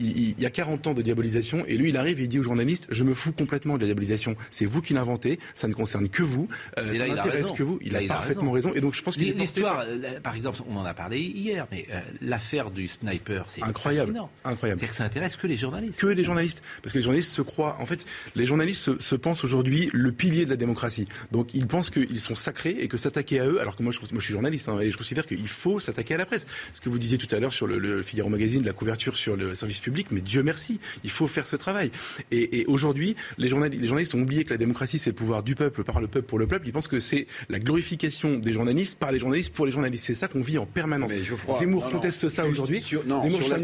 [0.00, 2.42] il, y a 40 ans de diabolisation et lui il arrive et il dit aux
[2.42, 4.36] journalistes je me fous complètement de la diabolisation.
[4.50, 7.78] C'est vous qui l'inventez ça ne concerne que vous euh, ça n'intéresse que vous.
[7.82, 8.72] Il a parfaitement raison.
[8.74, 11.86] et donc je pense qu'il l'histoire euh, par exemple on en a parlé hier mais
[11.92, 14.12] euh, l'affaire du sniper c'est incroyable.
[14.12, 14.30] fascinant.
[14.44, 14.80] incroyable.
[14.80, 15.98] C'est que ça intéresse que les journalistes.
[15.98, 16.62] Que les journalistes.
[16.82, 20.44] Parce que les journalistes se croient en fait les journalistes se, pensent aujourd'hui le pilier
[20.44, 21.06] de la démocratie.
[21.32, 24.00] Donc ils pensent qu'ils sont sacrés et que s'attaquer à eux alors que moi je,
[24.00, 26.46] moi, je suis journaliste hein, et je considère qu'il faut s'attaquer à la presse.
[26.74, 29.36] Ce que vous disiez tout à l'heure sur le, le Figaro Magazine la couverture sur
[29.36, 31.90] le service mais Dieu merci, il faut faire ce travail.
[32.30, 35.54] Et, aujourd'hui, les, journalistes, les journalistes ont oublié que la démocratie, c'est le pouvoir du
[35.54, 36.66] peuple, par le peuple, pour le peuple.
[36.66, 40.04] Ils pensent que c'est la glorification des journalistes par les journalistes, pour les journalistes.
[40.04, 41.12] C'est ça qu'on vit en permanence.
[41.58, 42.80] Zemmour conteste ça aujourd'hui.
[42.80, 43.56] Zemmour, sur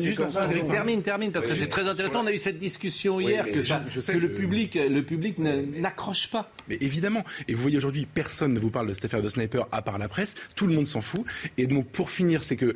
[0.69, 2.23] termine, termine, parce que c'est très intéressant.
[2.23, 6.51] On a eu cette discussion hier que, que le public, le public n'accroche pas.
[6.69, 7.25] Mais évidemment.
[7.49, 9.99] Et vous voyez aujourd'hui, personne ne vous parle de cette affaire de sniper à part
[9.99, 10.37] la presse.
[10.57, 11.25] Tout le monde s'en fout.
[11.59, 12.75] Et donc, pour finir, c'est que,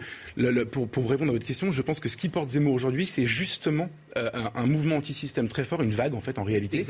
[0.64, 3.27] pour, pour répondre à votre question, je pense que ce qui porte Zemmour aujourd'hui, c'est
[3.37, 6.84] justement euh, un, mouvement anti-système très fort, une vague en fait en réalité,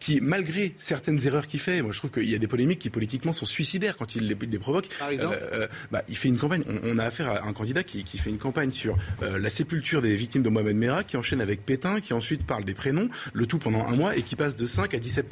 [0.00, 2.90] qui malgré certaines erreurs qu'il fait, moi je trouve qu'il y a des polémiques qui
[2.90, 4.88] politiquement sont suicidaires quand il les, les provoque.
[4.98, 6.62] Par exemple, euh, bah, il fait une campagne.
[6.82, 10.02] On, a affaire à un candidat qui, qui fait une campagne sur euh, la sépulture
[10.02, 13.46] des victimes de Mohamed Merah, qui enchaîne avec Pétain, qui ensuite parle des prénoms, le
[13.46, 15.26] tout pendant un mois et qui passe de 5 à 17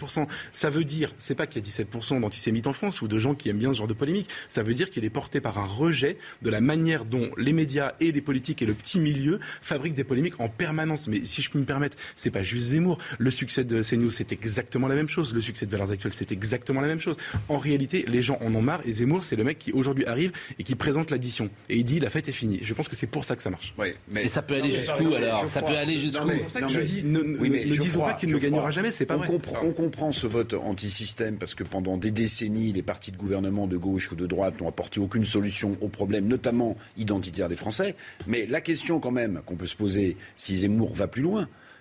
[0.53, 1.89] Ça veut dire, c'est pas qu'il y a 17
[2.21, 4.29] d'antisémites en France ou de gens qui aiment bien ce genre de polémique.
[4.49, 7.95] Ça veut dire qu'il est porté par un rejet de la manière dont les médias
[8.01, 11.09] et les politiques et le petit milieu fabriquent des polémiques en permanence.
[11.09, 12.99] Mais si si je peux me permettre, c'est pas juste Zemmour.
[13.19, 15.33] Le succès de CNews, c'est exactement la même chose.
[15.35, 17.17] Le succès de Valeurs Actuelles, c'est exactement la même chose.
[17.49, 20.33] En réalité, les gens en ont marre et Zemmour, c'est le mec qui aujourd'hui arrive
[20.59, 21.49] et qui présente l'addition.
[21.69, 22.61] Et il dit la fête est finie.
[22.63, 23.75] Je pense que c'est pour ça que ça marche.
[24.11, 24.25] mais...
[24.25, 26.81] Et ça peut aller jusqu'où alors Ça peut aller jusqu'où C'est pour ça que je
[26.81, 30.13] dis, ne, ne disons pas qu'il ne gagnera jamais, c'est pas on Comprend, on comprend
[30.13, 34.17] ce vote anti-système parce que pendant des décennies, les partis de gouvernement de gauche ou
[34.17, 37.95] de droite n'ont apporté aucune solution aux problèmes, notamment identitaires des Français.
[38.27, 41.30] Mais la question quand même qu'on peut se poser, si Zemmour va plus loin,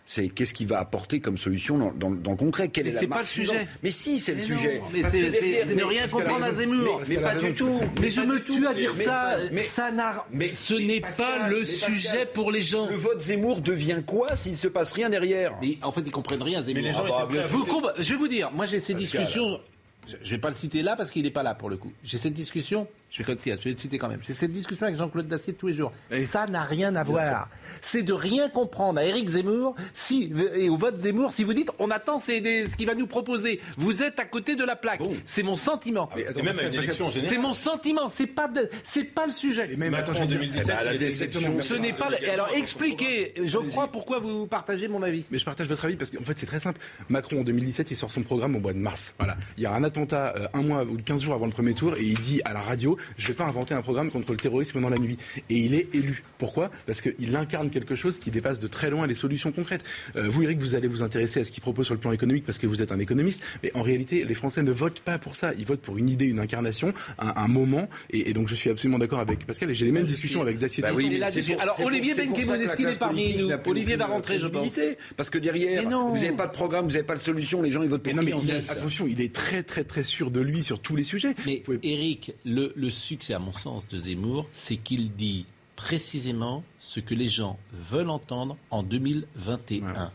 [0.10, 2.70] c'est qu'est-ce qu'il va apporter comme solution dans, le concret?
[2.70, 3.68] Quelle mais c'est pas le sujet.
[3.84, 4.82] Mais si, c'est le sujet.
[4.92, 7.04] Mais c'est ne rien comprendre à Zemmour.
[7.08, 7.80] Mais, pas du tout.
[8.02, 9.38] Mais je me tue à dire ça.
[9.60, 10.26] ça n'a.
[10.32, 12.90] Mais ce n'est pas le sujet pour les gens.
[12.90, 15.54] Le vote Zemmour devient quoi s'il se passe rien derrière?
[15.62, 16.64] Mais en fait, ils comprennent rien.
[16.64, 16.84] Zemmour.
[16.96, 18.50] Ah bah, je vais vous dire.
[18.52, 19.60] Moi, j'ai ces discussions.
[20.08, 21.94] Je ne vais pas le citer là parce qu'il n'est pas là pour le coup.
[22.04, 24.20] J'ai cette discussion je vais, le citer quand même.
[24.24, 25.92] C'est cette discussion avec Jean-Claude Dacier tous les jours.
[26.28, 27.50] Ça n'a rien à voir.
[27.82, 31.72] C'est de rien comprendre à Éric Zemmour si, et au vote Zemmour si vous dites
[31.80, 33.62] on attend c'est ce qu'il va nous proposer.
[33.78, 35.02] Vous êtes à côté de la plaque.
[35.26, 36.10] C'est mon sentiment.
[36.16, 38.08] c'est mon sentiment.
[38.08, 38.50] C'est pas
[38.84, 39.76] c'est pas le sujet.
[39.76, 41.60] même attends, en 2017, la déception.
[41.60, 42.10] Ce n'est pas.
[42.32, 46.24] Alors expliquez, Geoffroy, pourquoi vous partagez mon avis Mais je partage votre avis parce qu'en
[46.24, 46.80] fait c'est très simple.
[47.10, 49.16] Macron en 2017 il sort son programme au mois de mars.
[49.18, 49.38] Voilà.
[49.58, 51.96] Il y a un attentat euh, un mois ou 15 jours avant le premier tour
[51.98, 54.38] et il dit à la radio je ne vais pas inventer un programme contre le
[54.38, 55.18] terrorisme dans la nuit.
[55.50, 56.24] Et il est élu.
[56.38, 56.72] Pourquoi?
[56.86, 59.84] Parce qu'il incarne quelque chose qui dépasse de très loin les solutions concrètes.
[60.16, 62.46] Euh, vous, Eric, vous allez vous intéresser à ce qu'il propose sur le plan économique
[62.46, 63.44] parce que vous êtes un économiste.
[63.64, 65.54] Mais en réalité, les Français ne votent pas pour ça.
[65.58, 67.90] Ils votent pour une idée, une incarnation, un, moment.
[68.10, 69.72] Et, donc, je suis absolument d'accord avec Pascal.
[69.72, 70.84] Et j'ai les mêmes discussions avec Dacier.
[70.84, 74.80] Bah Alors, Olivier Benkemoun, est-ce qu'il est parmi nous Olivier va rentrer, je pense.
[75.16, 77.62] Parce que derrière, vous n'avez pas de programme, vous n'avez pas de solution.
[77.62, 78.34] Les gens, ils votent pour mais
[78.70, 81.36] Attention, il est très, très, très sûr de lui sur tous les sujets.
[81.46, 85.46] Mais Eric, le, le succès, à mon sens, de Zemmour, c'est qu'il dit
[85.76, 90.12] précisément ce que les gens veulent entendre en 2021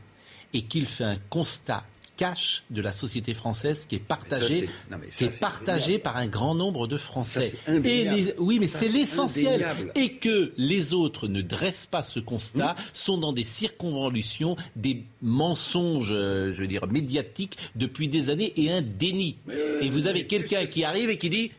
[0.52, 1.84] et qu'il fait un constat
[2.16, 4.68] cash de la société française qui est partagé,
[5.40, 7.54] partagé par un grand nombre de Français.
[7.66, 9.66] et oui, mais c'est l'essentiel.
[9.94, 16.12] Et que les autres ne dressent pas ce constat, sont dans des circonvolutions, des mensonges,
[16.12, 19.36] euh, je veux dire, médiatiques depuis des années et un déni.
[19.80, 21.52] et vous avez quelqu'un qui arrive et qui dit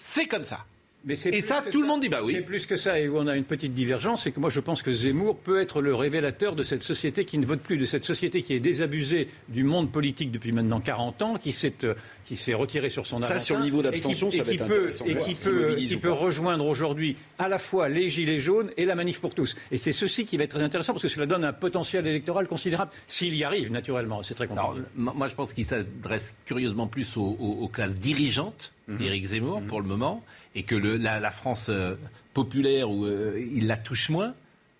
[0.00, 0.64] c'est comme ça
[1.08, 2.34] et ça, tout le monde dit bah oui.
[2.34, 3.00] C'est plus que ça.
[3.00, 5.60] Et où on a une petite divergence, c'est que moi je pense que Zemmour peut
[5.60, 8.60] être le révélateur de cette société qui ne vote plus, de cette société qui est
[8.60, 11.94] désabusée du monde politique depuis maintenant 40 ans, qui s'est euh,
[12.24, 15.16] qui s'est retiré sur son Ça, sur le niveau d'abstention, ça va être peut, Et
[15.16, 19.20] qui peut, qui peut rejoindre aujourd'hui à la fois les Gilets jaunes et la manif
[19.20, 19.56] pour tous.
[19.70, 22.46] Et c'est ceci qui va être très intéressant parce que cela donne un potentiel électoral
[22.46, 24.22] considérable s'il y arrive, naturellement.
[24.22, 24.86] C'est très compliqué.
[24.96, 28.72] moi, je pense qu'il s'adresse curieusement plus aux, classes dirigeantes.
[29.00, 29.66] Éric Zemmour, mhm.
[29.66, 30.22] pour le moment
[30.54, 31.94] et que la, France euh,
[32.34, 34.34] populaire, où euh, il la touche moins,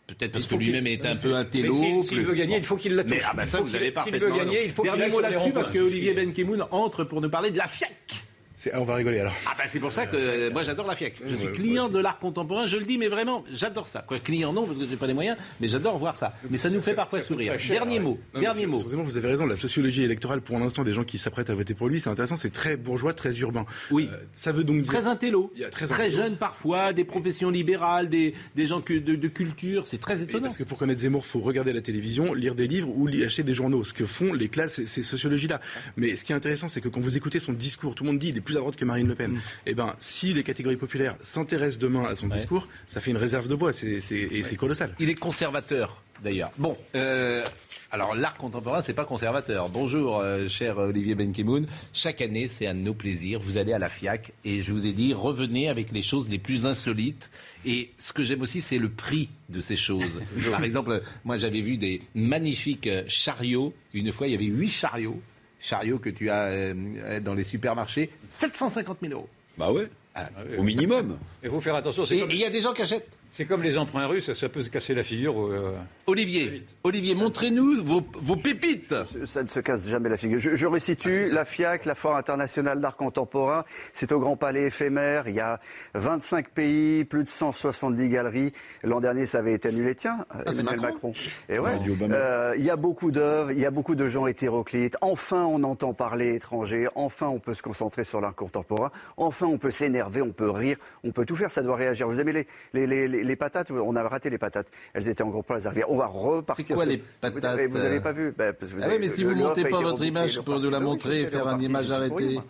[0.06, 2.02] Peut-être parce que lui-même est un peu un télo.
[2.02, 3.12] S'il veut gagner, il faut qu'il la touche.
[3.12, 5.52] Mais ah bah ça, vous avez S'il veut gagner, il faut qu'il Dernier mot là-dessus,
[5.52, 8.26] parce que Olivier Benkemoun entre pour nous parler de la FIAC
[8.74, 9.34] on va rigoler alors.
[9.46, 11.14] Ah ben c'est pour ça que euh, moi j'adore la FIAC.
[11.26, 14.04] Je suis client de l'art contemporain, je le dis, mais vraiment, j'adore ça.
[14.06, 16.34] Quoi, client non, parce que j'ai pas les moyens, mais j'adore voir ça.
[16.50, 17.54] Mais ça nous fait parfois sourire.
[17.68, 18.18] Dernier mot.
[18.34, 18.78] dernier mot.
[18.78, 19.46] Vous avez raison.
[19.46, 22.36] La sociologie électorale, pour l'instant, des gens qui s'apprêtent à voter pour lui, c'est intéressant.
[22.36, 23.64] C'est très bourgeois, très urbain.
[23.90, 24.08] Oui.
[24.12, 28.34] Euh, ça veut donc dire très intello, très, très jeune parfois, des professions libérales, des,
[28.56, 29.86] des gens de, de, culture.
[29.86, 30.44] C'est très étonnant.
[30.44, 33.54] parce que pour connaître Zemmour, faut regarder la télévision, lire des livres ou acheter des
[33.54, 33.84] journaux.
[33.84, 35.60] Ce que font les classes, ces sociologies-là.
[35.96, 38.18] Mais ce qui est intéressant, c'est que quand vous écoutez son discours, tout le monde
[38.18, 39.32] dit il est plus à droite que Marine Le Pen.
[39.32, 39.40] Mm.
[39.66, 43.48] Eh ben, si les catégories populaires s'intéressent demain à son discours, ça fait une réserve
[43.48, 44.94] de voix, et c'est colossal.
[44.98, 46.51] Il est conservateur, d'ailleurs.
[46.59, 47.44] Bon, euh,
[47.93, 49.68] alors l'art contemporain, c'est pas conservateur.
[49.68, 51.66] Bonjour, euh, cher Olivier Benkemoun.
[51.93, 53.39] Chaque année, c'est un de nos plaisirs.
[53.39, 56.39] Vous allez à la FIAC et je vous ai dit, revenez avec les choses les
[56.39, 57.31] plus insolites.
[57.64, 60.20] Et ce que j'aime aussi, c'est le prix de ces choses.
[60.51, 63.74] Par exemple, moi j'avais vu des magnifiques chariots.
[63.94, 65.20] Une fois, il y avait huit chariots
[65.60, 69.28] chariot que tu as euh, dans les supermarchés, 750 000 euros.
[69.56, 69.88] Bah ouais.
[70.14, 70.28] Ah,
[70.58, 71.18] au minimum.
[71.42, 72.04] Il faut faire attention.
[72.04, 73.19] Et il y a des gens qui achètent.
[73.32, 75.40] C'est comme les emprunts russes, ça peut se casser la figure.
[75.40, 75.73] Euh,
[76.09, 78.01] Olivier, Olivier, montrez-nous vos,
[78.36, 78.93] pépites.
[79.24, 80.40] Ça ne se casse jamais la figure.
[80.40, 83.65] Je, resitue ah, la FIAC, la Foire internationale d'art contemporain.
[83.93, 85.28] C'est au Grand Palais éphémère.
[85.28, 85.61] Il y a
[85.94, 88.52] 25 pays, plus de 170 galeries.
[88.82, 89.94] L'an dernier, ça avait été annulé.
[89.94, 91.12] Tiens, ah, Emmanuel Macron.
[91.48, 91.78] Et ouais,
[92.11, 94.97] euh, il y a beaucoup d'œuvres, il y a beaucoup de gens hétéroclites.
[95.02, 96.89] Enfin, on entend parler étranger.
[96.97, 98.90] Enfin, on peut se concentrer sur l'art contemporain.
[99.16, 101.52] Enfin, on peut s'énerver, on peut rire, on peut tout faire.
[101.52, 102.09] Ça doit réagir.
[102.09, 102.32] Vous aimez
[102.73, 104.68] les, les, les les, patates, on a raté les patates.
[104.94, 106.66] Elles étaient en gros plan On va repartir.
[106.66, 108.32] C'est quoi les patates Vous n'avez pas vu?
[108.36, 111.22] Ben, ah oui, mais si vous ne montez pas votre image pour nous la montrer
[111.22, 112.40] et faire une image arrêtée.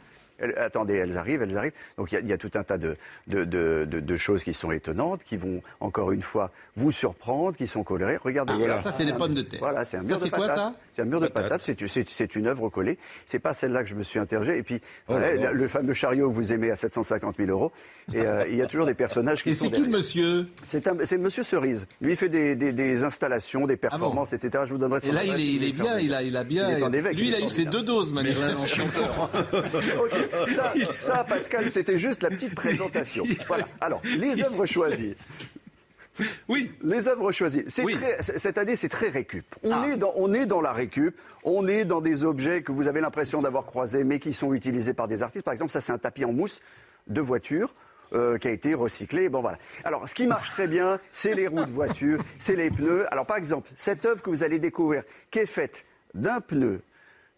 [0.56, 1.72] Attendez, elles arrivent, elles arrivent.
[1.96, 2.96] Donc il y, a tout un tas de,
[3.26, 8.16] de, choses qui sont étonnantes, qui vont encore une fois vous surprendre, qui sont colorées.
[8.16, 8.52] Regardez.
[8.68, 9.60] Ah, Ça, c'est des pommes de terre.
[9.60, 10.74] Voilà, c'est un mur de patates.
[10.92, 11.62] C'est un mur de patates.
[11.62, 12.98] C'est une œuvre collée.
[13.26, 14.56] C'est pas celle-là que je me suis interrogé.
[14.56, 15.14] Et puis oh
[15.52, 17.72] le fameux chariot que vous aimez à 750 000 euros.
[18.12, 19.64] Et euh, il y a toujours des personnages qui et sont.
[19.64, 20.48] c'est qui le monsieur?
[20.64, 21.86] C'est Monsieur Cerise.
[22.00, 24.64] Lui, il fait des, installations, des ah performances, etc.
[24.66, 25.06] Je vous donnerai.
[25.06, 25.98] Et là, il est, il est bien.
[25.98, 26.78] Il a, il a bien.
[27.12, 29.30] Lui, il a eu ses deux doses, manifestement.
[30.48, 33.26] ça, ça, Pascal, c'était juste la petite présentation.
[33.46, 33.68] Voilà.
[33.80, 35.16] Alors, les œuvres choisies.
[36.48, 36.72] Oui.
[36.82, 37.64] Les œuvres choisies.
[38.20, 39.46] cette année, c'est très récup.
[39.62, 39.88] On, ah.
[39.88, 41.16] est dans, on est dans la récup.
[41.44, 44.94] On est dans des objets que vous avez l'impression d'avoir croisés, mais qui sont utilisés
[44.94, 45.44] par des artistes.
[45.44, 46.60] Par exemple, ça, c'est un tapis en mousse
[47.06, 47.74] de voiture.
[48.12, 49.28] Euh, qui a été recyclé.
[49.28, 49.56] Bon voilà.
[49.84, 53.06] Alors, ce qui marche très bien, c'est les roues de voiture, c'est les pneus.
[53.12, 56.82] Alors, par exemple, cette œuvre que vous allez découvrir, qui est faite d'un pneu,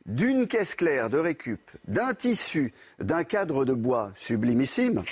[0.07, 5.03] d'une caisse claire de récup, d'un tissu, d'un cadre de bois sublimissime.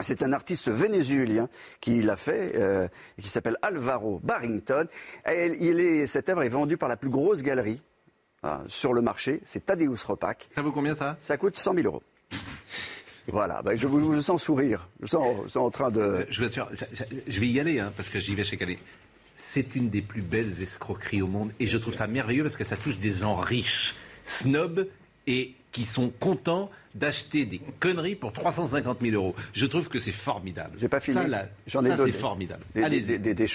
[0.00, 1.48] C'est un artiste vénézuélien
[1.80, 2.88] qui l'a fait, euh,
[3.20, 4.86] qui s'appelle Alvaro Barrington.
[5.30, 7.82] Et cette œuvre est vendue par la plus grosse galerie
[8.42, 10.48] hein, sur le marché, c'est Tadeusz Ropac.
[10.54, 11.16] Ça vaut combien ça?
[11.18, 12.02] Ça coûte 100 000 euros.
[13.32, 14.88] Voilà, ben, je, vous, sens sourire.
[15.00, 16.00] Je sens, en train de.
[16.00, 16.42] Euh, je,
[17.28, 18.78] je, vais y aller, hein, parce que j'y vais chaque année.
[19.36, 21.52] C'est une des plus belles escroqueries au monde.
[21.60, 23.94] Et je trouve ça merveilleux parce que ça touche des gens riches
[24.30, 24.86] snobs
[25.26, 29.34] et qui sont contents d'acheter des conneries pour 350 000 euros.
[29.52, 30.76] Je trouve que c'est formidable.
[30.78, 31.18] J'ai pas fini.
[31.66, 32.64] J'en ai c'est formidable.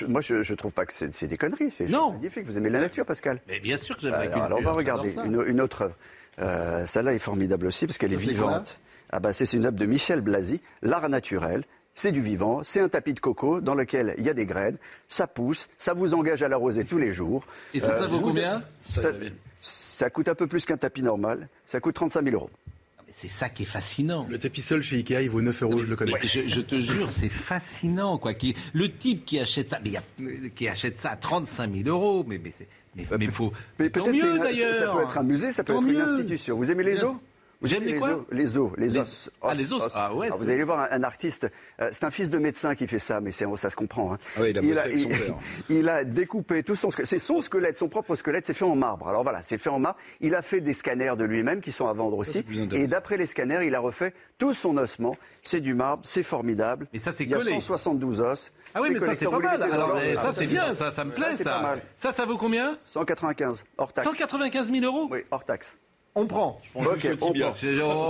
[0.08, 1.72] moi, je, ne trouve pas que c'est des conneries.
[1.72, 2.46] C'est magnifique.
[2.46, 3.42] Vous aimez la nature, Pascal?
[3.48, 4.44] Mais bien sûr que j'aime la nature.
[4.44, 5.92] Alors, on va regarder une, autre.
[6.40, 8.80] Euh, celle-là est formidable aussi parce qu'elle est vivante.
[9.10, 11.64] Ah bah, c'est une œuvre de Michel Blasi, l'art naturel.
[11.98, 14.76] C'est du vivant, c'est un tapis de coco dans lequel il y a des graines,
[15.08, 17.46] ça pousse, ça vous engage à l'arroser tous les jours.
[17.74, 18.64] Et ça, ça vaut euh, combien?
[18.84, 19.14] ça
[20.10, 21.50] coûte un peu plus qu'un tapis normal.
[21.66, 22.50] Ça coûte 35 000 euros.
[23.12, 24.28] C'est ça qui est fascinant.
[24.30, 26.12] Le tapis seul chez Ikea, il vaut 9 euros, je le connais.
[26.26, 28.18] Je, te jure, c'est fascinant.
[28.18, 28.34] Quoi.
[28.74, 29.80] Le type qui achète ça,
[30.54, 32.52] qui achète ça à 35 000 euros, mais, mais,
[32.96, 36.58] mais, mais, faut, mais peut-être ça peut être un musée, ça peut être une institution.
[36.58, 37.18] Vous aimez les eaux?
[37.62, 39.32] J'aime les, quoi os, les os, les os.
[39.42, 39.84] Ah, les os.
[39.96, 40.30] Ah ouais.
[40.30, 41.48] vous allez voir un, artiste.
[41.80, 44.14] Euh, c'est un fils de médecin qui fait ça, mais ça se comprend.
[44.14, 44.18] Hein.
[44.38, 45.10] Ah oui, il, a, il,
[45.70, 47.10] il, a découpé tout son squelette.
[47.10, 49.08] C'est son squelette, son propre squelette, c'est fait en marbre.
[49.08, 50.00] Alors voilà, c'est fait en marbre.
[50.22, 52.46] Il a fait des scanners de lui-même qui sont à vendre aussi.
[52.72, 55.16] et d'après les scanners, il a refait tout son ossement.
[55.44, 56.88] C'est du marbre, c'est formidable.
[56.94, 58.52] Et ça, c'est Il y a 172 os.
[58.74, 59.64] Ah oui, mais ça, c'est pas mal.
[59.64, 61.78] Alors, ça, c'est bien, ça, ça me plaît, ça.
[61.96, 62.78] Ça, ça vaut combien?
[62.86, 64.06] 195, hors taxe.
[64.08, 65.08] 195 000 euros?
[65.10, 65.78] Oui, hors taxe.
[66.18, 66.62] On prend.
[66.74, 67.34] on, prend.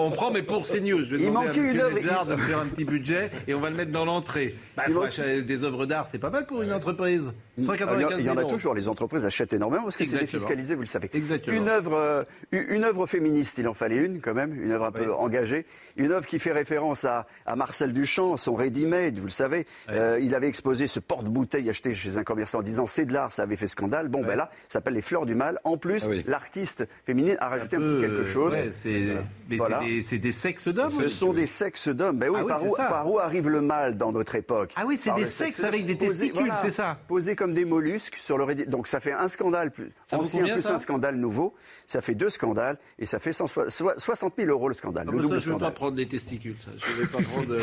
[0.06, 1.03] on prend, mais pour CNews.
[1.03, 2.26] Je vais il manquait une œuvre.
[2.26, 4.56] de faire un petit budget et on va le mettre dans l'entrée.
[4.77, 7.34] Bah, des œuvres d'art, c'est pas mal pour une entreprise.
[7.57, 8.76] 195 il y en a toujours.
[8.76, 11.10] Les entreprises achètent énormément parce que c'est défiscalisé, vous le savez.
[11.48, 14.91] Une œuvre, euh, une œuvre féministe, il en fallait une quand même, une œuvre un
[14.91, 15.65] peu engagée.
[15.95, 19.65] Une œuvre qui fait référence à, à Marcel Duchamp, son ready-made, vous le savez.
[19.90, 23.32] Euh, il avait exposé ce porte-bouteille acheté chez un commerçant en disant c'est de l'art,
[23.32, 24.10] ça avait fait scandale.
[24.10, 25.60] Bon, ben là, ça s'appelle les fleurs du mal.
[25.64, 28.53] En plus, ah l'artiste féminine a rajouté un, petit quelque chose.
[28.72, 29.17] c'est
[29.47, 30.91] des, des, sexes d'hommes.
[31.01, 32.17] Ce sont des sexes d'hommes.
[32.17, 34.97] Ben oui, ah par, où, par, où, arrive le mal dans notre époque Ah oui,
[34.97, 36.97] c'est des sexes avec des testicules, c'est ça.
[37.07, 40.77] Posés comme des mollusques sur le Donc ça fait un scandale plus ancien plus un
[40.77, 41.53] scandale nouveau.
[41.88, 45.05] Ça fait deux scandales et ça fait 60 000 euros le scandale.
[45.07, 46.55] Ah, le double ça, je ne vais pas prendre des testicules.
[46.63, 46.72] Ça.
[46.77, 47.55] Je ne vais pas prendre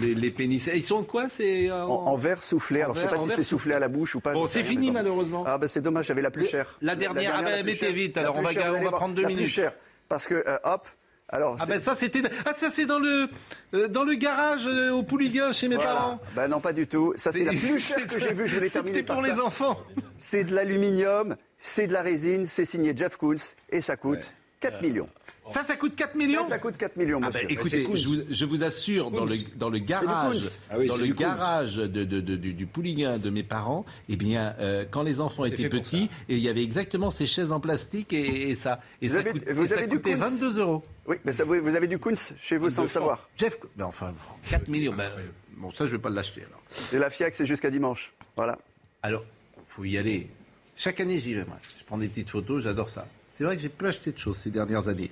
[0.00, 0.68] les, pénis.
[0.72, 1.88] ils sont quoi C'est en...
[1.88, 2.82] en, verre soufflé.
[2.82, 4.32] Alors je ne sais pas si c'est soufflé à la bouche ou pas.
[4.32, 5.44] Bon, c'est fini malheureusement.
[5.46, 6.06] Ah ben c'est dommage.
[6.06, 6.78] J'avais la plus chère.
[6.80, 7.36] La dernière.
[7.38, 8.16] Ah ben mettez vite.
[8.18, 9.60] Alors on va prendre deux minutes.
[10.08, 10.88] Parce que euh, hop.
[11.30, 13.28] Alors, ah ben ça c'était ah ça c'est dans le
[13.72, 16.20] euh, dans le garage euh, au Pouliga chez mes parents.
[16.36, 17.14] Ben non pas du tout.
[17.16, 18.46] Ça c'est la plus chère que j'ai vue.
[18.46, 19.78] Je voulais terminer par pour les enfants.
[20.18, 23.36] C'est de l'aluminium, c'est de la résine, c'est signé Jeff Koons
[23.70, 25.08] et ça coûte 4 millions.
[25.50, 27.50] Ça, ça coûte 4 millions Ça, coûte 4 millions, ah ben, monsieur.
[27.50, 27.86] écoutez,
[28.30, 32.66] je vous, assure, dans le, dans le garage, ah dans le garage de, de, du
[32.66, 36.48] Pouliguen de mes parents, eh bien, euh, quand les enfants étaient petits, et il y
[36.48, 40.14] avait exactement ces chaises en plastique et, ça, et vous ça, avez, vous avez coûtait
[40.14, 40.82] 22 euros.
[41.06, 43.28] Oui, mais ça, vous avez du Kunz chez vous sans le savoir.
[43.36, 44.14] Jeff, ben enfin,
[44.50, 44.94] 4 millions.
[44.94, 45.10] Ben,
[45.56, 46.60] bon, ça, je ne vais pas l'acheter alors.
[46.92, 48.12] Et la FIAC, c'est jusqu'à dimanche.
[48.36, 48.58] Voilà.
[49.02, 49.24] Alors,
[49.58, 50.28] il faut y aller.
[50.76, 51.58] Chaque année, j'y vais, moi.
[51.78, 53.06] Je prends des petites photos, j'adore ça.
[53.36, 55.10] C'est vrai que j'ai peu acheté de choses ces dernières années.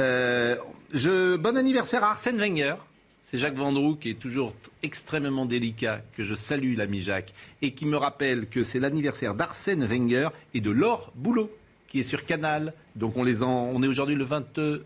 [0.00, 0.54] Euh,
[0.94, 2.76] je, bon anniversaire à Arsène Wenger.
[3.20, 4.54] C'est Jacques Vendroux qui est toujours
[4.84, 9.84] extrêmement délicat, que je salue l'ami Jacques, et qui me rappelle que c'est l'anniversaire d'Arsène
[9.84, 11.50] Wenger et de Laure Boulot,
[11.88, 12.74] qui est sur Canal.
[12.94, 14.84] Donc on, les on est aujourd'hui le 22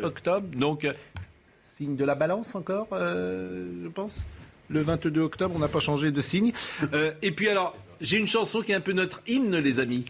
[0.00, 0.46] octobre.
[0.54, 0.86] Donc
[1.58, 4.20] signe de la balance encore, euh, je pense?
[4.68, 6.52] Le 22 octobre, on n'a pas changé de signe.
[6.92, 10.04] Euh, et puis alors, j'ai une chanson qui est un peu notre hymne, les amis.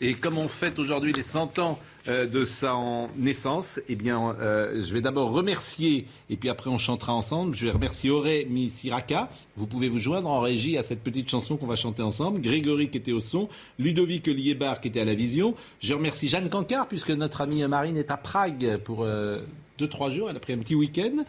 [0.00, 2.76] Et comme on fête aujourd'hui les 100 ans euh, de sa
[3.16, 7.56] naissance, eh bien, euh, je vais d'abord remercier, et puis après on chantera ensemble.
[7.56, 9.28] Je vais remercier Auré Misiraka.
[9.56, 12.40] Vous pouvez vous joindre en régie à cette petite chanson qu'on va chanter ensemble.
[12.40, 13.48] Grégory qui était au son,
[13.80, 15.56] Ludovic Liébar qui était à la vision.
[15.80, 19.40] Je remercie Jeanne Cancard puisque notre amie Marine est à Prague pour euh,
[19.78, 20.30] deux trois jours.
[20.30, 21.24] Elle a pris un petit week-end.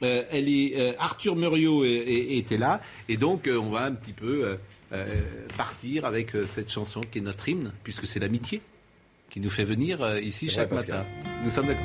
[0.00, 4.58] elle est Arthur Muriot était là, et donc on va un petit peu
[5.56, 8.62] partir avec cette chanson qui est notre hymne puisque c'est l'amitié
[9.30, 11.04] qui nous fait venir euh, ici chaque matin.
[11.44, 11.84] Nous sommes d'accord.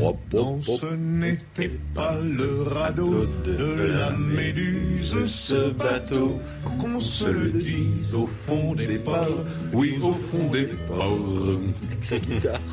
[0.00, 6.40] Non, ce n'était pas le radeau de la méduse, ce bateau,
[6.78, 11.58] qu'on se le dise au fond des ports, oui, au fond des ports.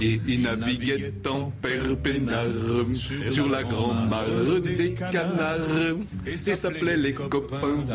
[0.01, 2.45] Et il naviguait en perpénard
[3.25, 4.27] sur la grande mare
[4.61, 5.95] des canards,
[6.25, 7.85] et s'appelait les copains